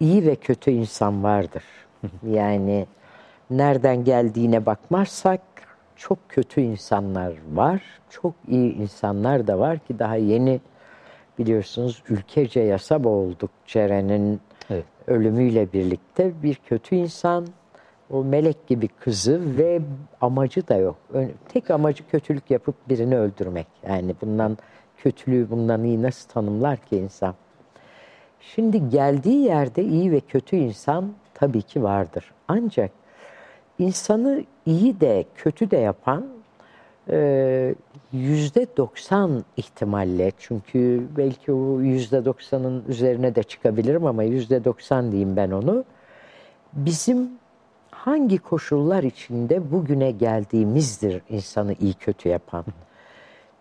iyi 0.00 0.26
ve 0.26 0.36
kötü 0.36 0.70
insan 0.70 1.22
vardır. 1.22 1.62
yani 2.26 2.86
nereden 3.50 4.04
geldiğine 4.04 4.66
bakmazsak 4.66 5.40
çok 5.96 6.18
kötü 6.28 6.60
insanlar 6.60 7.32
var. 7.52 7.82
Çok 8.10 8.34
iyi 8.48 8.74
insanlar 8.74 9.46
da 9.46 9.58
var 9.58 9.78
ki 9.78 9.98
daha 9.98 10.16
yeni 10.16 10.60
biliyorsunuz 11.38 12.02
ülkece 12.08 12.60
yasa 12.60 13.04
boğulduk 13.04 13.50
Ceren'in 13.66 14.40
evet. 14.70 14.84
ölümüyle 15.06 15.72
birlikte 15.72 16.42
bir 16.42 16.54
kötü 16.54 16.96
insan 16.96 17.46
o 18.10 18.24
melek 18.24 18.66
gibi 18.66 18.88
kızı 18.88 19.58
ve 19.58 19.80
amacı 20.20 20.68
da 20.68 20.76
yok. 20.76 20.96
Tek 21.48 21.70
amacı 21.70 22.08
kötülük 22.08 22.50
yapıp 22.50 22.74
birini 22.88 23.18
öldürmek. 23.18 23.66
Yani 23.88 24.14
bundan 24.22 24.58
kötülüğü 24.96 25.50
bundan 25.50 25.84
iyi 25.84 26.02
nasıl 26.02 26.28
tanımlar 26.28 26.76
ki 26.76 26.96
insan? 26.96 27.34
Şimdi 28.40 28.88
geldiği 28.88 29.44
yerde 29.44 29.84
iyi 29.84 30.12
ve 30.12 30.20
kötü 30.20 30.56
insan 30.56 31.12
tabii 31.34 31.62
ki 31.62 31.82
vardır. 31.82 32.32
Ancak 32.48 32.90
insanı 33.78 34.44
iyi 34.66 35.00
de 35.00 35.24
kötü 35.34 35.70
de 35.70 35.76
yapan 35.76 36.26
e, 37.10 37.74
yüzde 38.12 38.66
doksan 38.76 39.44
ihtimalle 39.56 40.32
çünkü 40.38 41.06
belki 41.16 41.52
o 41.52 41.80
yüzde 41.80 42.24
doksanın 42.24 42.84
üzerine 42.88 43.34
de 43.34 43.42
çıkabilirim 43.42 44.06
ama 44.06 44.22
yüzde 44.22 44.64
doksan 44.64 45.12
diyeyim 45.12 45.36
ben 45.36 45.50
onu. 45.50 45.84
Bizim 46.72 47.30
hangi 47.90 48.38
koşullar 48.38 49.02
içinde 49.02 49.72
bugüne 49.72 50.10
geldiğimizdir 50.10 51.22
insanı 51.28 51.74
iyi 51.80 51.94
kötü 51.94 52.28
yapan. 52.28 52.64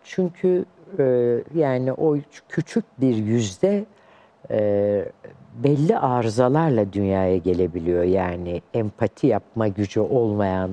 Çünkü 0.03 0.65
e, 0.99 1.37
yani 1.55 1.93
o 1.93 2.17
küçük 2.49 2.85
bir 3.01 3.15
yüzde 3.15 3.85
e, 4.51 5.05
belli 5.53 5.97
arızalarla 5.97 6.93
dünyaya 6.93 7.37
gelebiliyor. 7.37 8.03
Yani 8.03 8.61
empati 8.73 9.27
yapma 9.27 9.67
gücü 9.67 9.99
olmayan, 9.99 10.71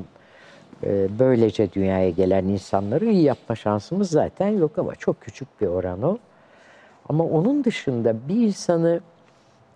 e, 0.85 1.18
böylece 1.18 1.72
dünyaya 1.72 2.11
gelen 2.11 2.45
insanları 2.45 3.05
iyi 3.05 3.22
yapma 3.22 3.57
şansımız 3.57 4.11
zaten 4.11 4.49
yok 4.49 4.79
ama 4.79 4.95
çok 4.95 5.20
küçük 5.20 5.61
bir 5.61 5.66
oran 5.66 6.03
o. 6.03 6.18
Ama 7.09 7.24
onun 7.24 7.64
dışında 7.64 8.29
bir 8.29 8.47
insanı 8.47 9.01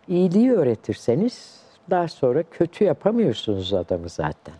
iyiliği 0.08 0.52
öğretirseniz 0.52 1.60
daha 1.90 2.08
sonra 2.08 2.42
kötü 2.42 2.84
yapamıyorsunuz 2.84 3.74
adamı 3.74 4.08
zaten. 4.08 4.54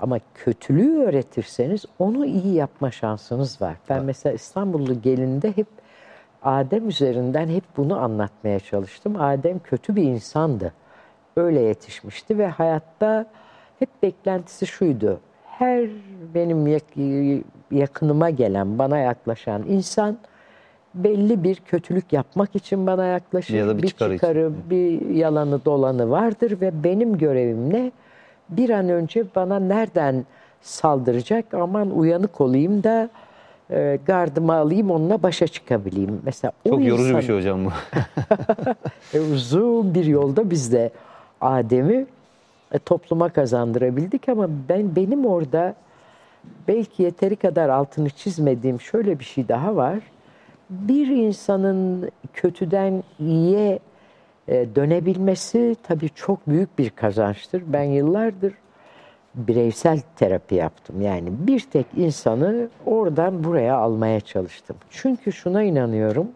Ama 0.00 0.18
kötülüğü 0.34 0.98
öğretirseniz 0.98 1.84
onu 1.98 2.26
iyi 2.26 2.54
yapma 2.54 2.90
şansınız 2.90 3.62
var. 3.62 3.76
Ben 3.88 4.04
mesela 4.04 4.32
İstanbullu 4.32 5.02
gelinde 5.02 5.56
hep 5.56 5.66
Adem 6.42 6.88
üzerinden 6.88 7.48
hep 7.48 7.64
bunu 7.76 7.98
anlatmaya 7.98 8.60
çalıştım. 8.60 9.20
Adem 9.20 9.58
kötü 9.58 9.96
bir 9.96 10.02
insandı. 10.02 10.72
Öyle 11.36 11.60
yetişmişti 11.60 12.38
ve 12.38 12.46
hayatta 12.46 13.26
hep 13.78 13.88
beklentisi 14.02 14.66
şuydu. 14.66 15.20
her 15.46 15.88
benim 16.34 16.66
yak- 16.66 17.42
yakınıma 17.70 18.30
gelen, 18.30 18.78
bana 18.78 18.98
yaklaşan 18.98 19.62
insan 19.68 20.16
belli 20.94 21.44
bir 21.44 21.54
kötülük 21.56 22.12
yapmak 22.12 22.56
için 22.56 22.86
bana 22.86 23.04
yaklaşır. 23.04 23.54
Ya 23.54 23.68
da 23.68 23.78
bir 23.82 23.88
çıkarı 23.88 24.14
için. 24.14 24.16
çıkarı, 24.18 24.52
bir 24.70 25.08
yalanı 25.10 25.64
dolanı 25.64 26.10
vardır 26.10 26.60
ve 26.60 26.84
benim 26.84 27.18
görevim 27.18 27.72
ne? 27.72 27.92
Bir 28.48 28.70
an 28.70 28.88
önce 28.88 29.24
bana 29.36 29.58
nereden 29.58 30.24
saldıracak 30.62 31.54
aman 31.54 31.90
uyanık 31.98 32.40
olayım 32.40 32.82
da 32.84 33.08
e, 33.70 33.98
gardımı 34.06 34.54
alayım 34.54 34.90
onunla 34.90 35.22
başa 35.22 35.46
çıkabileyim. 35.46 36.20
Mesela 36.24 36.52
o 36.64 36.68
Çok 36.70 36.84
yorucu 36.84 37.04
insan- 37.08 37.20
bir 37.20 37.26
şey 37.26 37.36
hocam 37.36 37.64
bu. 37.64 37.70
e, 39.14 39.20
uzun 39.20 39.94
bir 39.94 40.04
yolda 40.04 40.50
biz 40.50 40.72
de 40.72 40.90
Adem'i 41.40 42.06
e, 42.72 42.78
topluma 42.78 43.28
kazandırabildik 43.28 44.28
ama 44.28 44.48
ben 44.68 44.96
benim 44.96 45.26
orada 45.26 45.74
belki 46.68 47.02
yeteri 47.02 47.36
kadar 47.36 47.68
altını 47.68 48.10
çizmediğim 48.10 48.80
şöyle 48.80 49.18
bir 49.18 49.24
şey 49.24 49.48
daha 49.48 49.76
var. 49.76 49.98
Bir 50.70 51.06
insanın 51.06 52.10
kötüden 52.34 53.02
iyiye 53.20 53.78
e, 54.48 54.66
dönebilmesi 54.76 55.76
tabii 55.82 56.10
çok 56.10 56.48
büyük 56.48 56.78
bir 56.78 56.90
kazançtır. 56.90 57.62
Ben 57.66 57.82
yıllardır 57.82 58.52
bireysel 59.36 60.00
terapi 60.16 60.54
yaptım. 60.54 61.02
Yani 61.02 61.28
bir 61.30 61.60
tek 61.60 61.86
insanı 61.96 62.68
oradan 62.86 63.44
buraya 63.44 63.76
almaya 63.76 64.20
çalıştım. 64.20 64.76
Çünkü 64.90 65.32
şuna 65.32 65.62
inanıyorum 65.62 66.28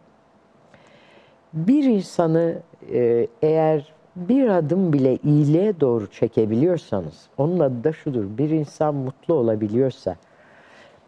bir 1.53 1.85
insanı 1.85 2.59
e, 2.93 3.27
eğer 3.43 3.93
bir 4.17 4.49
adım 4.49 4.93
bile 4.93 5.19
iyiliğe 5.25 5.81
doğru 5.81 6.07
çekebiliyorsanız, 6.07 7.27
onun 7.39 7.61
adı 7.61 7.85
da 7.85 7.93
şudur, 7.93 8.25
bir 8.39 8.51
insan 8.51 8.95
mutlu 8.95 9.35
olabiliyorsa, 9.35 10.17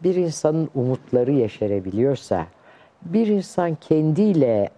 bir 0.03 0.15
insanın 0.15 0.71
umutları 0.75 1.33
yeşerebiliyorsa, 1.33 2.47
bir 3.03 3.27
insan 3.27 3.75
kendiyle 3.75 4.71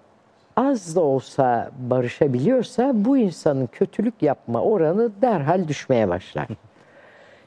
az 0.56 0.96
da 0.96 1.00
olsa 1.00 1.70
barışabiliyorsa, 1.78 2.92
bu 2.94 3.16
insanın 3.16 3.66
kötülük 3.66 4.22
yapma 4.22 4.62
oranı 4.62 5.10
derhal 5.22 5.68
düşmeye 5.68 6.08
başlar. 6.08 6.48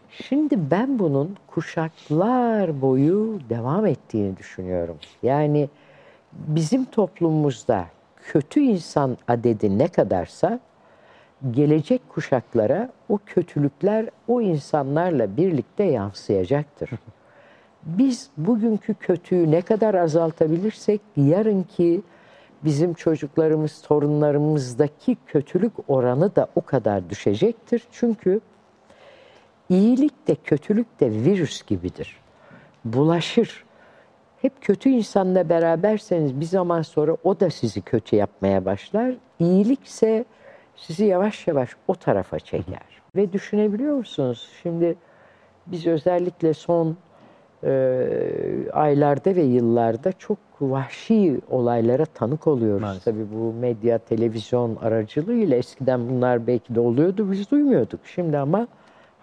Şimdi 0.09 0.71
ben 0.71 0.99
bunun 0.99 1.37
kuşaklar 1.47 2.81
boyu 2.81 3.39
devam 3.49 3.85
ettiğini 3.85 4.37
düşünüyorum. 4.37 4.97
Yani 5.23 5.69
bizim 6.33 6.85
toplumumuzda 6.85 7.85
kötü 8.27 8.59
insan 8.59 9.17
adedi 9.27 9.77
ne 9.77 9.87
kadarsa 9.87 10.59
gelecek 11.51 12.09
kuşaklara 12.09 12.89
o 13.09 13.19
kötülükler 13.25 14.09
o 14.27 14.41
insanlarla 14.41 15.37
birlikte 15.37 15.83
yansıyacaktır. 15.83 16.89
Biz 17.83 18.29
bugünkü 18.37 18.93
kötüyü 18.93 19.51
ne 19.51 19.61
kadar 19.61 19.93
azaltabilirsek 19.93 21.01
yarınki 21.17 22.01
bizim 22.63 22.93
çocuklarımız, 22.93 23.81
torunlarımızdaki 23.81 25.17
kötülük 25.27 25.73
oranı 25.87 26.35
da 26.35 26.47
o 26.55 26.61
kadar 26.61 27.09
düşecektir. 27.09 27.83
Çünkü 27.91 28.41
iyilik 29.69 30.27
de 30.27 30.35
kötülük 30.35 30.99
de 30.99 31.11
virüs 31.11 31.65
gibidir. 31.65 32.17
Bulaşır. 32.85 33.65
Hep 34.41 34.61
kötü 34.61 34.89
insanla 34.89 35.49
beraberseniz 35.49 36.39
bir 36.39 36.45
zaman 36.45 36.81
sonra 36.81 37.17
o 37.23 37.39
da 37.39 37.49
sizi 37.49 37.81
kötü 37.81 38.15
yapmaya 38.15 38.65
başlar. 38.65 39.15
İyilikse 39.39 40.25
sizi 40.75 41.05
yavaş 41.05 41.47
yavaş 41.47 41.69
o 41.87 41.95
tarafa 41.95 42.39
çeker. 42.39 43.01
Ve 43.15 43.33
düşünebiliyor 43.33 43.95
musunuz? 43.95 44.49
Şimdi 44.63 44.95
biz 45.67 45.87
özellikle 45.87 46.53
son 46.53 46.97
e, 47.63 47.71
aylarda 48.73 49.35
ve 49.35 49.41
yıllarda 49.43 50.11
çok 50.11 50.37
vahşi 50.61 51.41
olaylara 51.49 52.05
tanık 52.05 52.47
oluyoruz. 52.47 52.81
Maalesef. 52.81 53.03
Tabii 53.03 53.25
bu 53.33 53.53
medya, 53.53 53.97
televizyon 53.97 54.75
aracılığıyla 54.75 55.57
eskiden 55.57 56.09
bunlar 56.09 56.47
belki 56.47 56.75
de 56.75 56.79
oluyordu, 56.79 57.31
biz 57.31 57.51
duymuyorduk. 57.51 57.99
Şimdi 58.05 58.37
ama 58.37 58.67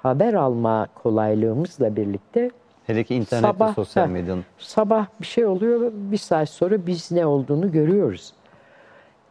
haber 0.04 0.34
alma 0.34 0.86
kolaylığımızla 1.02 1.96
birlikte 1.96 2.50
Hele 2.86 3.04
ki 3.04 3.14
internet 3.14 3.44
Sabah, 3.44 3.68
ve 3.70 3.74
sosyal 3.74 4.08
medyanın. 4.08 4.44
sabah 4.58 5.06
bir 5.20 5.26
şey 5.26 5.46
oluyor, 5.46 5.92
bir 5.94 6.16
saat 6.16 6.48
sonra 6.48 6.86
biz 6.86 7.12
ne 7.12 7.26
olduğunu 7.26 7.72
görüyoruz. 7.72 8.32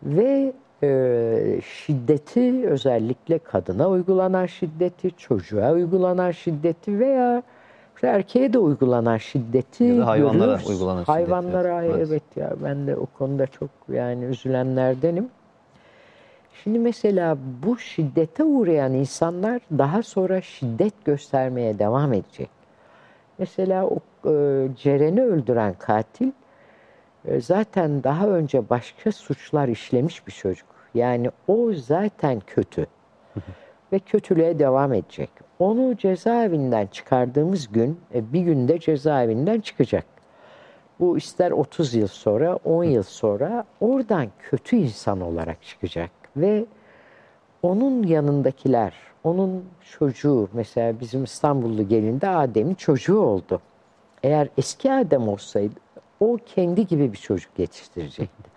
Ve 0.04 0.54
e, 0.84 1.62
şiddeti 1.66 2.68
özellikle 2.70 3.38
kadına 3.40 3.90
uygulanan 3.90 4.46
şiddeti, 4.46 5.12
çocuğa 5.18 5.72
uygulanan 5.72 6.32
şiddeti 6.32 7.00
veya 7.00 7.44
işte 7.96 8.08
erkeğe 8.08 8.54
de 8.54 8.58
uygulanan 8.60 9.18
şiddeti 9.18 9.84
Ya 9.84 9.98
da 9.98 10.08
hayvanlara 10.08 10.40
görüyoruz. 10.40 10.70
uygulanan 10.70 11.00
şiddeti, 11.00 11.12
Hayvanlara 11.12 11.84
evet. 11.84 12.08
evet. 12.08 12.24
ya 12.36 12.54
ben 12.64 12.88
de 12.88 12.96
o 12.96 13.06
konuda 13.06 13.48
çok 13.48 13.70
yani 13.92 14.26
üzülenlerdenim. 14.26 15.30
Şimdi 16.54 16.80
mesela 16.80 17.38
bu 17.64 17.78
şiddete 17.78 18.44
uğrayan 18.44 18.94
insanlar 18.94 19.62
daha 19.72 20.04
sonra 20.04 20.42
şiddet 20.42 21.06
göstermeye 21.06 21.80
devam 21.80 22.14
edecek. 22.14 22.50
Mesela 23.38 23.88
o 23.88 23.96
e, 24.30 24.32
Ceren'i 24.76 25.22
öldüren 25.22 25.74
katil 25.74 26.32
e, 27.26 27.42
zaten 27.42 28.04
daha 28.04 28.28
önce 28.28 28.70
başka 28.70 29.12
suçlar 29.12 29.68
işlemiş 29.68 30.28
bir 30.28 30.32
çocuk. 30.32 30.68
Yani 30.94 31.32
o 31.48 31.74
zaten 31.74 32.42
kötü 32.48 32.86
ve 33.92 34.00
kötülüğe 34.00 34.60
devam 34.60 34.94
edecek. 34.94 35.30
Onu 35.60 35.98
cezaevinden 35.98 36.88
çıkardığımız 36.88 37.72
gün 37.72 38.00
e, 38.16 38.34
bir 38.34 38.42
günde 38.42 38.80
cezaevinden 38.80 39.60
çıkacak. 39.60 40.06
Bu 41.00 41.18
ister 41.18 41.52
30 41.52 41.94
yıl 41.94 42.08
sonra, 42.08 42.56
10 42.56 42.84
yıl 42.84 43.04
sonra 43.04 43.64
oradan 43.82 44.28
kötü 44.40 44.76
insan 44.76 45.22
olarak 45.22 45.64
çıkacak 45.64 46.23
ve 46.38 46.66
onun 47.62 48.04
yanındakiler, 48.04 48.94
onun 49.24 49.66
çocuğu 50.00 50.50
mesela 50.54 51.00
bizim 51.00 51.24
İstanbullu 51.24 51.88
gelinde 51.88 52.30
Adem'in 52.30 52.76
çocuğu 52.76 53.20
oldu. 53.20 53.62
Eğer 54.24 54.48
eski 54.58 54.92
Adem 54.92 55.28
olsaydı 55.28 55.74
o 56.20 56.38
kendi 56.46 56.88
gibi 56.88 57.14
bir 57.14 57.18
çocuk 57.18 57.60
yetiştirecekti. 57.60 58.50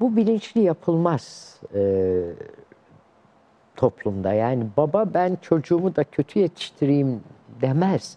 Bu 0.00 0.16
bilinçli 0.16 0.60
yapılmaz 0.60 1.56
e, 1.74 2.22
toplumda. 3.76 4.32
Yani 4.32 4.66
baba 4.76 5.14
ben 5.14 5.38
çocuğumu 5.42 5.96
da 5.96 6.04
kötü 6.04 6.38
yetiştireyim 6.38 7.20
demez. 7.60 8.16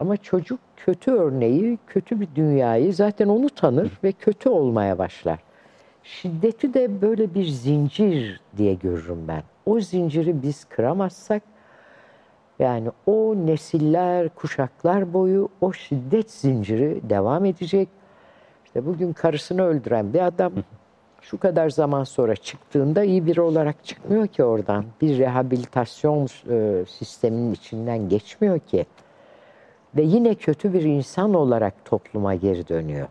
Ama 0.00 0.16
çocuk 0.16 0.60
kötü 0.76 1.12
örneği, 1.12 1.78
kötü 1.86 2.20
bir 2.20 2.28
dünyayı 2.34 2.94
zaten 2.94 3.28
onu 3.28 3.50
tanır 3.50 3.98
ve 4.04 4.12
kötü 4.12 4.48
olmaya 4.48 4.98
başlar. 4.98 5.38
Şiddeti 6.10 6.74
de 6.74 7.02
böyle 7.02 7.34
bir 7.34 7.44
zincir 7.44 8.40
diye 8.56 8.74
görürüm 8.74 9.28
ben. 9.28 9.42
O 9.66 9.80
zinciri 9.80 10.42
biz 10.42 10.64
kıramazsak 10.64 11.42
yani 12.58 12.88
o 13.06 13.34
nesiller, 13.36 14.28
kuşaklar 14.28 15.12
boyu 15.12 15.48
o 15.60 15.72
şiddet 15.72 16.30
zinciri 16.30 17.00
devam 17.10 17.44
edecek. 17.44 17.88
İşte 18.64 18.86
bugün 18.86 19.12
karısını 19.12 19.62
öldüren 19.62 20.12
bir 20.12 20.26
adam 20.26 20.52
şu 21.20 21.38
kadar 21.38 21.70
zaman 21.70 22.04
sonra 22.04 22.36
çıktığında 22.36 23.04
iyi 23.04 23.26
biri 23.26 23.40
olarak 23.40 23.84
çıkmıyor 23.84 24.26
ki 24.26 24.44
oradan. 24.44 24.84
Bir 25.00 25.18
rehabilitasyon 25.18 26.28
e, 26.50 26.84
sisteminin 26.88 27.52
içinden 27.52 28.08
geçmiyor 28.08 28.58
ki. 28.58 28.86
Ve 29.96 30.02
yine 30.02 30.34
kötü 30.34 30.72
bir 30.72 30.82
insan 30.82 31.34
olarak 31.34 31.84
topluma 31.84 32.34
geri 32.34 32.68
dönüyor. 32.68 33.08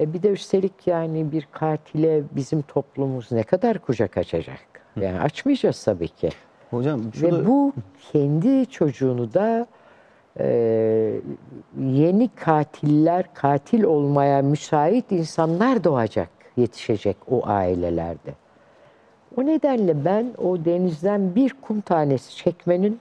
E 0.00 0.12
bir 0.12 0.22
de 0.22 0.28
üstelik 0.28 0.86
yani 0.86 1.32
bir 1.32 1.48
katile 1.52 2.22
bizim 2.36 2.62
toplumumuz 2.62 3.32
ne 3.32 3.42
kadar 3.42 3.78
kucak 3.78 4.16
açacak? 4.16 4.60
Yani 5.00 5.20
açmayacağız 5.20 5.84
tabii 5.84 6.08
ki. 6.08 6.30
Hocam 6.70 7.00
Ve 7.00 7.12
şurada 7.12 7.46
bu 7.46 7.72
kendi 8.12 8.66
çocuğunu 8.66 9.34
da 9.34 9.66
e, 10.40 10.46
yeni 11.80 12.28
katiller, 12.28 13.34
katil 13.34 13.82
olmaya 13.82 14.42
müsait 14.42 15.12
insanlar 15.12 15.84
doğacak, 15.84 16.28
yetişecek 16.56 17.16
o 17.30 17.46
ailelerde. 17.46 18.34
O 19.36 19.46
nedenle 19.46 20.04
ben 20.04 20.26
o 20.38 20.64
denizden 20.64 21.34
bir 21.34 21.54
kum 21.62 21.80
tanesi 21.80 22.36
çekmenin 22.36 23.00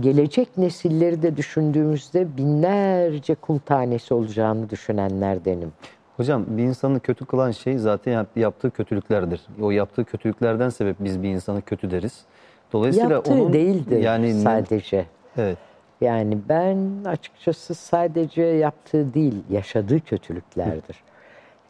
gelecek 0.00 0.58
nesilleri 0.58 1.22
de 1.22 1.36
düşündüğümüzde 1.36 2.36
binlerce 2.36 3.34
kum 3.34 3.58
tanesi 3.58 4.14
olacağını 4.14 4.70
düşünenlerdenim. 4.70 5.72
Hocam 6.16 6.44
bir 6.48 6.62
insanı 6.62 7.00
kötü 7.00 7.26
kılan 7.26 7.50
şey 7.50 7.78
zaten 7.78 8.12
yap- 8.12 8.36
yaptığı 8.36 8.70
kötülüklerdir. 8.70 9.40
O 9.62 9.70
yaptığı 9.70 10.04
kötülüklerden 10.04 10.68
sebep 10.68 10.96
biz 11.00 11.22
bir 11.22 11.28
insanı 11.28 11.62
kötü 11.62 11.90
deriz. 11.90 12.24
Dolayısıyla 12.72 13.10
Yaptığı 13.10 13.32
onun 13.32 13.52
değildir 13.52 14.00
yani 14.02 14.34
sadece. 14.34 15.06
evet. 15.36 15.58
Yani 16.00 16.38
ben 16.48 16.78
açıkçası 17.04 17.74
sadece 17.74 18.42
yaptığı 18.42 19.14
değil, 19.14 19.42
yaşadığı 19.50 20.00
kötülüklerdir. 20.00 21.02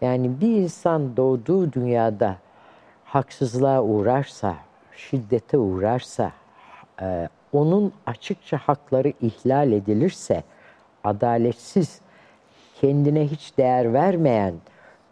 Yani 0.00 0.40
bir 0.40 0.56
insan 0.56 1.16
doğduğu 1.16 1.72
dünyada 1.72 2.36
haksızlığa 3.04 3.82
uğrarsa, 3.82 4.54
şiddete 4.96 5.58
uğrarsa, 5.58 6.32
e, 7.02 7.28
onun 7.52 7.92
açıkça 8.06 8.56
hakları 8.56 9.12
ihlal 9.22 9.72
edilirse 9.72 10.42
adaletsiz, 11.04 12.00
kendine 12.80 13.26
hiç 13.26 13.58
değer 13.58 13.92
vermeyen 13.92 14.54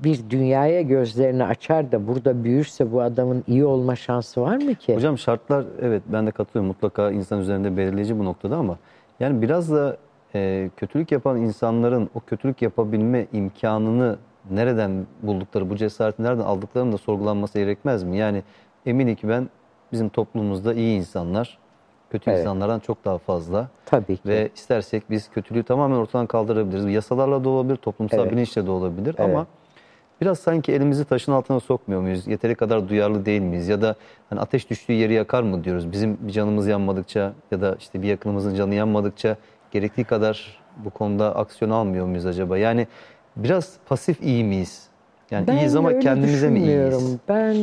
bir 0.00 0.30
dünyaya 0.30 0.82
gözlerini 0.82 1.44
açar 1.44 1.92
da 1.92 2.06
burada 2.08 2.44
büyürse 2.44 2.92
bu 2.92 3.02
adamın 3.02 3.44
iyi 3.46 3.64
olma 3.64 3.96
şansı 3.96 4.40
var 4.40 4.56
mı 4.56 4.74
ki? 4.74 4.96
Hocam 4.96 5.18
şartlar 5.18 5.64
evet 5.80 6.02
ben 6.06 6.26
de 6.26 6.30
katılıyorum 6.30 6.66
mutlaka 6.66 7.10
insan 7.10 7.40
üzerinde 7.40 7.76
belirleyici 7.76 8.18
bu 8.18 8.24
noktada 8.24 8.56
ama 8.56 8.78
yani 9.20 9.42
biraz 9.42 9.72
da 9.72 9.96
e, 10.34 10.70
kötülük 10.76 11.12
yapan 11.12 11.36
insanların 11.36 12.10
o 12.14 12.20
kötülük 12.20 12.62
yapabilme 12.62 13.26
imkanını 13.32 14.16
nereden 14.50 15.06
buldukları, 15.22 15.70
bu 15.70 15.76
cesareti 15.76 16.22
nereden 16.22 16.44
aldıklarının 16.44 16.92
da 16.92 16.98
sorgulanması 16.98 17.58
gerekmez 17.58 18.02
mi? 18.02 18.16
Yani 18.18 18.42
eminim 18.86 19.14
ki 19.14 19.28
ben 19.28 19.48
bizim 19.92 20.08
toplumumuzda 20.08 20.74
iyi 20.74 20.98
insanlar, 20.98 21.58
kötü 22.14 22.30
Evet. 22.30 22.40
insanlardan 22.40 22.80
çok 22.80 23.04
daha 23.04 23.18
fazla. 23.18 23.68
Tabii 23.86 24.16
ki. 24.16 24.28
Ve 24.28 24.48
istersek 24.54 25.10
biz 25.10 25.30
kötülüğü 25.30 25.62
tamamen 25.62 25.96
ortadan 25.96 26.26
kaldırabiliriz. 26.26 26.86
Yasalarla 26.86 27.44
da 27.44 27.48
olabilir, 27.48 27.76
toplumsal 27.76 28.18
Evet. 28.18 28.32
bilinçle 28.32 28.66
de 28.66 28.70
olabilir 28.70 29.14
Evet. 29.18 29.30
ama 29.30 29.46
biraz 30.20 30.38
sanki 30.38 30.72
elimizi 30.72 31.04
taşın 31.04 31.32
altına 31.32 31.60
sokmuyor 31.60 32.00
muyuz? 32.00 32.26
Yeteri 32.26 32.54
kadar 32.54 32.88
duyarlı 32.88 33.26
değil 33.26 33.40
miyiz? 33.40 33.68
Ya 33.68 33.82
da 33.82 33.94
hani 34.30 34.40
ateş 34.40 34.70
düştüğü 34.70 34.92
yeri 34.92 35.12
yakar 35.12 35.42
mı 35.42 35.64
diyoruz? 35.64 35.92
Bizim 35.92 36.18
bir 36.20 36.32
canımız 36.32 36.66
yanmadıkça 36.66 37.32
ya 37.50 37.60
da 37.60 37.76
işte 37.78 38.02
bir 38.02 38.08
yakınımızın 38.08 38.54
canı 38.54 38.74
yanmadıkça 38.74 39.36
gerektiği 39.70 40.04
kadar 40.04 40.58
bu 40.84 40.90
konuda 40.90 41.36
aksiyon 41.36 41.70
almıyor 41.70 42.06
muyuz 42.06 42.26
acaba? 42.26 42.58
Yani 42.58 42.86
biraz 43.36 43.76
pasif 43.86 44.22
iyi 44.22 44.44
miyiz? 44.44 44.88
Yani 45.30 45.46
Ben 45.46 45.56
iyiyiz 45.56 45.76
ama 45.76 45.98
kendimize 45.98 46.50
mi 46.50 46.58
iyiyiz? 46.60 47.16
Ben 47.28 47.56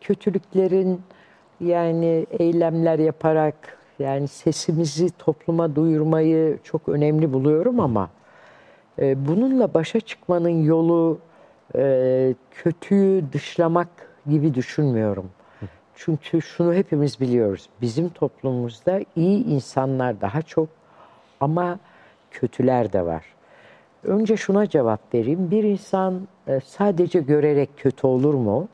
kötülüklerin 0.00 1.00
yani 1.60 2.26
eylemler 2.30 2.98
yaparak 2.98 3.54
yani 3.98 4.28
sesimizi 4.28 5.10
topluma 5.10 5.76
duyurmayı 5.76 6.58
çok 6.64 6.88
önemli 6.88 7.32
buluyorum 7.32 7.80
ama 7.80 8.10
e, 8.98 9.26
bununla 9.28 9.74
başa 9.74 10.00
çıkmanın 10.00 10.64
yolu 10.64 11.18
e, 11.76 12.34
kötüyü 12.50 13.24
dışlamak 13.32 13.88
gibi 14.30 14.54
düşünmüyorum. 14.54 15.30
Çünkü 15.94 16.42
şunu 16.42 16.74
hepimiz 16.74 17.20
biliyoruz. 17.20 17.68
Bizim 17.80 18.08
toplumumuzda 18.08 19.00
iyi 19.16 19.44
insanlar 19.44 20.20
daha 20.20 20.42
çok 20.42 20.68
ama 21.40 21.78
kötüler 22.30 22.92
de 22.92 23.06
var. 23.06 23.24
Önce 24.04 24.36
şuna 24.36 24.68
cevap 24.68 25.14
vereyim. 25.14 25.50
Bir 25.50 25.64
insan 25.64 26.28
e, 26.48 26.60
sadece 26.60 27.20
görerek 27.20 27.70
kötü 27.76 28.06
olur 28.06 28.34
mu? 28.34 28.68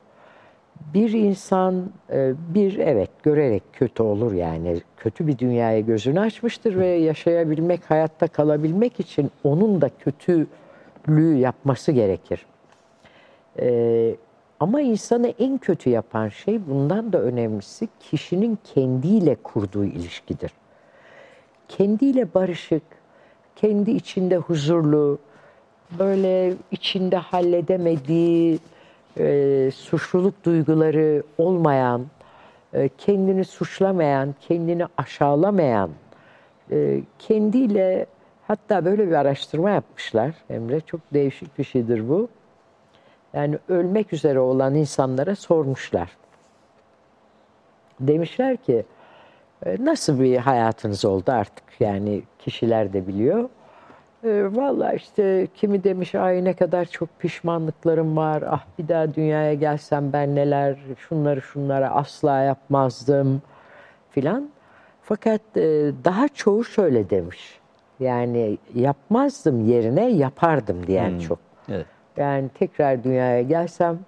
Bir 0.93 1.11
insan 1.11 1.91
e, 2.11 2.33
bir 2.53 2.77
evet 2.77 3.09
görerek 3.23 3.63
kötü 3.73 4.03
olur 4.03 4.33
yani. 4.33 4.81
Kötü 4.97 5.27
bir 5.27 5.37
dünyaya 5.37 5.79
gözünü 5.79 6.19
açmıştır 6.19 6.75
ve 6.75 6.87
yaşayabilmek, 6.87 7.91
hayatta 7.91 8.27
kalabilmek 8.27 8.99
için 8.99 9.31
onun 9.43 9.81
da 9.81 9.89
kötülüğü 9.89 11.37
yapması 11.37 11.91
gerekir. 11.91 12.45
E, 13.59 14.15
ama 14.59 14.81
insanı 14.81 15.33
en 15.39 15.57
kötü 15.57 15.89
yapan 15.89 16.29
şey 16.29 16.67
bundan 16.67 17.13
da 17.13 17.21
önemlisi 17.21 17.87
kişinin 17.99 18.57
kendiyle 18.63 19.35
kurduğu 19.35 19.85
ilişkidir 19.85 20.51
kendiyle 21.77 22.33
barışık, 22.33 22.83
kendi 23.55 23.91
içinde 23.91 24.37
huzurlu, 24.37 25.19
böyle 25.99 26.53
içinde 26.71 27.17
halledemediği 27.17 28.59
e, 29.19 29.69
suçluluk 29.75 30.45
duyguları 30.45 31.23
olmayan, 31.37 32.05
e, 32.73 32.89
kendini 32.97 33.45
suçlamayan, 33.45 34.35
kendini 34.39 34.85
aşağılamayan, 34.97 35.89
e, 36.71 37.01
kendiyle 37.19 38.05
hatta 38.47 38.85
böyle 38.85 39.07
bir 39.07 39.13
araştırma 39.13 39.69
yapmışlar 39.69 40.31
Emre. 40.49 40.81
Çok 40.81 41.01
değişik 41.13 41.57
bir 41.57 41.63
şeydir 41.63 42.09
bu. 42.09 42.29
Yani 43.33 43.57
ölmek 43.69 44.13
üzere 44.13 44.39
olan 44.39 44.75
insanlara 44.75 45.35
sormuşlar. 45.35 46.17
Demişler 47.99 48.57
ki 48.57 48.85
e, 49.65 49.77
nasıl 49.85 50.19
bir 50.19 50.37
hayatınız 50.37 51.05
oldu 51.05 51.31
artık 51.31 51.63
yani 51.79 52.23
kişiler 52.39 52.93
de 52.93 53.07
biliyor. 53.07 53.49
E, 54.23 54.55
Valla 54.55 54.93
işte 54.93 55.47
kimi 55.55 55.83
demiş 55.83 56.15
ay 56.15 56.43
ne 56.43 56.53
kadar 56.53 56.85
çok 56.85 57.19
pişmanlıklarım 57.19 58.17
var. 58.17 58.43
Ah 58.49 58.65
bir 58.79 58.87
daha 58.87 59.13
dünyaya 59.15 59.53
gelsem 59.53 60.13
ben 60.13 60.35
neler 60.35 60.75
şunları 60.97 61.41
şunlara 61.41 61.89
asla 61.89 62.39
yapmazdım 62.39 63.41
filan. 64.11 64.49
Fakat 65.01 65.41
e, 65.57 65.61
daha 66.03 66.27
çoğu 66.27 66.63
şöyle 66.63 67.09
demiş. 67.09 67.59
Yani 67.99 68.57
yapmazdım 68.75 69.69
yerine 69.69 70.09
yapardım 70.09 70.87
diyen 70.87 71.19
çok. 71.19 71.39
Evet. 71.69 71.85
Yani 72.17 72.49
tekrar 72.49 73.03
dünyaya 73.03 73.41
gelsem 73.41 73.99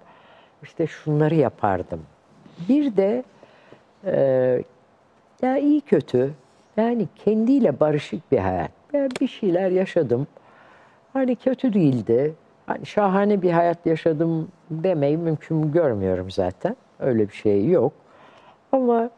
işte 0.62 0.86
şunları 0.86 1.34
yapardım. 1.34 2.00
Bir 2.68 2.96
de 2.96 3.24
e, 4.04 4.16
ya 5.42 5.56
iyi 5.58 5.80
kötü 5.80 6.30
yani 6.76 7.08
kendiyle 7.16 7.80
barışık 7.80 8.32
bir 8.32 8.38
hayat. 8.38 8.70
Ben 8.92 9.10
bir 9.20 9.28
şeyler 9.28 9.70
yaşadım. 9.70 10.26
Hani 11.12 11.36
kötü 11.36 11.72
değildi. 11.72 12.34
Hani 12.66 12.86
şahane 12.86 13.42
bir 13.42 13.50
hayat 13.50 13.86
yaşadım 13.86 14.48
demeyi 14.70 15.16
mümkün 15.16 15.72
görmüyorum 15.72 16.30
zaten. 16.30 16.76
Öyle 17.00 17.28
bir 17.28 17.34
şey 17.34 17.68
yok. 17.68 17.92
Ama 18.72 19.10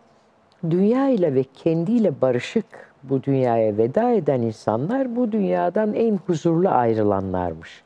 dünya 0.71 1.09
ile 1.09 1.35
ve 1.35 1.45
kendiyle 1.55 2.21
barışık 2.21 2.65
bu 3.03 3.23
dünyaya 3.23 3.77
veda 3.77 4.11
eden 4.11 4.41
insanlar 4.43 5.17
bu 5.17 5.33
dünyadan 5.33 5.95
en 5.95 6.17
huzurlu 6.27 6.69
ayrılanlarmış. 6.69 7.83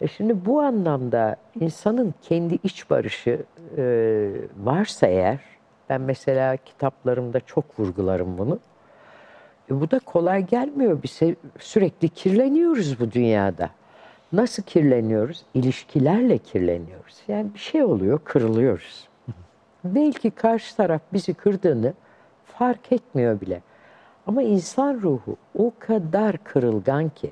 E 0.00 0.08
şimdi 0.08 0.46
bu 0.46 0.60
anlamda 0.60 1.36
insanın 1.60 2.14
kendi 2.22 2.58
iç 2.62 2.90
barışı 2.90 3.42
e, 3.76 3.82
varsa 4.64 5.06
eğer, 5.06 5.40
ben 5.88 6.00
mesela 6.00 6.56
kitaplarımda 6.56 7.40
çok 7.40 7.80
vurgularım 7.80 8.38
bunu. 8.38 8.58
E 9.70 9.80
bu 9.80 9.90
da 9.90 9.98
kolay 9.98 10.46
gelmiyor. 10.46 11.02
Biz 11.02 11.10
se- 11.10 11.36
sürekli 11.58 12.08
kirleniyoruz 12.08 13.00
bu 13.00 13.12
dünyada. 13.12 13.70
Nasıl 14.32 14.62
kirleniyoruz? 14.62 15.42
İlişkilerle 15.54 16.38
kirleniyoruz. 16.38 17.22
Yani 17.28 17.54
bir 17.54 17.58
şey 17.58 17.82
oluyor, 17.82 18.20
kırılıyoruz. 18.24 19.08
Belki 19.84 20.30
karşı 20.30 20.76
taraf 20.76 21.00
bizi 21.12 21.34
kırdığını 21.34 21.92
fark 22.44 22.92
etmiyor 22.92 23.40
bile. 23.40 23.62
Ama 24.26 24.42
insan 24.42 24.94
ruhu 24.94 25.36
o 25.58 25.72
kadar 25.78 26.44
kırılgan 26.44 27.08
ki 27.08 27.30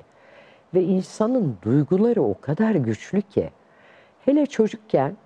ve 0.73 0.83
insanın 0.83 1.57
duyguları 1.61 2.23
o 2.23 2.41
kadar 2.41 2.71
güçlü 2.75 3.21
ki 3.21 3.49
hele 4.25 4.45
çocukken 4.45 5.17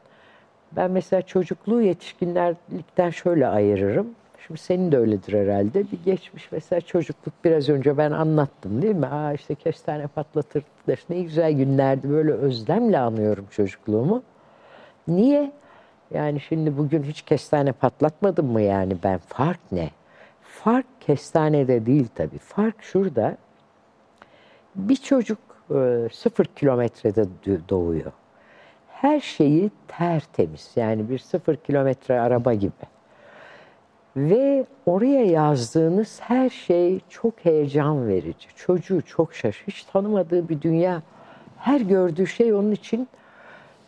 ben 0.72 0.92
mesela 0.92 1.22
çocukluğu 1.22 1.82
yetişkinlerlikten 1.82 3.10
şöyle 3.10 3.48
ayırırım. 3.48 4.08
Şimdi 4.48 4.60
senin 4.60 4.92
de 4.92 4.98
öyledir 4.98 5.34
herhalde. 5.34 5.84
Bir 5.92 6.04
geçmiş 6.06 6.52
mesela 6.52 6.82
çocukluk 6.82 7.34
biraz 7.44 7.70
önce 7.70 7.98
ben 7.98 8.12
anlattım 8.12 8.82
değil 8.82 8.96
mi? 8.96 9.06
Aa 9.08 9.34
işte 9.34 9.56
kestane 9.56 10.08
patlatırdılar. 10.08 10.98
İşte 10.98 11.16
Ne 11.16 11.22
güzel 11.22 11.52
günlerdi. 11.52 12.10
Böyle 12.10 12.32
özlemle 12.32 13.00
anıyorum 13.00 13.46
çocukluğumu. 13.52 14.24
Niye? 15.08 15.52
Yani 16.12 16.40
şimdi 16.40 16.78
bugün 16.78 17.04
hiç 17.04 17.22
kestane 17.22 17.72
patlatmadım 17.72 18.46
mı 18.46 18.62
yani 18.62 18.98
ben? 19.04 19.18
Fark 19.18 19.60
ne? 19.72 19.90
Fark 20.42 20.86
kestanede 21.00 21.86
değil 21.86 22.08
tabii. 22.16 22.38
Fark 22.38 22.84
şurada. 22.84 23.38
Bir 24.76 24.96
çocuk 24.96 25.40
e, 25.76 26.08
sıfır 26.14 26.46
kilometrede 26.46 27.26
doğuyor. 27.70 28.12
Her 28.90 29.20
şeyi 29.20 29.72
tertemiz. 29.88 30.72
Yani 30.76 31.10
bir 31.10 31.20
sıfır 31.20 31.56
kilometre 31.56 32.20
araba 32.20 32.54
gibi. 32.54 32.99
Ve 34.18 34.66
oraya 34.86 35.26
yazdığınız 35.26 36.20
her 36.22 36.50
şey 36.50 37.00
çok 37.10 37.34
heyecan 37.44 38.08
verici. 38.08 38.48
Çocuğu 38.56 39.02
çok 39.02 39.34
şaş, 39.34 39.64
hiç 39.68 39.84
tanımadığı 39.84 40.50
bir 40.50 40.62
dünya. 40.62 41.02
Her 41.58 41.82
gördüğü 41.82 42.28
şey 42.28 42.54
onun 42.54 42.72
için 42.72 43.08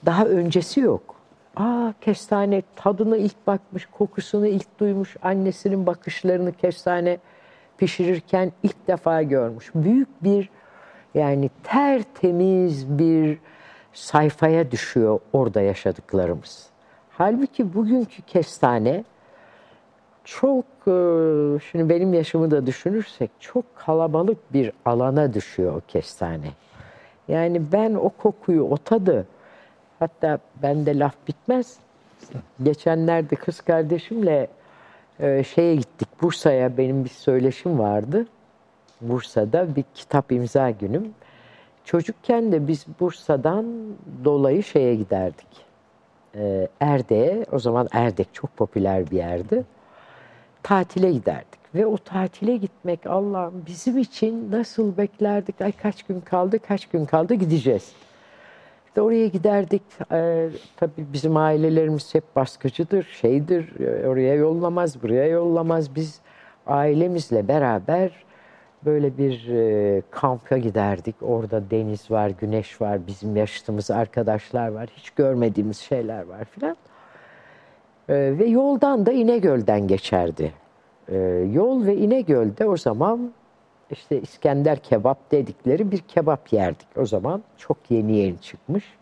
daha 0.05 0.25
öncesi 0.25 0.79
yok. 0.79 1.15
Aa 1.55 1.93
kestane 2.01 2.63
tadını 2.75 3.17
ilk 3.17 3.47
bakmış, 3.47 3.85
kokusunu 3.85 4.47
ilk 4.47 4.79
duymuş, 4.79 5.17
annesinin 5.21 5.85
bakışlarını 5.85 6.51
kestane 6.53 7.17
pişirirken 7.77 8.51
ilk 8.63 8.87
defa 8.87 9.23
görmüş. 9.23 9.71
Büyük 9.75 10.23
bir 10.23 10.49
yani 11.13 11.49
tertemiz 11.63 12.99
bir 12.99 13.37
sayfaya 13.93 14.71
düşüyor 14.71 15.19
orada 15.33 15.61
yaşadıklarımız. 15.61 16.69
Halbuki 17.09 17.73
bugünkü 17.73 18.21
kestane 18.21 19.03
çok 20.23 20.65
şimdi 21.71 21.89
benim 21.89 22.13
yaşımı 22.13 22.51
da 22.51 22.65
düşünürsek 22.65 23.31
çok 23.39 23.75
kalabalık 23.75 24.53
bir 24.53 24.71
alana 24.85 25.33
düşüyor 25.33 25.75
o 25.75 25.81
kestane. 25.87 26.51
Yani 27.27 27.71
ben 27.71 27.93
o 27.93 28.09
kokuyu, 28.09 28.63
o 28.63 28.77
tadı 28.77 29.27
hatta 29.99 30.39
bende 30.63 30.99
laf 30.99 31.15
bitmez. 31.27 31.77
Geçenlerde 32.63 33.35
kız 33.35 33.61
kardeşimle 33.61 34.47
şeye 35.43 35.75
gittik. 35.75 36.07
Bursa'ya 36.21 36.77
benim 36.77 37.03
bir 37.03 37.09
söyleşim 37.09 37.79
vardı. 37.79 38.25
Bursa'da 39.01 39.75
bir 39.75 39.83
kitap 39.95 40.31
imza 40.31 40.69
günüm. 40.69 41.13
Çocukken 41.85 42.51
de 42.51 42.67
biz 42.67 42.85
Bursa'dan 42.99 43.65
dolayı 44.25 44.63
şeye 44.63 44.95
giderdik. 44.95 45.47
Erdek'e, 46.79 47.45
o 47.51 47.59
zaman 47.59 47.87
Erdek 47.91 48.27
çok 48.33 48.57
popüler 48.57 49.11
bir 49.11 49.17
yerdi. 49.17 49.63
Tatile 50.63 51.11
giderdik. 51.11 51.61
Ve 51.75 51.85
o 51.85 51.97
tatile 51.97 52.57
gitmek 52.57 53.07
Allah'ım 53.07 53.63
bizim 53.67 53.97
için 53.97 54.51
nasıl 54.51 54.97
beklerdik? 54.97 55.61
Ay 55.61 55.71
kaç 55.71 56.03
gün 56.03 56.21
kaldı, 56.21 56.59
kaç 56.59 56.85
gün 56.85 57.05
kaldı 57.05 57.33
gideceğiz. 57.33 57.91
İşte 58.87 59.01
oraya 59.01 59.27
giderdik. 59.27 59.81
Ee, 60.11 60.49
tabii 60.77 60.91
bizim 60.97 61.37
ailelerimiz 61.37 62.15
hep 62.15 62.35
baskıcıdır, 62.35 63.03
şeydir. 63.21 63.79
e, 63.79 64.07
Oraya 64.07 64.33
yollamaz, 64.35 65.03
buraya 65.03 65.27
yollamaz. 65.27 65.95
Biz 65.95 66.19
ailemizle 66.67 67.47
beraber 67.47 68.11
böyle 68.85 69.17
bir 69.17 69.47
e, 69.49 70.01
kampa 70.11 70.57
giderdik. 70.57 71.15
Orada 71.21 71.63
deniz 71.71 72.11
var, 72.11 72.29
güneş 72.29 72.81
var, 72.81 73.07
bizim 73.07 73.35
yaşıtımız 73.35 73.91
arkadaşlar 73.91 74.67
var. 74.67 74.89
Hiç 74.95 75.09
görmediğimiz 75.09 75.77
şeyler 75.77 76.23
var 76.23 76.45
filan. 76.45 76.75
Ee, 78.09 78.13
ve 78.39 78.45
yoldan 78.45 79.05
da 79.05 79.11
İnegöl'den 79.11 79.87
geçerdi. 79.87 80.53
Ee, 81.09 81.17
yol 81.53 81.85
ve 81.85 81.97
İnegöl'de 81.97 82.65
o 82.65 82.77
zaman 82.77 83.31
işte 83.91 84.21
İskender 84.21 84.79
kebap 84.79 85.31
dedikleri 85.31 85.91
bir 85.91 85.97
kebap 85.97 86.53
yerdik. 86.53 86.87
O 86.97 87.05
zaman 87.05 87.43
çok 87.57 87.77
yeni 87.89 88.17
yeni 88.17 88.41
çıkmış. 88.41 88.97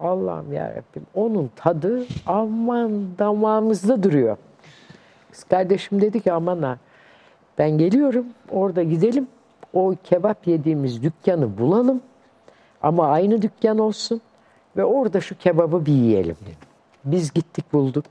Allah'ım 0.00 0.52
yarabbim 0.52 1.06
onun 1.14 1.50
tadı 1.56 2.04
aman 2.26 3.18
damağımızda 3.18 4.02
duruyor. 4.02 4.36
Kız 5.30 5.44
kardeşim 5.44 6.00
dedi 6.00 6.20
ki 6.20 6.32
aman 6.32 6.62
ha 6.62 6.78
ben 7.58 7.70
geliyorum 7.78 8.26
orada 8.50 8.82
gidelim 8.82 9.28
o 9.72 9.94
kebap 10.04 10.46
yediğimiz 10.46 11.02
dükkanı 11.02 11.58
bulalım 11.58 12.00
ama 12.82 13.08
aynı 13.08 13.42
dükkan 13.42 13.78
olsun 13.78 14.20
ve 14.76 14.84
orada 14.84 15.20
şu 15.20 15.38
kebabı 15.38 15.86
bir 15.86 15.92
yiyelim. 15.92 16.36
Biz 17.04 17.32
gittik 17.32 17.72
bulduk. 17.72 18.04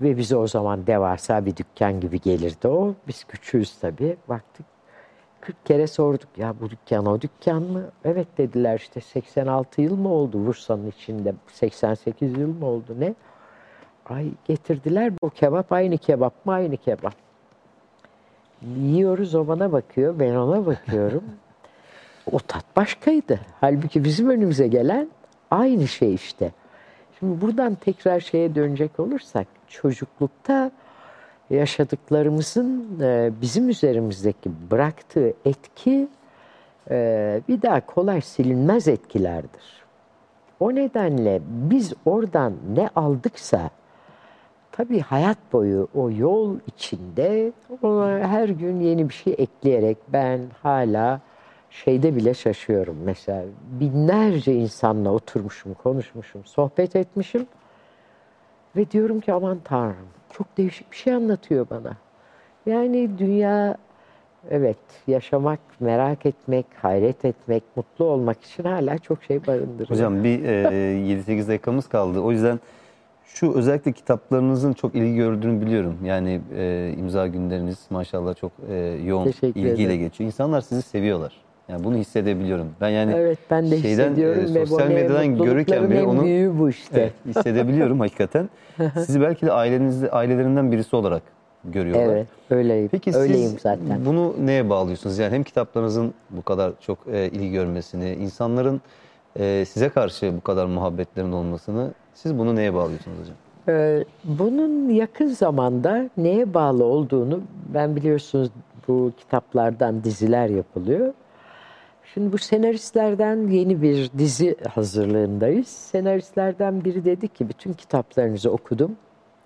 Ve 0.00 0.16
bize 0.16 0.36
o 0.36 0.46
zaman 0.46 0.86
devasa 0.86 1.46
bir 1.46 1.56
dükkan 1.56 2.00
gibi 2.00 2.20
gelirdi 2.20 2.68
o. 2.68 2.94
Biz 3.08 3.24
küçüğüz 3.24 3.78
tabii. 3.80 4.16
Baktık 4.28 4.66
40 5.40 5.66
kere 5.66 5.86
sorduk 5.86 6.28
ya 6.36 6.54
bu 6.60 6.70
dükkan 6.70 7.06
o 7.06 7.20
dükkan 7.20 7.62
mı? 7.62 7.82
Evet 8.04 8.26
dediler 8.38 8.78
işte 8.78 9.00
86 9.00 9.82
yıl 9.82 9.96
mı 9.96 10.08
oldu 10.08 10.46
Bursa'nın 10.46 10.90
içinde? 10.90 11.34
88 11.52 12.38
yıl 12.38 12.48
mı 12.48 12.66
oldu 12.66 12.96
ne? 12.98 13.14
Ay 14.06 14.30
getirdiler 14.44 15.12
bu 15.22 15.30
kebap 15.30 15.72
aynı 15.72 15.98
kebap 15.98 16.46
mı 16.46 16.52
aynı 16.52 16.76
kebap. 16.76 17.14
Yiyoruz 18.76 19.34
o 19.34 19.48
bana 19.48 19.72
bakıyor 19.72 20.18
ben 20.18 20.34
ona 20.34 20.66
bakıyorum. 20.66 21.24
o 22.32 22.38
tat 22.38 22.64
başkaydı. 22.76 23.40
Halbuki 23.60 24.04
bizim 24.04 24.30
önümüze 24.30 24.68
gelen 24.68 25.08
aynı 25.50 25.88
şey 25.88 26.14
işte. 26.14 26.52
Şimdi 27.20 27.40
buradan 27.40 27.74
tekrar 27.74 28.20
şeye 28.20 28.54
dönecek 28.54 29.00
olursak 29.00 29.46
çocuklukta 29.68 30.70
yaşadıklarımızın 31.50 33.00
e, 33.00 33.30
bizim 33.40 33.68
üzerimizdeki 33.68 34.50
bıraktığı 34.70 35.32
etki 35.44 36.08
e, 36.90 37.40
bir 37.48 37.62
daha 37.62 37.86
kolay 37.86 38.20
silinmez 38.20 38.88
etkilerdir. 38.88 39.84
O 40.60 40.74
nedenle 40.74 41.40
biz 41.46 41.92
oradan 42.04 42.52
ne 42.74 42.88
aldıksa 42.96 43.70
tabii 44.72 45.00
hayat 45.00 45.38
boyu 45.52 45.88
o 45.94 46.10
yol 46.10 46.56
içinde 46.66 47.52
ona 47.82 48.28
her 48.28 48.48
gün 48.48 48.80
yeni 48.80 49.08
bir 49.08 49.14
şey 49.14 49.34
ekleyerek 49.38 49.98
ben 50.08 50.40
hala 50.62 51.20
şeyde 51.70 52.16
bile 52.16 52.34
şaşıyorum. 52.34 52.96
Mesela 53.04 53.44
binlerce 53.80 54.54
insanla 54.54 55.10
oturmuşum, 55.10 55.74
konuşmuşum, 55.74 56.44
sohbet 56.44 56.96
etmişim. 56.96 57.46
Ve 58.76 58.90
diyorum 58.90 59.20
ki 59.20 59.32
aman 59.32 59.58
Tanrım 59.64 60.08
çok 60.32 60.56
değişik 60.56 60.92
bir 60.92 60.96
şey 60.96 61.12
anlatıyor 61.14 61.66
bana. 61.70 61.96
Yani 62.66 63.18
dünya 63.18 63.76
evet 64.50 64.76
yaşamak, 65.06 65.60
merak 65.80 66.26
etmek, 66.26 66.66
hayret 66.82 67.24
etmek, 67.24 67.62
mutlu 67.76 68.04
olmak 68.04 68.42
için 68.44 68.64
hala 68.64 68.98
çok 68.98 69.22
şey 69.24 69.46
barındırıyor. 69.46 69.90
Hocam 69.90 70.24
bir 70.24 70.44
e, 70.44 70.62
7-8 71.28 71.48
dakikamız 71.48 71.88
kaldı. 71.88 72.20
O 72.20 72.32
yüzden 72.32 72.60
şu 73.24 73.52
özellikle 73.54 73.92
kitaplarınızın 73.92 74.72
çok 74.72 74.94
ilgi 74.94 75.16
gördüğünü 75.16 75.60
biliyorum. 75.66 75.98
Yani 76.04 76.40
e, 76.56 76.94
imza 76.98 77.26
günleriniz 77.26 77.78
maşallah 77.90 78.36
çok 78.36 78.52
e, 78.70 78.74
yoğun 79.04 79.24
Teşekkür 79.24 79.60
ilgiyle 79.60 79.84
ederim. 79.94 80.00
geçiyor. 80.00 80.26
İnsanlar 80.26 80.60
sizi 80.60 80.82
seviyorlar. 80.82 81.32
Yani 81.70 81.84
bunu 81.84 81.96
hissedebiliyorum. 81.96 82.68
Ben 82.80 82.88
yani 82.88 83.12
evet 83.16 83.38
ben 83.50 83.70
de 83.70 83.78
şeyden, 83.78 84.04
hissediyorum 84.04 84.56
e, 84.56 84.66
sosyal 84.66 84.88
medyadan 84.88 85.38
görürken 85.38 85.90
bile 85.90 86.04
onu 86.04 86.24
büyüğü 86.24 86.58
bu 86.58 86.70
işte. 86.70 87.00
evet, 87.00 87.36
hissedebiliyorum 87.36 88.00
hakikaten. 88.00 88.50
Sizi 88.94 89.20
belki 89.20 89.46
de 89.46 89.52
ailenizde 89.52 90.10
ailelerinden 90.10 90.72
birisi 90.72 90.96
olarak 90.96 91.22
görüyorlar. 91.64 92.14
Evet, 92.14 92.26
öyleyim. 92.50 92.88
Peki 92.88 93.16
öyleyim 93.16 93.50
siz 93.50 93.60
zaten. 93.60 94.04
bunu 94.06 94.34
neye 94.40 94.70
bağlıyorsunuz? 94.70 95.18
Yani 95.18 95.34
hem 95.34 95.42
kitaplarınızın 95.42 96.14
bu 96.30 96.42
kadar 96.42 96.72
çok 96.80 96.98
e, 97.12 97.26
ilgi 97.26 97.50
görmesini, 97.50 98.14
insanların 98.14 98.80
e, 99.36 99.64
size 99.64 99.88
karşı 99.88 100.36
bu 100.36 100.40
kadar 100.40 100.66
muhabbetlerin 100.66 101.32
olmasını 101.32 101.90
siz 102.14 102.38
bunu 102.38 102.56
neye 102.56 102.74
bağlıyorsunuz 102.74 103.18
hocam? 103.20 103.36
Ee, 103.68 104.04
bunun 104.24 104.88
yakın 104.88 105.26
zamanda 105.26 106.10
neye 106.16 106.54
bağlı 106.54 106.84
olduğunu 106.84 107.40
ben 107.74 107.96
biliyorsunuz 107.96 108.50
bu 108.88 109.12
kitaplardan 109.18 110.04
diziler 110.04 110.48
yapılıyor. 110.48 111.12
Şimdi 112.14 112.32
bu 112.32 112.38
senaristlerden 112.38 113.48
yeni 113.48 113.82
bir 113.82 114.10
dizi 114.18 114.56
hazırlığındayız. 114.74 115.68
Senaristlerden 115.68 116.84
biri 116.84 117.04
dedi 117.04 117.28
ki 117.28 117.48
bütün 117.48 117.72
kitaplarınızı 117.72 118.50
okudum 118.50 118.96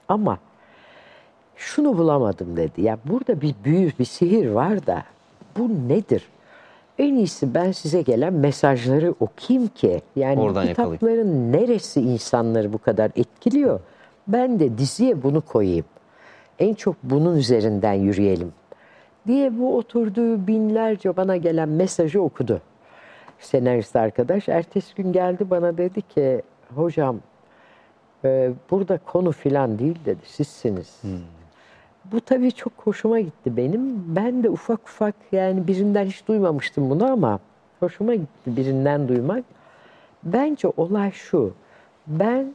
ama 0.08 0.38
şunu 1.56 1.98
bulamadım 1.98 2.56
dedi. 2.56 2.82
Ya 2.82 2.98
burada 3.04 3.40
bir 3.40 3.54
büyü, 3.64 3.92
bir 3.98 4.04
sihir 4.04 4.48
var 4.48 4.86
da 4.86 5.02
bu 5.58 5.68
nedir? 5.88 6.28
En 6.98 7.14
iyisi 7.14 7.54
ben 7.54 7.72
size 7.72 8.02
gelen 8.02 8.32
mesajları 8.32 9.14
okuyayım 9.20 9.68
ki 9.68 10.02
yani 10.16 10.40
Oradan 10.40 10.64
yakalayayım. 10.64 10.98
kitapların 10.98 11.52
neresi 11.52 12.00
insanları 12.00 12.72
bu 12.72 12.78
kadar 12.78 13.10
etkiliyor? 13.16 13.80
Ben 14.28 14.60
de 14.60 14.78
diziye 14.78 15.22
bunu 15.22 15.40
koyayım. 15.40 15.84
En 16.58 16.74
çok 16.74 16.96
bunun 17.02 17.36
üzerinden 17.36 17.92
yürüyelim 17.92 18.52
diye 19.26 19.58
bu 19.58 19.76
oturduğu 19.76 20.46
binlerce 20.46 21.16
bana 21.16 21.36
gelen 21.36 21.68
mesajı 21.68 22.22
okudu. 22.22 22.60
Senarist 23.38 23.96
arkadaş. 23.96 24.48
Ertesi 24.48 24.94
gün 24.94 25.12
geldi 25.12 25.50
bana 25.50 25.78
dedi 25.78 26.02
ki 26.02 26.42
hocam 26.74 27.16
e, 28.24 28.52
burada 28.70 28.98
konu 28.98 29.32
filan 29.32 29.78
değil 29.78 29.98
dedi 30.04 30.20
sizsiniz. 30.24 31.02
Bu 32.04 32.20
tabii 32.20 32.52
çok 32.52 32.72
hoşuma 32.76 33.20
gitti 33.20 33.56
benim. 33.56 34.14
Ben 34.16 34.42
de 34.42 34.50
ufak 34.50 34.80
ufak 34.88 35.14
yani 35.32 35.66
birinden 35.66 36.04
hiç 36.04 36.28
duymamıştım 36.28 36.90
bunu 36.90 37.12
ama 37.12 37.40
hoşuma 37.80 38.14
gitti 38.14 38.56
birinden 38.56 39.08
duymak. 39.08 39.44
Bence 40.24 40.68
olay 40.76 41.12
şu. 41.12 41.54
Ben 42.06 42.54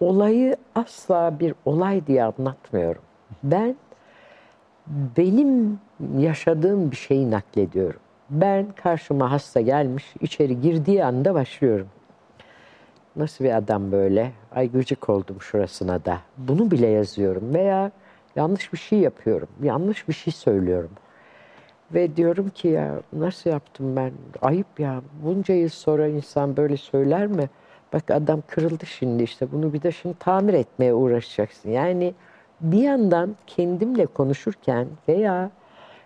olayı 0.00 0.56
asla 0.74 1.40
bir 1.40 1.54
olay 1.64 2.06
diye 2.06 2.24
anlatmıyorum. 2.24 3.02
Ben 3.42 3.76
benim 5.16 5.80
yaşadığım 6.18 6.90
bir 6.90 6.96
şeyi 6.96 7.30
naklediyorum. 7.30 8.00
Ben 8.30 8.66
karşıma 8.72 9.30
hasta 9.30 9.60
gelmiş, 9.60 10.14
içeri 10.20 10.60
girdiği 10.60 11.04
anda 11.04 11.34
başlıyorum. 11.34 11.86
Nasıl 13.16 13.44
bir 13.44 13.56
adam 13.56 13.92
böyle? 13.92 14.32
Ay 14.54 14.70
gıcık 14.70 15.08
oldum 15.08 15.36
şurasına 15.40 16.04
da. 16.04 16.18
Bunu 16.38 16.70
bile 16.70 16.86
yazıyorum. 16.86 17.54
Veya 17.54 17.90
yanlış 18.36 18.72
bir 18.72 18.78
şey 18.78 18.98
yapıyorum. 18.98 19.48
Yanlış 19.62 20.08
bir 20.08 20.12
şey 20.12 20.32
söylüyorum. 20.32 20.90
Ve 21.94 22.16
diyorum 22.16 22.48
ki 22.48 22.68
ya 22.68 22.94
nasıl 23.12 23.50
yaptım 23.50 23.96
ben? 23.96 24.12
Ayıp 24.42 24.80
ya. 24.80 25.02
Bunca 25.24 25.54
yıl 25.54 25.68
sonra 25.68 26.08
insan 26.08 26.56
böyle 26.56 26.76
söyler 26.76 27.26
mi? 27.26 27.50
Bak 27.92 28.10
adam 28.10 28.42
kırıldı 28.46 28.86
şimdi 28.86 29.22
işte. 29.22 29.52
Bunu 29.52 29.72
bir 29.72 29.82
de 29.82 29.92
şimdi 29.92 30.14
tamir 30.18 30.54
etmeye 30.54 30.94
uğraşacaksın. 30.94 31.70
Yani 31.70 32.14
bir 32.60 32.82
yandan 32.82 33.36
kendimle 33.46 34.06
konuşurken 34.06 34.86
veya 35.08 35.50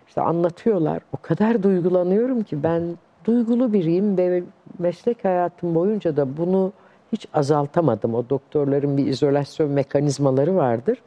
işte 0.07 0.21
anlatıyorlar. 0.21 1.01
O 1.13 1.17
kadar 1.21 1.63
duygulanıyorum 1.63 2.43
ki 2.43 2.63
ben 2.63 2.97
duygulu 3.25 3.73
biriyim 3.73 4.17
ve 4.17 4.43
meslek 4.79 5.25
hayatım 5.25 5.75
boyunca 5.75 6.17
da 6.17 6.37
bunu 6.37 6.73
hiç 7.11 7.27
azaltamadım. 7.33 8.15
O 8.15 8.29
doktorların 8.29 8.97
bir 8.97 9.07
izolasyon 9.07 9.71
mekanizmaları 9.71 10.55
vardır. 10.55 11.01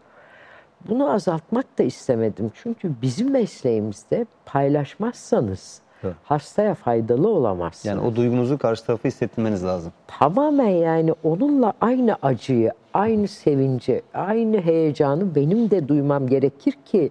Bunu 0.88 1.10
azaltmak 1.10 1.78
da 1.78 1.82
istemedim. 1.82 2.50
Çünkü 2.54 2.92
bizim 3.02 3.30
mesleğimizde 3.30 4.26
paylaşmazsanız 4.46 5.80
Evet. 6.04 6.14
Hastaya 6.24 6.74
faydalı 6.74 7.28
olamazsınız. 7.28 7.96
Yani 7.96 8.06
o 8.06 8.16
duygunuzu 8.16 8.58
karşı 8.58 8.86
tarafa 8.86 9.08
hissettirmeniz 9.08 9.64
lazım. 9.64 9.92
Tamamen 10.06 10.68
yani 10.68 11.14
onunla 11.24 11.72
aynı 11.80 12.16
acıyı, 12.22 12.72
aynı 12.94 13.28
sevinci, 13.28 14.02
aynı 14.14 14.60
heyecanı 14.60 15.34
benim 15.34 15.70
de 15.70 15.88
duymam 15.88 16.26
gerekir 16.26 16.74
ki 16.84 17.10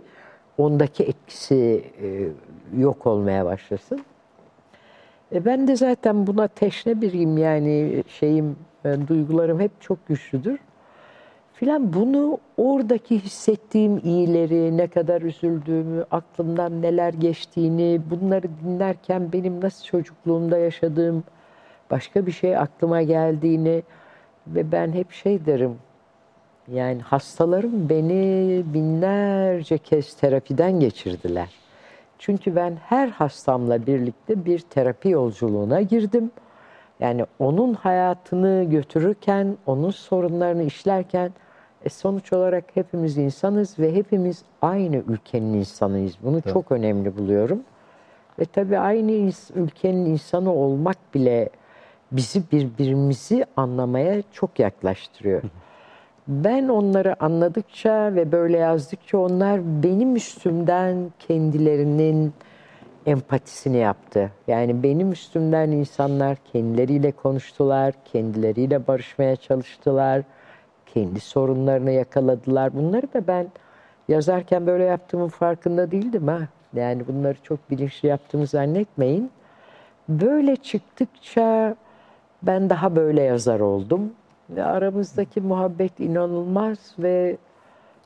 ondaki 0.58 1.04
etkisi 1.04 1.84
e, 2.02 2.28
yok 2.82 3.08
olmaya 3.08 3.46
başlasın. 3.46 4.02
E 5.34 5.46
ben 5.46 5.68
de 5.68 5.76
zaten 5.76 6.28
buna 6.28 6.48
teşne 6.48 7.02
biriyim 7.02 7.38
yani 7.38 8.04
şeyim, 8.08 8.56
e, 8.86 9.08
duygularım 9.08 9.60
hep 9.60 9.72
çok 9.82 10.08
güçlüdür. 10.08 10.60
Filan 11.64 11.94
bunu 11.94 12.38
oradaki 12.58 13.20
hissettiğim 13.20 13.98
iyileri, 14.04 14.78
ne 14.78 14.88
kadar 14.88 15.22
üzüldüğümü, 15.22 16.06
aklımdan 16.12 16.82
neler 16.82 17.14
geçtiğini, 17.14 18.02
bunları 18.10 18.48
dinlerken 18.64 19.32
benim 19.34 19.62
nasıl 19.62 19.86
çocukluğumda 19.86 20.58
yaşadığım 20.58 21.24
başka 21.92 22.26
bir 22.26 22.32
şey 22.32 22.58
aklıma 22.58 23.02
geldiğini 23.02 23.84
ve 24.48 24.72
ben 24.72 24.92
hep 24.92 25.12
şey 25.12 25.46
derim. 25.46 25.76
Yani 26.72 27.02
hastalarım 27.02 27.90
beni 27.90 28.64
binlerce 28.74 29.78
kez 29.78 30.14
terapiden 30.14 30.80
geçirdiler. 30.80 31.50
Çünkü 32.20 32.56
ben 32.56 32.78
her 32.86 33.08
hastamla 33.08 33.86
birlikte 33.88 34.46
bir 34.46 34.60
terapi 34.60 35.10
yolculuğuna 35.10 35.82
girdim. 35.82 36.32
Yani 37.00 37.26
onun 37.40 37.74
hayatını 37.74 38.64
götürürken, 38.64 39.58
onun 39.66 39.92
sorunlarını 39.92 40.64
işlerken 40.64 41.32
e 41.86 41.90
sonuç 41.90 42.34
olarak 42.34 42.64
hepimiz 42.74 43.18
insanız 43.18 43.80
ve 43.80 43.96
hepimiz 43.96 44.44
aynı 44.62 44.96
ülkenin 44.96 45.54
insanıyız. 45.54 46.16
Bunu 46.24 46.36
Evet. 46.36 46.54
çok 46.54 46.72
önemli 46.72 47.18
buluyorum. 47.18 47.60
Ve 48.40 48.46
tabii 48.46 48.78
aynı 48.78 49.32
ülkenin 49.56 50.06
insanı 50.06 50.54
olmak 50.54 50.98
bile 51.14 51.50
bizi 52.12 52.44
birbirimizi 52.52 53.46
anlamaya 53.58 54.22
çok 54.32 54.60
yaklaştırıyor. 54.60 55.42
Ben 56.28 56.68
onları 56.68 57.24
anladıkça 57.24 58.16
ve 58.16 58.32
böyle 58.32 58.58
yazdıkça 58.58 59.18
onlar 59.18 59.84
benim 59.84 60.16
üstümden 60.16 61.12
kendilerinin 61.20 62.34
empatisini 63.06 63.78
yaptı. 63.78 64.32
Yani 64.48 64.84
benim 64.84 65.12
üstümden 65.12 65.72
insanlar 65.72 66.38
kendileriyle 66.54 67.12
konuştular, 67.12 67.94
kendileriyle 68.06 68.88
barışmaya 68.88 69.36
çalıştılar, 69.36 70.24
kendi 70.94 71.20
sorunlarını 71.20 71.92
yakaladılar. 71.92 72.76
Bunları 72.76 73.14
da 73.14 73.28
ben 73.28 73.48
yazarken 74.08 74.68
böyle 74.68 74.84
yaptığımın 74.84 75.28
farkında 75.28 75.92
değildim 75.92 76.28
ha. 76.28 76.40
Yani 76.74 77.08
bunları 77.08 77.36
çok 77.44 77.72
bilinçli 77.72 78.08
yaptığımı 78.08 78.48
zannetmeyin. 78.48 79.32
Böyle 80.10 80.56
çıktıkça 80.56 81.76
ben 82.44 82.70
daha 82.70 82.96
böyle 82.96 83.22
yazar 83.22 83.60
oldum. 83.60 84.14
Aramızdaki 84.58 85.42
muhabbet 85.42 86.00
inanılmaz 86.00 86.96
ve 87.00 87.38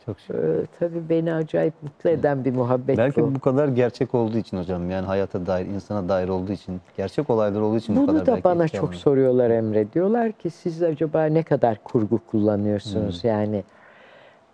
Çok 0.08 0.20
şükür. 0.20 0.40
e, 0.64 0.66
tabii 0.80 1.10
beni 1.10 1.34
acayip 1.34 1.74
mutlu 1.84 2.10
eden 2.10 2.46
bir 2.46 2.52
muhabbet 2.52 2.98
Belki 2.98 3.22
bu. 3.22 3.36
bu 3.36 3.40
kadar 3.40 3.68
gerçek 3.68 4.16
olduğu 4.16 4.38
için 4.38 4.58
hocam 4.58 4.90
yani 4.90 5.06
hayata 5.06 5.46
dair, 5.46 5.66
insana 5.66 6.10
dair 6.10 6.30
olduğu 6.30 6.52
için, 6.52 6.82
gerçek 6.98 7.30
olaylar 7.30 7.62
olduğu 7.62 7.78
için 7.78 7.96
bu 7.96 8.00
Bunu 8.00 8.08
kadar 8.08 8.26
da 8.26 8.32
belki 8.32 8.44
bana 8.44 8.68
çok 8.68 8.84
alınıyor. 8.84 9.02
soruyorlar 9.02 9.50
Emre. 9.50 9.94
Diyorlar 9.94 10.32
ki 10.32 10.50
siz 10.50 10.84
acaba 10.84 11.26
ne 11.26 11.44
kadar 11.44 11.84
kurgu 11.84 12.20
kullanıyorsunuz? 12.32 13.24
Hmm. 13.24 13.30
Yani 13.30 13.64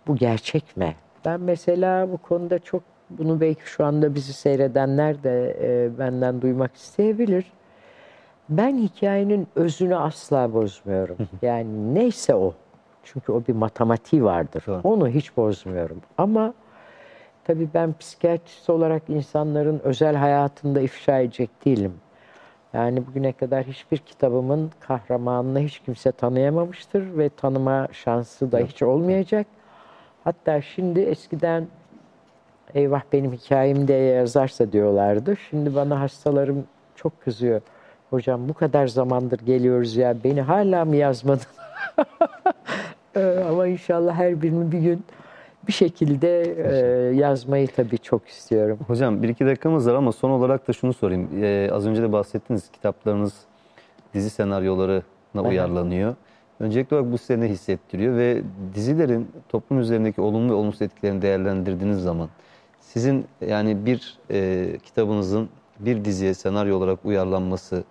bu 0.06 0.16
gerçek 0.16 0.76
mi? 0.76 0.94
Ben 1.24 1.40
mesela 1.40 2.12
bu 2.12 2.18
konuda 2.18 2.58
çok 2.58 2.82
bunu 3.10 3.40
belki 3.40 3.62
şu 3.70 3.84
anda 3.84 4.14
bizi 4.14 4.32
seyredenler 4.32 5.22
de 5.22 5.56
e, 5.62 5.98
benden 5.98 6.42
duymak 6.42 6.74
isteyebilir. 6.74 7.52
Ben 8.48 8.78
hikayenin 8.78 9.46
özünü 9.56 9.96
asla 9.96 10.54
bozmuyorum. 10.54 11.16
Yani 11.42 11.94
neyse 11.94 12.34
o. 12.34 12.54
Çünkü 13.04 13.32
o 13.32 13.42
bir 13.48 13.54
matematiği 13.54 14.24
vardır. 14.24 14.64
Doğru. 14.66 14.80
Onu 14.84 15.08
hiç 15.08 15.36
bozmuyorum. 15.36 16.00
Ama 16.18 16.54
tabii 17.44 17.68
ben 17.74 17.94
psikiyatrist 18.00 18.70
olarak 18.70 19.02
insanların 19.08 19.80
özel 19.84 20.16
hayatında 20.16 20.80
ifşa 20.80 21.18
edecek 21.18 21.64
değilim. 21.64 21.94
Yani 22.72 23.06
bugüne 23.06 23.32
kadar 23.32 23.64
hiçbir 23.64 23.98
kitabımın 23.98 24.70
kahramanını 24.80 25.60
hiç 25.60 25.78
kimse 25.78 26.12
tanıyamamıştır 26.12 27.18
ve 27.18 27.28
tanıma 27.28 27.88
şansı 27.92 28.52
da 28.52 28.58
hiç 28.58 28.82
olmayacak. 28.82 29.46
Hatta 30.24 30.62
şimdi 30.62 31.00
eskiden 31.00 31.66
eyvah 32.74 33.02
benim 33.12 33.32
hikayemi 33.32 33.88
de 33.88 33.92
yazarsa 33.92 34.72
diyorlardı. 34.72 35.36
Şimdi 35.50 35.74
bana 35.74 36.00
hastalarım 36.00 36.64
çok 36.96 37.20
kızıyor. 37.20 37.60
Hocam 38.10 38.48
bu 38.48 38.54
kadar 38.54 38.86
zamandır 38.86 39.38
geliyoruz 39.38 39.96
ya 39.96 40.16
beni 40.24 40.42
hala 40.42 40.84
mı 40.84 40.96
yazmadın? 40.96 41.46
Ee, 43.16 43.44
Ama 43.48 43.66
inşallah 43.66 44.14
her 44.14 44.42
birini 44.42 44.72
bir 44.72 44.78
gün 44.78 45.04
bir 45.68 45.72
şekilde 45.72 46.42
e, 46.42 47.16
yazmayı 47.16 47.68
tabii 47.76 47.98
çok 47.98 48.28
istiyorum. 48.28 48.78
Hocam 48.86 49.22
bir 49.22 49.28
iki 49.28 49.46
dakikamız 49.46 49.88
var 49.88 49.94
ama 49.94 50.12
son 50.12 50.30
olarak 50.30 50.68
da 50.68 50.72
şunu 50.72 50.92
sorayım. 50.92 51.28
Ee, 51.42 51.68
az 51.72 51.86
önce 51.86 52.02
de 52.02 52.12
bahsettiniz 52.12 52.70
kitaplarınız 52.70 53.34
dizi 54.14 54.30
senaryolarına 54.30 55.42
uyarlanıyor. 55.42 56.14
Öncelikli 56.60 56.94
olarak 56.94 57.12
bu 57.12 57.18
size 57.18 57.40
ne 57.40 57.48
hissettiriyor 57.48 58.16
ve 58.16 58.42
dizilerin 58.74 59.28
toplum 59.48 59.80
üzerindeki 59.80 60.20
olumlu 60.20 60.52
ve 60.52 60.56
olumsuz 60.56 60.82
etkilerini 60.82 61.22
değerlendirdiğiniz 61.22 61.98
zaman 61.98 62.28
sizin 62.80 63.26
yani 63.48 63.86
bir 63.86 64.18
e, 64.30 64.66
kitabınızın 64.84 65.48
bir 65.80 66.04
diziye 66.04 66.34
senaryo 66.34 66.76
olarak 66.76 67.04
uyarlanması 67.04 67.84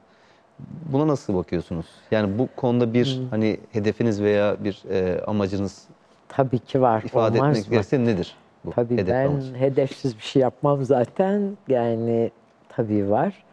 buna 0.59 1.07
nasıl 1.07 1.35
bakıyorsunuz? 1.35 1.85
Yani 2.11 2.39
bu 2.39 2.49
konuda 2.55 2.93
bir 2.93 3.21
Hmm. 3.21 3.27
hani 3.29 3.59
hedefiniz 3.71 4.21
veya 4.21 4.63
bir 4.63 4.83
e, 4.89 5.21
amacınız 5.27 5.87
Tabii 6.27 6.59
ki 6.59 6.81
var. 6.81 7.03
ifade 7.03 7.39
Olmaz 7.39 7.49
etmek 7.49 7.71
mı? 7.71 7.71
gerekirse 7.71 8.05
nedir? 8.05 8.35
Bu 8.65 8.71
Tabii 8.71 8.97
hedef 8.97 9.07
ben 9.07 9.25
amaç? 9.25 9.53
hedefsiz 9.57 10.17
bir 10.17 10.21
şey 10.23 10.41
yapmam 10.41 10.83
zaten. 10.83 11.57
Yani 11.67 12.31
tabii 12.69 13.09
var. 13.09 13.43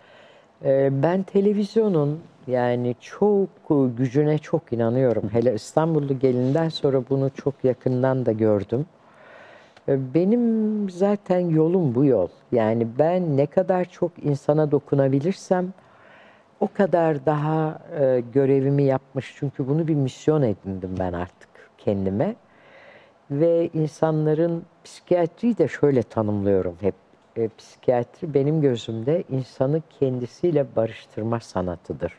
Ee, 0.64 1.02
ben 1.02 1.22
televizyonun 1.22 2.20
yani 2.46 2.96
çok 3.00 3.48
gücüne 3.96 4.38
çok 4.38 4.72
inanıyorum. 4.72 5.28
Hele 5.32 5.54
İstanbullu 5.54 6.18
gelinden 6.18 6.68
sonra 6.68 7.02
bunu 7.10 7.30
çok 7.34 7.54
yakından 7.64 8.26
da 8.26 8.32
gördüm. 8.32 8.86
Ee, 9.88 10.14
Benim 10.14 10.90
zaten 10.90 11.38
yolum 11.40 11.94
bu 11.94 12.04
yol. 12.04 12.28
Yani 12.52 12.86
ben 12.98 13.36
ne 13.36 13.46
kadar 13.46 13.84
çok 13.84 14.12
insana 14.24 14.70
dokunabilirsem 14.70 15.72
o 16.60 16.68
kadar 16.72 17.26
daha 17.26 17.78
e, 18.00 18.22
görevimi 18.32 18.82
yapmış. 18.82 19.34
Çünkü 19.38 19.68
bunu 19.68 19.88
bir 19.88 19.94
misyon 19.94 20.42
edindim 20.42 20.94
ben 20.98 21.12
artık 21.12 21.48
kendime. 21.78 22.34
Ve 23.30 23.70
insanların 23.74 24.62
psikiyatriyi 24.84 25.58
de 25.58 25.68
şöyle 25.68 26.02
tanımlıyorum 26.02 26.76
hep. 26.80 26.94
E, 27.36 27.48
psikiyatri 27.58 28.34
benim 28.34 28.60
gözümde 28.60 29.24
insanı 29.30 29.82
kendisiyle 30.00 30.66
barıştırma 30.76 31.40
sanatıdır. 31.40 32.12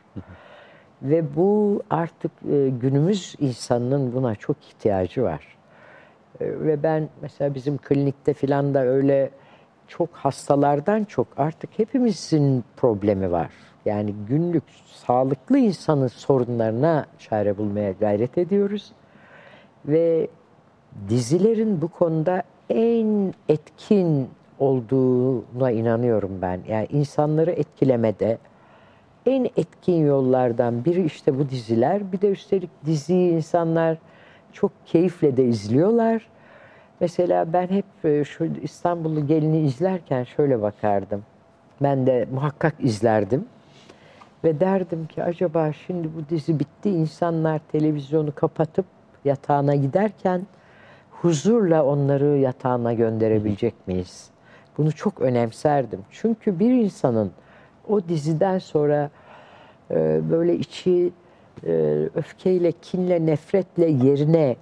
Ve 1.02 1.36
bu 1.36 1.82
artık 1.90 2.32
e, 2.52 2.70
günümüz 2.70 3.36
insanının 3.40 4.14
buna 4.14 4.36
çok 4.36 4.58
ihtiyacı 4.66 5.24
var. 5.24 5.58
E, 6.42 6.46
Ve 6.46 6.84
ben 6.84 7.10
mesela 7.22 7.56
bizim 7.56 7.78
klinikte 7.78 8.34
filan 8.34 8.74
da 8.74 8.86
öyle 8.86 9.30
çok 9.92 10.10
hastalardan 10.14 11.04
çok 11.04 11.28
artık 11.38 11.70
hepimizin 11.80 12.64
problemi 12.78 13.32
var. 13.32 13.50
Yani 13.86 14.16
günlük 14.30 14.64
sağlıklı 14.86 15.58
insanın 15.58 16.08
sorunlarına 16.08 17.06
çare 17.20 17.58
bulmaya 17.58 17.92
gayret 17.92 18.38
ediyoruz. 18.38 18.92
Ve 19.86 20.28
dizilerin 21.10 21.82
bu 21.82 21.88
konuda 21.88 22.44
en 22.70 23.34
etkin 23.50 24.30
olduğuna 24.60 25.72
inanıyorum 25.72 26.32
ben. 26.42 26.62
Yani 26.68 26.88
insanları 26.92 27.52
etkilemede 27.52 28.38
en 29.26 29.46
etkin 29.46 30.06
yollardan 30.06 30.86
biri 30.86 31.06
işte 31.06 31.40
bu 31.40 31.50
diziler. 31.50 32.12
Bir 32.12 32.22
de 32.22 32.30
üstelik 32.30 32.86
diziyi 32.86 33.32
insanlar 33.32 33.98
çok 34.54 34.72
keyifle 34.86 35.38
de 35.38 35.46
izliyorlar. 35.46 36.31
Mesela 37.02 37.54
ben 37.54 37.68
hep 37.68 38.06
e, 38.06 38.24
şu 38.24 38.46
İstanbullu 38.62 39.28
gelini 39.28 39.60
izlerken 39.60 40.24
şöyle 40.24 40.62
bakardım. 40.62 41.24
Ben 41.82 42.08
de 42.08 42.28
muhakkak 42.34 42.74
izlerdim. 42.80 43.46
Ve 44.44 44.60
derdim 44.60 45.08
ki 45.08 45.24
acaba 45.24 45.72
şimdi 45.74 46.08
bu 46.16 46.30
dizi 46.30 46.60
bitti 46.60 46.90
insanlar 46.90 47.62
televizyonu 47.72 48.36
kapatıp 48.36 48.86
yatağına 49.26 49.76
giderken 49.76 50.42
huzurla 51.12 51.86
onları 51.86 52.38
yatağına 52.38 52.94
gönderebilecek 52.94 53.88
miyiz? 53.88 54.30
Bunu 54.78 54.92
çok 54.92 55.22
önemserdim. 55.22 56.00
Çünkü 56.12 56.60
bir 56.60 56.72
insanın 56.72 57.32
o 57.90 58.08
diziden 58.08 58.60
sonra 58.60 59.10
e, 59.92 60.22
böyle 60.32 60.56
içi 60.56 61.12
e, 61.66 61.72
öfkeyle, 62.16 62.72
kinle, 62.72 63.26
nefretle 63.26 63.86
yerine 63.86 64.56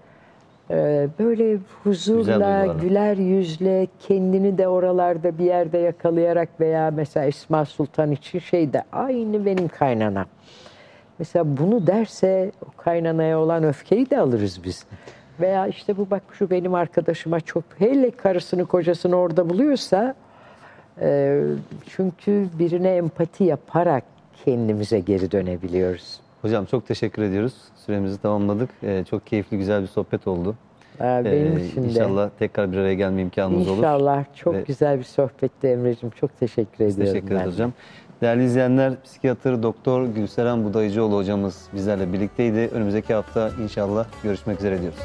böyle 1.20 1.44
Güzel 1.44 1.60
huzurla, 1.84 2.76
güler 2.82 3.18
yüzle, 3.18 3.88
kendini 4.00 4.58
de 4.58 4.68
oralarda 4.68 5.38
bir 5.38 5.44
yerde 5.44 5.78
yakalayarak 5.78 6.50
veya 6.60 6.92
mesela 6.92 7.26
Esma 7.26 7.66
Sultan 7.66 8.12
için 8.12 8.40
şey 8.40 8.74
de 8.74 8.84
aynı 8.92 9.46
benim 9.46 9.68
kaynanam. 9.68 10.26
Mesela 11.20 11.58
bunu 11.58 11.88
derse 11.88 12.52
o 12.66 12.82
kaynanaya 12.82 13.40
olan 13.40 13.64
öfkeyi 13.64 14.10
de 14.10 14.20
alırız 14.20 14.64
biz. 14.64 14.86
Veya 15.40 15.68
işte 15.68 15.98
bu 15.98 16.10
bak 16.10 16.24
şu 16.34 16.50
benim 16.50 16.74
arkadaşıma 16.74 17.40
çok 17.40 17.64
hele 17.78 18.12
karısını 18.12 18.66
kocasını 18.66 19.16
orada 19.16 19.50
buluyorsa 19.50 20.16
e, 21.02 21.42
çünkü 21.88 22.48
birine 22.60 22.96
empati 22.96 23.44
yaparak 23.44 24.04
kendimize 24.46 25.00
geri 25.00 25.32
dönebiliyoruz. 25.32 26.20
Hocam 26.42 26.66
çok 26.66 26.88
teşekkür 26.88 27.22
ediyoruz. 27.22 27.54
Süremizi 27.86 28.22
tamamladık. 28.22 28.70
Ee, 28.84 29.04
çok 29.10 29.28
keyifli, 29.28 29.58
güzel 29.58 29.82
bir 29.82 29.88
sohbet 29.88 30.28
oldu. 30.28 30.56
Aa, 31.00 31.26
benim 31.26 31.58
Ee, 31.58 31.66
için 31.66 31.84
de. 31.84 31.88
İnşallah 31.88 32.30
tekrar 32.40 32.72
bir 32.72 32.78
araya 32.78 32.94
gelme 32.94 33.22
imkanımız 33.22 33.68
olur. 33.68 33.78
İnşallah 33.78 34.24
çok 34.36 34.54
Ve- 34.54 34.62
güzel 34.68 35.00
bir 35.00 35.04
sohbetti 35.04 35.68
Emre'cim. 35.68 36.10
Çok 36.10 36.40
teşekkür 36.40 36.86
ediyorum. 36.86 37.14
Teşekkür 37.14 37.36
ederiz 37.36 37.46
de. 37.48 37.52
hocam. 37.52 37.74
Değerli 38.22 38.44
izleyenler, 38.44 38.94
psikiyatr 39.04 39.64
doktor 39.64 40.06
Gülseren 40.06 40.64
Budayıcıoğlu 40.64 41.16
hocamız 41.16 41.68
bizlerle 41.74 42.14
birlikteydi. 42.14 42.70
Önümüzdeki 42.74 43.14
hafta 43.14 43.50
inşallah 43.64 44.06
görüşmek 44.24 44.60
üzere 44.60 44.82
diyoruz. 44.82 45.00